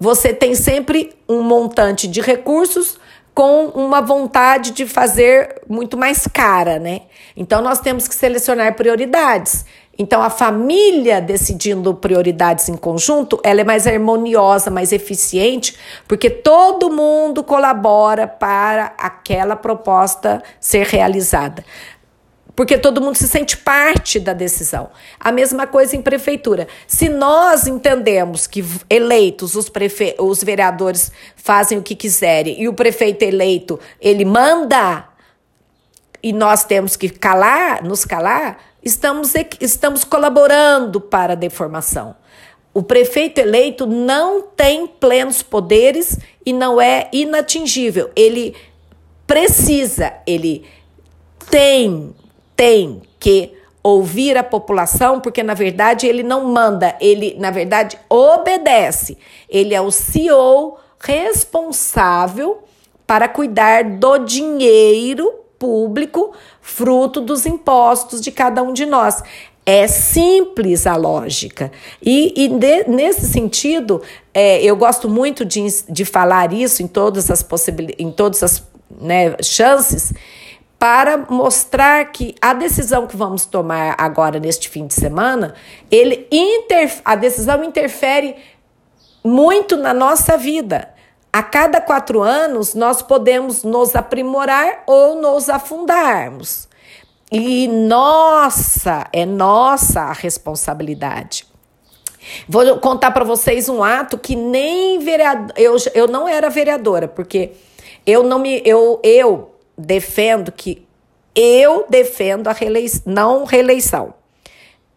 você 0.00 0.32
tem 0.32 0.54
sempre 0.54 1.14
um 1.28 1.42
montante 1.42 2.08
de 2.08 2.20
recursos 2.20 2.98
com 3.36 3.66
uma 3.66 4.00
vontade 4.00 4.70
de 4.70 4.86
fazer 4.86 5.60
muito 5.68 5.94
mais 5.94 6.26
cara, 6.26 6.78
né? 6.78 7.02
Então 7.36 7.60
nós 7.60 7.78
temos 7.80 8.08
que 8.08 8.14
selecionar 8.14 8.74
prioridades. 8.74 9.66
Então, 9.98 10.22
a 10.22 10.28
família 10.28 11.22
decidindo 11.22 11.94
prioridades 11.94 12.68
em 12.68 12.76
conjunto, 12.76 13.40
ela 13.42 13.62
é 13.62 13.64
mais 13.64 13.86
harmoniosa, 13.86 14.70
mais 14.70 14.92
eficiente, 14.92 15.76
porque 16.06 16.28
todo 16.28 16.90
mundo 16.90 17.42
colabora 17.42 18.26
para 18.26 18.94
aquela 18.98 19.56
proposta 19.56 20.42
ser 20.60 20.86
realizada 20.86 21.64
porque 22.56 22.78
todo 22.78 23.02
mundo 23.02 23.16
se 23.16 23.28
sente 23.28 23.54
parte 23.54 24.18
da 24.18 24.32
decisão. 24.32 24.88
A 25.20 25.30
mesma 25.30 25.66
coisa 25.66 25.94
em 25.94 26.00
prefeitura. 26.00 26.66
Se 26.86 27.06
nós 27.06 27.66
entendemos 27.66 28.46
que 28.46 28.64
eleitos, 28.88 29.54
os, 29.54 29.68
prefe... 29.68 30.16
os 30.18 30.42
vereadores 30.42 31.12
fazem 31.36 31.76
o 31.76 31.82
que 31.82 31.94
quiserem 31.94 32.58
e 32.58 32.66
o 32.66 32.72
prefeito 32.72 33.22
eleito, 33.22 33.78
ele 34.00 34.24
manda 34.24 35.06
e 36.22 36.32
nós 36.32 36.64
temos 36.64 36.96
que 36.96 37.10
calar, 37.10 37.84
nos 37.84 38.06
calar, 38.06 38.58
estamos, 38.82 39.34
estamos 39.60 40.02
colaborando 40.02 40.98
para 40.98 41.34
a 41.34 41.36
deformação. 41.36 42.16
O 42.72 42.82
prefeito 42.82 43.38
eleito 43.38 43.86
não 43.86 44.40
tem 44.40 44.86
plenos 44.86 45.42
poderes 45.42 46.18
e 46.44 46.54
não 46.54 46.80
é 46.80 47.08
inatingível. 47.12 48.10
Ele 48.16 48.56
precisa, 49.26 50.14
ele 50.26 50.64
tem 51.50 52.14
tem 52.56 53.02
que 53.20 53.52
ouvir 53.82 54.36
a 54.36 54.42
população, 54.42 55.20
porque 55.20 55.44
na 55.44 55.54
verdade 55.54 56.08
ele 56.08 56.24
não 56.24 56.52
manda, 56.52 56.96
ele 57.00 57.36
na 57.38 57.52
verdade 57.52 57.96
obedece. 58.08 59.16
Ele 59.48 59.74
é 59.74 59.80
o 59.80 59.92
CEO 59.92 60.76
responsável 60.98 62.64
para 63.06 63.28
cuidar 63.28 63.84
do 63.84 64.18
dinheiro 64.18 65.32
público, 65.58 66.32
fruto 66.60 67.20
dos 67.20 67.46
impostos 67.46 68.20
de 68.20 68.32
cada 68.32 68.62
um 68.62 68.72
de 68.72 68.84
nós. 68.84 69.22
É 69.64 69.86
simples 69.86 70.86
a 70.86 70.96
lógica. 70.96 71.70
E, 72.02 72.32
e 72.36 72.48
de, 72.48 72.84
nesse 72.88 73.26
sentido, 73.26 74.02
é, 74.34 74.62
eu 74.62 74.76
gosto 74.76 75.08
muito 75.08 75.44
de, 75.44 75.64
de 75.88 76.04
falar 76.04 76.52
isso 76.52 76.82
em 76.82 76.86
todas 76.86 77.30
as 77.30 77.42
possibilidades, 77.42 78.04
em 78.04 78.10
todas 78.10 78.42
as 78.42 78.62
né, 79.00 79.36
chances, 79.42 80.12
para 80.78 81.16
mostrar 81.16 82.04
que 82.12 82.34
a 82.40 82.52
decisão 82.52 83.06
que 83.06 83.16
vamos 83.16 83.46
tomar 83.46 83.94
agora 83.98 84.38
neste 84.38 84.68
fim 84.68 84.86
de 84.86 84.94
semana, 84.94 85.54
ele 85.90 86.26
inter, 86.30 87.00
a 87.04 87.14
decisão 87.14 87.64
interfere 87.64 88.36
muito 89.24 89.76
na 89.76 89.94
nossa 89.94 90.36
vida. 90.36 90.90
A 91.32 91.42
cada 91.42 91.80
quatro 91.80 92.22
anos, 92.22 92.74
nós 92.74 93.02
podemos 93.02 93.62
nos 93.62 93.94
aprimorar 93.94 94.84
ou 94.86 95.20
nos 95.20 95.48
afundarmos. 95.48 96.68
E 97.30 97.66
nossa, 97.68 99.06
é 99.12 99.26
nossa 99.26 100.02
a 100.02 100.12
responsabilidade. 100.12 101.46
Vou 102.48 102.78
contar 102.78 103.10
para 103.10 103.24
vocês 103.24 103.68
um 103.68 103.82
ato 103.82 104.18
que 104.18 104.34
nem 104.36 104.98
vereador, 104.98 105.52
eu, 105.56 105.76
eu 105.94 106.08
não 106.08 106.28
era 106.28 106.48
vereadora, 106.48 107.08
porque 107.08 107.52
eu 108.06 108.22
não 108.22 108.38
me 108.38 108.62
eu 108.64 109.00
eu 109.02 109.55
defendo 109.76 110.50
que 110.50 110.86
eu 111.34 111.86
defendo 111.88 112.48
a 112.48 112.56
não 113.04 113.44
reeleição. 113.44 114.14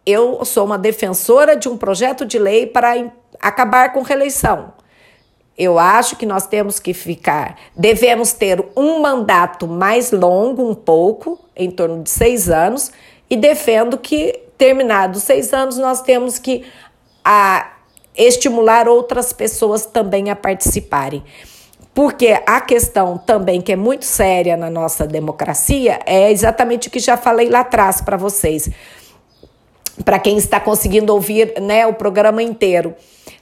Eu 0.06 0.42
sou 0.44 0.64
uma 0.64 0.78
defensora 0.78 1.54
de 1.54 1.68
um 1.68 1.76
projeto 1.76 2.24
de 2.24 2.38
lei 2.38 2.66
para 2.66 3.12
acabar 3.38 3.92
com 3.92 4.00
reeleição. 4.00 4.72
Eu 5.56 5.78
acho 5.78 6.16
que 6.16 6.24
nós 6.24 6.46
temos 6.46 6.80
que 6.80 6.94
ficar, 6.94 7.58
devemos 7.76 8.32
ter 8.32 8.64
um 8.74 9.00
mandato 9.00 9.68
mais 9.68 10.10
longo, 10.10 10.66
um 10.66 10.74
pouco, 10.74 11.38
em 11.54 11.70
torno 11.70 12.02
de 12.02 12.08
seis 12.08 12.48
anos, 12.48 12.90
e 13.28 13.36
defendo 13.36 13.98
que, 13.98 14.40
terminados 14.56 15.22
seis 15.22 15.52
anos, 15.52 15.76
nós 15.76 16.00
temos 16.00 16.38
que 16.38 16.64
a, 17.22 17.72
estimular 18.16 18.88
outras 18.88 19.34
pessoas 19.34 19.84
também 19.84 20.30
a 20.30 20.36
participarem. 20.36 21.22
Porque 21.94 22.40
a 22.46 22.60
questão 22.60 23.18
também 23.18 23.60
que 23.60 23.72
é 23.72 23.76
muito 23.76 24.04
séria 24.04 24.56
na 24.56 24.70
nossa 24.70 25.06
democracia 25.06 25.98
é 26.06 26.30
exatamente 26.30 26.88
o 26.88 26.90
que 26.90 27.00
já 27.00 27.16
falei 27.16 27.48
lá 27.48 27.60
atrás 27.60 28.00
para 28.00 28.16
vocês. 28.16 28.70
Para 30.04 30.18
quem 30.18 30.38
está 30.38 30.60
conseguindo 30.60 31.12
ouvir 31.12 31.60
né, 31.60 31.86
o 31.86 31.94
programa 31.94 32.42
inteiro. 32.42 32.94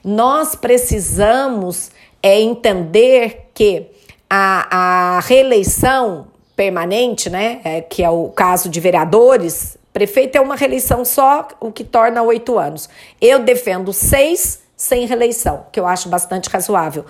Nós 0.03 0.55
precisamos 0.55 1.91
é 2.21 2.39
entender 2.41 3.49
que 3.53 3.87
a, 4.29 5.17
a 5.17 5.19
reeleição 5.21 6.27
permanente, 6.55 7.29
né, 7.29 7.61
é, 7.63 7.81
que 7.81 8.03
é 8.03 8.09
o 8.09 8.27
caso 8.29 8.67
de 8.67 8.79
vereadores, 8.79 9.77
prefeito 9.93 10.37
é 10.37 10.41
uma 10.41 10.55
reeleição 10.55 11.05
só, 11.05 11.47
o 11.61 11.71
que 11.71 11.83
torna 11.83 12.21
oito 12.23 12.57
anos. 12.57 12.89
Eu 13.21 13.39
defendo 13.39 13.93
seis 13.93 14.61
sem 14.75 15.05
reeleição, 15.05 15.65
que 15.71 15.79
eu 15.79 15.87
acho 15.87 16.09
bastante 16.09 16.49
razoável 16.49 17.05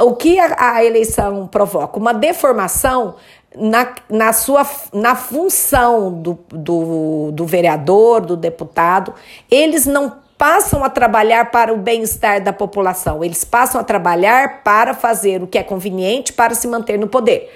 o 0.00 0.14
que 0.14 0.38
a, 0.38 0.74
a 0.74 0.84
eleição 0.84 1.46
provoca? 1.46 1.98
Uma 1.98 2.14
deformação 2.14 3.16
na, 3.56 3.94
na 4.08 4.32
sua 4.32 4.66
na 4.92 5.14
função 5.14 6.12
do, 6.12 6.38
do, 6.48 7.30
do 7.32 7.46
vereador, 7.46 8.20
do 8.20 8.36
deputado. 8.36 9.14
Eles 9.50 9.86
não 9.86 10.18
passam 10.38 10.82
a 10.82 10.88
trabalhar 10.88 11.50
para 11.50 11.72
o 11.72 11.76
bem-estar 11.76 12.42
da 12.42 12.52
população, 12.52 13.22
eles 13.22 13.44
passam 13.44 13.78
a 13.78 13.84
trabalhar 13.84 14.62
para 14.62 14.94
fazer 14.94 15.42
o 15.42 15.46
que 15.46 15.58
é 15.58 15.62
conveniente 15.62 16.32
para 16.32 16.54
se 16.54 16.66
manter 16.66 16.98
no 16.98 17.06
poder. 17.06 17.52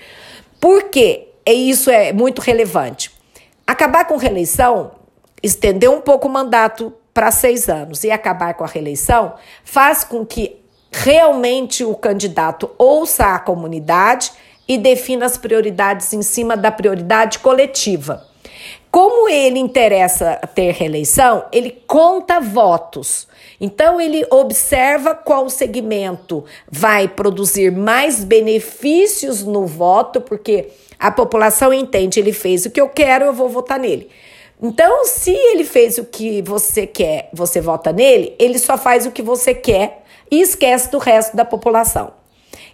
Por 0.60 0.84
quê? 0.90 1.28
E 1.46 1.70
isso 1.70 1.90
é 1.90 2.12
muito 2.12 2.40
relevante. 2.40 3.10
Acabar 3.66 4.04
com 4.04 4.18
reeleição, 4.18 4.92
estender 5.42 5.90
um 5.90 6.00
pouco 6.00 6.28
o 6.28 6.30
mandato 6.30 6.92
para 7.14 7.30
seis 7.30 7.70
anos 7.70 8.04
e 8.04 8.10
acabar 8.10 8.52
com 8.52 8.64
a 8.64 8.66
reeleição, 8.66 9.34
faz 9.64 10.04
com 10.04 10.26
que 10.26 10.63
realmente 11.02 11.84
o 11.84 11.94
candidato 11.94 12.70
ouça 12.78 13.34
a 13.34 13.38
comunidade 13.38 14.30
e 14.68 14.78
defina 14.78 15.26
as 15.26 15.36
prioridades 15.36 16.12
em 16.12 16.22
cima 16.22 16.56
da 16.56 16.70
prioridade 16.70 17.40
coletiva. 17.40 18.24
Como 18.90 19.28
ele 19.28 19.58
interessa 19.58 20.36
ter 20.54 20.72
reeleição, 20.72 21.46
ele 21.50 21.82
conta 21.86 22.38
votos. 22.38 23.26
Então 23.60 24.00
ele 24.00 24.24
observa 24.30 25.16
qual 25.16 25.50
segmento 25.50 26.44
vai 26.70 27.08
produzir 27.08 27.72
mais 27.72 28.22
benefícios 28.22 29.42
no 29.42 29.66
voto, 29.66 30.20
porque 30.20 30.68
a 30.96 31.10
população 31.10 31.72
entende, 31.72 32.20
ele 32.20 32.32
fez 32.32 32.66
o 32.66 32.70
que 32.70 32.80
eu 32.80 32.88
quero, 32.88 33.24
eu 33.24 33.32
vou 33.32 33.48
votar 33.48 33.80
nele. 33.80 34.08
Então, 34.62 35.04
se 35.04 35.32
ele 35.32 35.64
fez 35.64 35.98
o 35.98 36.04
que 36.04 36.40
você 36.40 36.86
quer, 36.86 37.28
você 37.32 37.60
vota 37.60 37.92
nele, 37.92 38.34
ele 38.38 38.58
só 38.58 38.78
faz 38.78 39.04
o 39.04 39.10
que 39.10 39.20
você 39.20 39.52
quer 39.52 40.03
e 40.30 40.40
esquece 40.40 40.90
do 40.90 40.98
resto 40.98 41.36
da 41.36 41.44
população. 41.44 42.12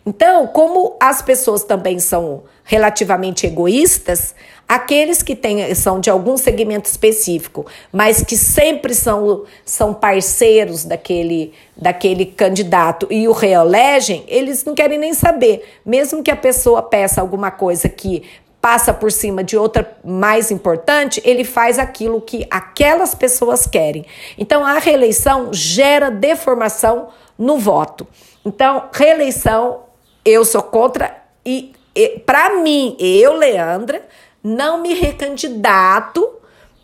Então, 0.04 0.46
como 0.46 0.96
as 0.98 1.20
pessoas 1.20 1.62
também 1.62 1.98
são 1.98 2.44
relativamente 2.64 3.46
egoístas, 3.46 4.34
aqueles 4.66 5.22
que 5.22 5.34
têm, 5.34 5.74
são 5.74 6.00
de 6.00 6.08
algum 6.08 6.36
segmento 6.36 6.88
específico, 6.88 7.66
mas 7.92 8.22
que 8.22 8.36
sempre 8.36 8.94
são, 8.94 9.44
são 9.64 9.92
parceiros 9.92 10.84
daquele, 10.84 11.52
daquele 11.76 12.24
candidato 12.24 13.06
e 13.10 13.28
o 13.28 13.32
reelegem, 13.32 14.24
eles 14.26 14.64
não 14.64 14.74
querem 14.74 14.98
nem 14.98 15.12
saber. 15.12 15.80
Mesmo 15.84 16.22
que 16.22 16.30
a 16.30 16.36
pessoa 16.36 16.82
peça 16.82 17.20
alguma 17.20 17.50
coisa 17.50 17.88
que 17.88 18.22
passa 18.60 18.92
por 18.92 19.10
cima 19.10 19.42
de 19.42 19.56
outra 19.56 19.96
mais 20.04 20.50
importante, 20.50 21.20
ele 21.24 21.44
faz 21.44 21.78
aquilo 21.78 22.20
que 22.20 22.46
aquelas 22.50 23.14
pessoas 23.14 23.66
querem. 23.66 24.04
Então, 24.36 24.64
a 24.64 24.78
reeleição 24.78 25.52
gera 25.52 26.10
deformação 26.10 27.08
no 27.40 27.58
voto. 27.58 28.06
Então, 28.44 28.90
reeleição, 28.92 29.84
eu 30.22 30.44
sou 30.44 30.62
contra 30.62 31.16
e, 31.44 31.72
e 31.96 32.20
para 32.20 32.60
mim, 32.60 32.94
eu, 33.00 33.32
Leandra, 33.32 34.06
não 34.44 34.82
me 34.82 34.92
recandidato 34.92 36.28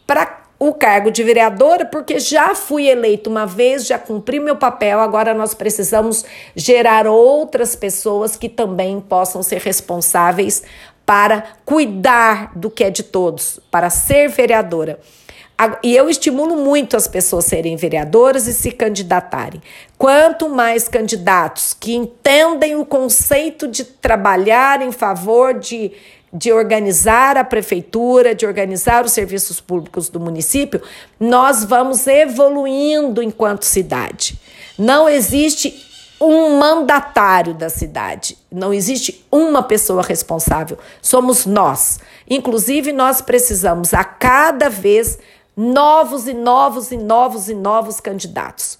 para 0.06 0.44
o 0.58 0.72
cargo 0.72 1.10
de 1.10 1.22
vereadora, 1.22 1.84
porque 1.84 2.18
já 2.18 2.54
fui 2.54 2.88
eleito 2.88 3.28
uma 3.28 3.46
vez, 3.46 3.86
já 3.86 3.98
cumpri 3.98 4.40
meu 4.40 4.56
papel, 4.56 4.98
agora 4.98 5.34
nós 5.34 5.52
precisamos 5.52 6.24
gerar 6.54 7.06
outras 7.06 7.76
pessoas 7.76 8.36
que 8.36 8.48
também 8.48 8.98
possam 8.98 9.42
ser 9.42 9.60
responsáveis 9.60 10.62
para 11.04 11.44
cuidar 11.66 12.52
do 12.56 12.70
que 12.70 12.82
é 12.82 12.88
de 12.90 13.02
todos, 13.02 13.60
para 13.70 13.90
ser 13.90 14.28
vereadora. 14.28 14.98
E 15.82 15.96
eu 15.96 16.10
estimulo 16.10 16.56
muito 16.56 16.96
as 16.96 17.08
pessoas 17.08 17.46
serem 17.46 17.76
vereadoras 17.76 18.46
e 18.46 18.52
se 18.52 18.70
candidatarem. 18.70 19.62
Quanto 19.96 20.50
mais 20.50 20.86
candidatos 20.86 21.72
que 21.72 21.94
entendem 21.94 22.76
o 22.76 22.84
conceito 22.84 23.66
de 23.66 23.84
trabalhar 23.84 24.82
em 24.82 24.92
favor 24.92 25.54
de, 25.54 25.92
de 26.30 26.52
organizar 26.52 27.38
a 27.38 27.44
prefeitura, 27.44 28.34
de 28.34 28.44
organizar 28.44 29.06
os 29.06 29.12
serviços 29.12 29.58
públicos 29.58 30.10
do 30.10 30.20
município, 30.20 30.82
nós 31.18 31.64
vamos 31.64 32.06
evoluindo 32.06 33.22
enquanto 33.22 33.64
cidade. 33.64 34.38
Não 34.78 35.08
existe 35.08 35.86
um 36.20 36.58
mandatário 36.58 37.54
da 37.54 37.68
cidade. 37.68 38.38
Não 38.50 38.72
existe 38.72 39.26
uma 39.30 39.62
pessoa 39.62 40.02
responsável. 40.02 40.78
Somos 41.02 41.44
nós. 41.44 41.98
Inclusive, 42.28 42.92
nós 42.92 43.20
precisamos 43.20 43.92
a 43.92 44.02
cada 44.02 44.68
vez 44.68 45.18
novos 45.56 46.28
e 46.28 46.34
novos 46.34 46.92
e 46.92 46.98
novos 46.98 47.48
e 47.48 47.54
novos 47.54 47.98
candidatos. 47.98 48.78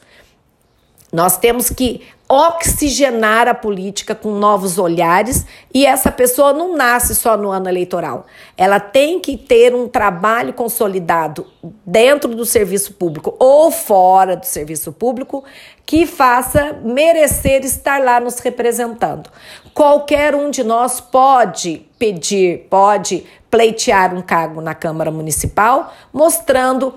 Nós 1.13 1.39
temos 1.39 1.71
que 1.71 2.03
oxigenar 2.29 3.47
a 3.47 3.55
política 3.55 4.15
com 4.15 4.33
novos 4.33 4.79
olhares 4.79 5.47
e 5.73 5.87
essa 5.87 6.11
pessoa 6.11 6.53
não 6.53 6.77
nasce 6.77 7.15
só 7.15 7.37
no 7.37 7.51
ano 7.51 7.69
eleitoral. 7.69 8.27
Ela 8.57 8.81
tem 8.81 9.21
que 9.21 9.37
ter 9.37 9.75
um 9.75 9.89
trabalho 9.89 10.53
consolidado 10.53 11.47
dentro 11.87 12.35
do 12.35 12.45
serviço 12.45 12.95
público 12.95 13.35
ou 13.39 13.71
fora 13.71 14.37
do 14.37 14.45
serviço 14.45 14.93
público 14.93 15.45
que 15.87 16.05
faça 16.05 16.73
merecer 16.83 17.65
estar 17.65 18.03
lá 18.03 18.19
nos 18.19 18.41
representando. 18.41 19.31
Qualquer 19.73 20.35
um 20.35 20.51
de 20.51 20.65
nós 20.65 21.01
pode 21.01 21.87
pedir, 21.97 22.67
pode 22.69 23.25
pleitear 23.57 24.15
um 24.15 24.21
cargo 24.21 24.61
na 24.61 24.75
Câmara 24.75 25.11
Municipal, 25.11 25.95
mostrando 26.13 26.95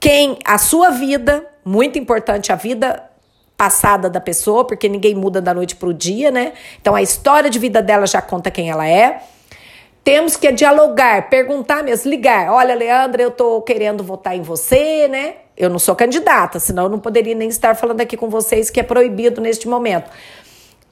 quem 0.00 0.38
a 0.46 0.56
sua 0.56 0.88
vida, 0.88 1.46
muito 1.62 1.98
importante 1.98 2.50
a 2.50 2.56
vida 2.56 3.04
passada 3.54 4.08
da 4.08 4.18
pessoa, 4.18 4.66
porque 4.66 4.88
ninguém 4.88 5.14
muda 5.14 5.42
da 5.42 5.52
noite 5.52 5.76
para 5.76 5.90
o 5.90 5.92
dia, 5.92 6.30
né? 6.30 6.54
Então 6.80 6.94
a 6.94 7.02
história 7.02 7.50
de 7.50 7.58
vida 7.58 7.82
dela 7.82 8.06
já 8.06 8.22
conta 8.22 8.50
quem 8.50 8.70
ela 8.70 8.88
é. 8.88 9.20
Temos 10.02 10.36
que 10.36 10.50
dialogar, 10.50 11.28
perguntar 11.28 11.84
mesmo, 11.84 12.10
ligar. 12.10 12.50
Olha, 12.50 12.74
Leandra, 12.74 13.22
eu 13.22 13.30
tô 13.30 13.60
querendo 13.60 14.02
votar 14.02 14.34
em 14.34 14.40
você, 14.40 15.06
né? 15.06 15.34
Eu 15.54 15.68
não 15.68 15.78
sou 15.78 15.94
candidata, 15.94 16.58
senão 16.58 16.84
eu 16.84 16.88
não 16.88 16.98
poderia 16.98 17.34
nem 17.34 17.50
estar 17.50 17.76
falando 17.76 18.00
aqui 18.00 18.16
com 18.16 18.30
vocês 18.30 18.70
que 18.70 18.80
é 18.80 18.82
proibido 18.82 19.38
neste 19.38 19.68
momento. 19.68 20.10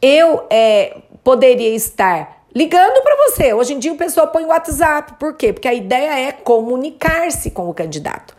Eu 0.02 0.44
é, 0.50 0.98
poderia 1.24 1.74
estar 1.74 2.37
ligando 2.54 3.02
para 3.02 3.16
você. 3.16 3.52
Hoje 3.52 3.74
em 3.74 3.78
dia 3.78 3.92
o 3.92 3.96
pessoal 3.96 4.28
põe 4.28 4.44
o 4.44 4.48
WhatsApp. 4.48 5.14
Por 5.18 5.34
quê? 5.34 5.52
Porque 5.52 5.68
a 5.68 5.74
ideia 5.74 6.28
é 6.28 6.32
comunicar-se 6.32 7.50
com 7.50 7.68
o 7.68 7.74
candidato. 7.74 8.36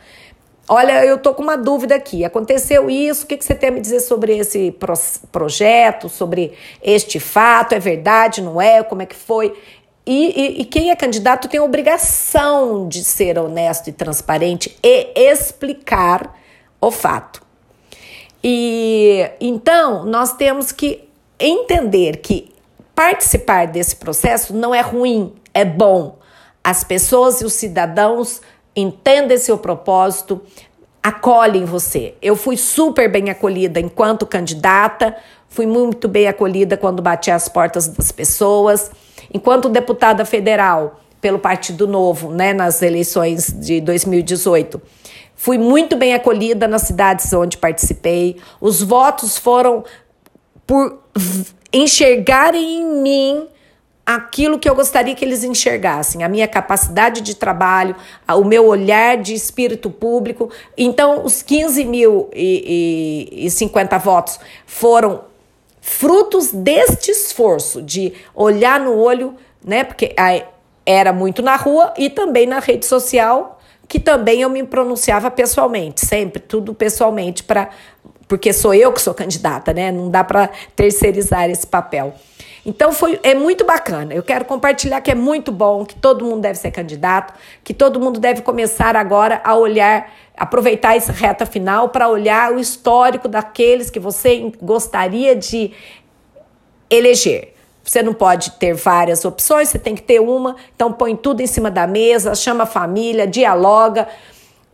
Olha, 0.72 1.04
eu 1.04 1.18
tô 1.18 1.34
com 1.34 1.42
uma 1.42 1.58
dúvida 1.58 1.96
aqui. 1.96 2.24
Aconteceu 2.24 2.92
isso? 2.92 3.24
O 3.24 3.28
que, 3.28 3.38
que 3.38 3.44
você 3.44 3.56
tem 3.56 3.70
a 3.70 3.72
me 3.72 3.82
dizer 3.82 4.02
sobre 4.02 4.38
esse 4.38 4.72
pro 4.72 4.94
projeto, 5.32 6.08
sobre 6.08 6.54
este 6.84 7.20
fato? 7.20 7.74
É 7.74 7.80
verdade? 7.80 8.40
Não 8.40 8.62
é? 8.62 8.84
Como 8.84 9.02
é 9.02 9.08
que 9.08 9.16
foi? 9.16 9.58
E, 10.06 10.58
e, 10.60 10.62
e, 10.62 10.66
quem 10.66 10.92
é 10.92 10.96
candidato 10.96 11.48
tem 11.48 11.60
a 11.60 11.64
obrigação 11.64 12.88
de 12.88 13.04
ser 13.04 13.38
honesto 13.38 13.90
e 13.90 13.92
transparente 13.92 14.76
e 14.84 15.12
explicar 15.16 16.36
o 16.80 16.90
fato. 16.92 17.44
E 18.44 19.30
então 19.40 20.06
nós 20.06 20.34
temos 20.34 20.72
que 20.72 21.08
entender 21.40 22.18
que 22.18 22.52
participar 23.00 23.66
desse 23.66 23.96
processo 23.96 24.54
não 24.54 24.76
é 24.76 24.82
ruim, 24.82 25.34
é 25.54 25.64
bom. 25.64 26.18
As 26.62 26.84
pessoas 26.84 27.40
e 27.40 27.46
os 27.46 27.54
cidadãos 27.54 28.42
entendem 28.76 29.38
seu 29.38 29.58
propósito, 29.58 30.42
acolhem 31.02 31.64
você. 31.64 32.16
Eu 32.22 32.36
fui 32.36 32.58
super 32.58 33.10
bem 33.10 33.30
acolhida 33.30 33.80
enquanto 33.80 34.26
candidata, 34.26 35.16
fui 35.48 35.66
muito 35.66 36.10
bem 36.10 36.28
acolhida 36.28 36.76
quando 36.76 37.02
bati 37.02 37.32
as 37.32 37.48
portas 37.48 37.88
das 37.88 38.12
pessoas. 38.12 38.92
Enquanto 39.34 39.70
deputada 39.70 40.26
federal 40.26 41.00
pelo 41.22 41.40
Partido 41.40 41.88
Novo, 41.88 42.34
né, 42.34 42.52
nas 42.52 42.82
eleições 42.82 43.48
de 43.48 43.80
2018, 43.80 44.82
fui 45.38 45.58
muito 45.58 45.96
bem 45.96 46.16
acolhida 46.16 46.68
nas 46.68 46.82
cidades 46.82 47.32
onde 47.32 47.56
participei. 47.56 48.36
Os 48.60 48.84
votos 48.84 49.38
foram 49.38 49.86
por 50.68 51.00
enxergarem 51.72 52.82
em 52.82 52.86
mim 53.02 53.48
aquilo 54.06 54.58
que 54.58 54.68
eu 54.68 54.74
gostaria 54.74 55.14
que 55.14 55.24
eles 55.24 55.44
enxergassem, 55.44 56.24
a 56.24 56.30
minha 56.30 56.48
capacidade 56.48 57.22
de 57.22 57.36
trabalho, 57.36 57.96
o 58.28 58.44
meu 58.44 58.66
olhar 58.66 59.18
de 59.18 59.36
espírito 59.36 59.92
público. 59.92 60.50
Então, 60.76 61.24
os 61.24 61.44
15 61.44 61.86
mil 61.86 62.28
e, 62.34 63.30
e, 63.36 63.46
e 63.46 63.52
50 63.52 64.00
votos 64.00 64.40
foram 64.66 65.26
frutos 65.80 66.52
deste 66.52 67.12
esforço 67.12 67.84
de 67.84 68.14
olhar 68.34 68.80
no 68.80 68.98
olho, 68.98 69.36
né? 69.64 69.84
Porque 69.84 70.16
era 70.84 71.14
muito 71.14 71.44
na 71.44 71.56
rua 71.56 71.94
e 71.96 72.10
também 72.10 72.48
na 72.48 72.58
rede 72.58 72.88
social, 72.88 73.60
que 73.88 74.00
também 74.00 74.42
eu 74.42 74.50
me 74.50 74.64
pronunciava 74.64 75.30
pessoalmente, 75.30 76.04
sempre, 76.04 76.42
tudo 76.42 76.74
pessoalmente, 76.74 77.44
para 77.44 77.70
porque 78.30 78.54
sou 78.54 78.76
eu 78.76 78.94
que 78.94 79.02
sou 79.02 79.14
candidata, 79.14 79.74
né? 79.74 79.92
Não 79.92 80.10
dá 80.10 80.24
para 80.24 80.50
terceirizar 80.76 81.50
esse 81.50 81.66
papel. 81.66 82.14
Então 82.64 82.94
foi 82.94 83.20
é 83.24 83.34
muito 83.34 83.66
bacana. 83.66 84.14
Eu 84.14 84.22
quero 84.22 84.46
compartilhar 84.46 85.02
que 85.02 85.10
é 85.10 85.16
muito 85.16 85.52
bom, 85.52 85.84
que 85.84 85.96
todo 85.96 86.24
mundo 86.24 86.42
deve 86.42 86.60
ser 86.60 86.70
candidato, 86.70 87.34
que 87.64 87.74
todo 87.74 88.00
mundo 88.00 88.20
deve 88.20 88.44
começar 88.44 88.96
agora 88.96 89.42
a 89.44 89.56
olhar, 89.56 90.12
aproveitar 90.38 90.96
essa 90.96 91.12
reta 91.12 91.44
final 91.44 91.90
para 91.90 92.08
olhar 92.08 92.54
o 92.54 92.60
histórico 92.60 93.28
daqueles 93.28 93.90
que 93.90 94.00
você 94.00 94.52
gostaria 94.62 95.36
de 95.36 95.72
eleger. 96.88 97.56
Você 97.84 98.04
não 98.04 98.14
pode 98.14 98.52
ter 98.52 98.76
várias 98.76 99.26
opções, 99.26 99.70
você 99.70 99.80
tem 99.80 99.96
que 99.96 100.04
ter 100.04 100.20
uma. 100.22 100.56
Então 100.76 100.94
põe 100.94 101.16
tudo 101.16 101.42
em 101.42 101.48
cima 101.48 101.72
da 101.72 101.88
mesa, 101.88 102.36
chama 102.36 102.66
a 102.66 102.68
família, 102.68 103.26
dialoga. 103.26 104.08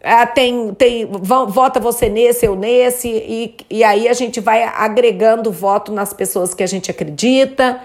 Ah, 0.07 0.27
tem, 0.27 0.71
tem, 0.75 1.07
vota 1.07 1.79
você 1.79 2.07
nesse, 2.07 2.45
eu 2.45 2.55
nesse, 2.55 3.09
e, 3.09 3.57
e 3.71 3.83
aí 3.83 4.07
a 4.07 4.13
gente 4.13 4.39
vai 4.39 4.61
agregando 4.63 5.51
voto 5.51 5.91
nas 5.91 6.13
pessoas 6.13 6.53
que 6.53 6.61
a 6.61 6.67
gente 6.67 6.91
acredita, 6.91 7.81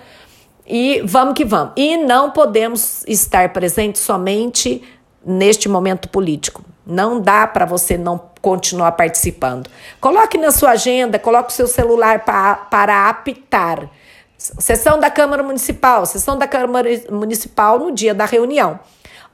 e 0.67 1.01
vamos 1.03 1.33
que 1.33 1.47
vamos. 1.47 1.73
E 1.77 1.97
não 1.97 2.31
podemos 2.31 3.05
estar 3.09 3.53
presentes 3.55 4.03
somente 4.03 4.83
neste 5.25 5.67
momento 5.67 6.11
político. 6.11 6.63
Não 6.87 7.21
dá 7.21 7.47
para 7.47 7.65
você 7.65 7.97
não 7.97 8.21
continuar 8.43 8.93
participando. 8.93 9.71
Coloque 9.99 10.37
na 10.37 10.51
sua 10.51 10.73
agenda, 10.73 11.19
coloque 11.19 11.51
o 11.53 11.55
seu 11.55 11.67
celular 11.67 12.25
para, 12.25 12.55
para 12.55 13.09
apitar. 13.09 13.89
Sessão 14.37 15.01
da 15.01 15.11
Câmara 15.11 15.43
Municipal, 15.43 16.05
sessão 16.05 16.37
da 16.37 16.47
Câmara 16.47 16.89
Municipal 17.11 17.79
no 17.79 17.91
dia 17.93 18.15
da 18.15 18.27
reunião. 18.27 18.79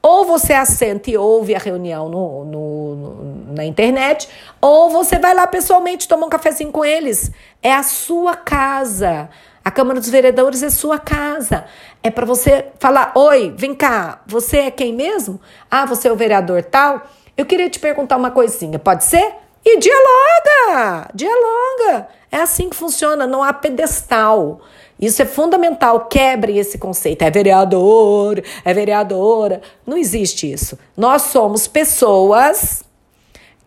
Ou 0.09 0.24
você 0.24 0.52
assenta 0.52 1.11
e 1.11 1.16
ouve 1.16 1.52
a 1.52 1.59
reunião 1.59 2.09
no, 2.09 2.44
no, 2.44 2.94
no, 2.94 3.54
na 3.54 3.64
internet, 3.64 4.28
ou 4.61 4.88
você 4.88 5.18
vai 5.18 5.34
lá 5.34 5.48
pessoalmente 5.48 6.07
tomar 6.07 6.26
um 6.26 6.28
cafezinho 6.28 6.70
com 6.70 6.84
eles. 6.84 7.32
É 7.61 7.74
a 7.74 7.82
sua 7.82 8.36
casa. 8.36 9.28
A 9.64 9.70
Câmara 9.72 9.98
dos 9.98 10.09
Vereadores 10.09 10.62
é 10.62 10.70
sua 10.70 10.96
casa. 10.96 11.64
É 12.04 12.09
para 12.09 12.24
você 12.24 12.66
falar: 12.78 13.14
oi, 13.16 13.52
vem 13.57 13.74
cá, 13.74 14.22
você 14.28 14.59
é 14.59 14.70
quem 14.70 14.94
mesmo? 14.94 15.40
Ah, 15.68 15.84
você 15.84 16.07
é 16.07 16.12
o 16.12 16.16
vereador 16.16 16.62
tal? 16.62 17.02
Eu 17.36 17.44
queria 17.44 17.68
te 17.68 17.80
perguntar 17.80 18.16
uma 18.16 18.30
coisinha, 18.30 18.78
pode 18.78 19.02
ser? 19.02 19.34
E 19.64 19.76
dialoga! 19.80 21.11
Dialoga! 21.12 22.07
É 22.30 22.36
assim 22.36 22.70
que 22.70 22.76
funciona, 22.76 23.26
não 23.26 23.42
há 23.42 23.52
pedestal. 23.52 24.61
Isso 25.01 25.20
é 25.22 25.26
fundamental. 25.26 26.07
Quebre 26.07 26.59
esse 26.59 26.78
conceito. 26.78 27.22
É 27.22 27.30
vereador, 27.30 28.42
é 28.64 28.74
vereadora. 28.74 29.61
Não 29.86 29.97
existe 29.97 30.51
isso. 30.51 30.78
Nós 30.97 31.22
somos 31.22 31.66
pessoas 31.66 32.84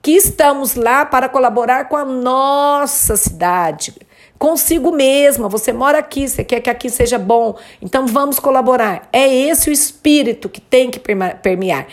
que 0.01 0.11
estamos 0.11 0.75
lá 0.75 1.05
para 1.05 1.29
colaborar 1.29 1.89
com 1.89 1.97
a 1.97 2.05
nossa 2.05 3.17
cidade, 3.17 3.93
consigo 4.37 4.91
mesma. 4.91 5.49
Você 5.49 5.73
mora 5.73 5.99
aqui, 5.99 6.27
você 6.27 6.43
quer 6.43 6.61
que 6.61 6.69
aqui 6.69 6.89
seja 6.89 7.19
bom, 7.19 7.57
então 7.81 8.07
vamos 8.07 8.39
colaborar. 8.39 9.09
É 9.11 9.27
esse 9.27 9.69
o 9.69 9.73
espírito 9.73 10.47
que 10.47 10.61
tem 10.61 10.89
que 10.89 10.99
permear. 10.99 11.87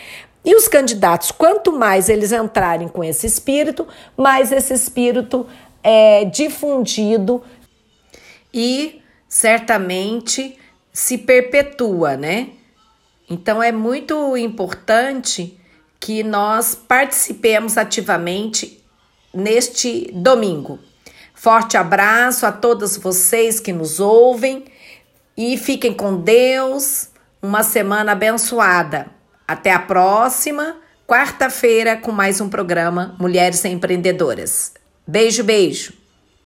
E 0.45 0.55
os 0.55 0.67
candidatos, 0.67 1.31
quanto 1.31 1.73
mais 1.73 2.07
eles 2.07 2.31
entrarem 2.31 2.87
com 2.87 3.03
esse 3.03 3.27
espírito, 3.27 3.85
mais 4.15 4.51
esse 4.51 4.73
espírito 4.73 5.45
é 5.83 6.23
difundido 6.23 7.43
e 8.53 9.01
certamente 9.39 10.57
se 10.91 11.15
perpetua, 11.15 12.17
né? 12.17 12.49
Então 13.29 13.61
é 13.61 13.71
muito 13.71 14.35
importante 14.35 15.59
que 15.99 16.23
nós 16.23 16.73
participemos 16.73 17.77
ativamente 17.77 18.83
neste 19.31 20.09
domingo. 20.11 20.79
Forte 21.35 21.77
abraço 21.77 22.47
a 22.47 22.51
todos 22.51 22.97
vocês 22.97 23.59
que 23.59 23.71
nos 23.71 23.99
ouvem 23.99 24.65
e 25.37 25.55
fiquem 25.55 25.93
com 25.93 26.19
Deus. 26.19 27.09
Uma 27.39 27.61
semana 27.61 28.13
abençoada. 28.13 29.05
Até 29.47 29.71
a 29.71 29.77
próxima 29.79 30.77
quarta-feira 31.05 31.95
com 31.95 32.11
mais 32.11 32.41
um 32.41 32.49
programa 32.49 33.15
Mulheres 33.19 33.63
Empreendedoras. 33.65 34.73
Beijo, 35.05 35.43
beijo. 35.43 36.06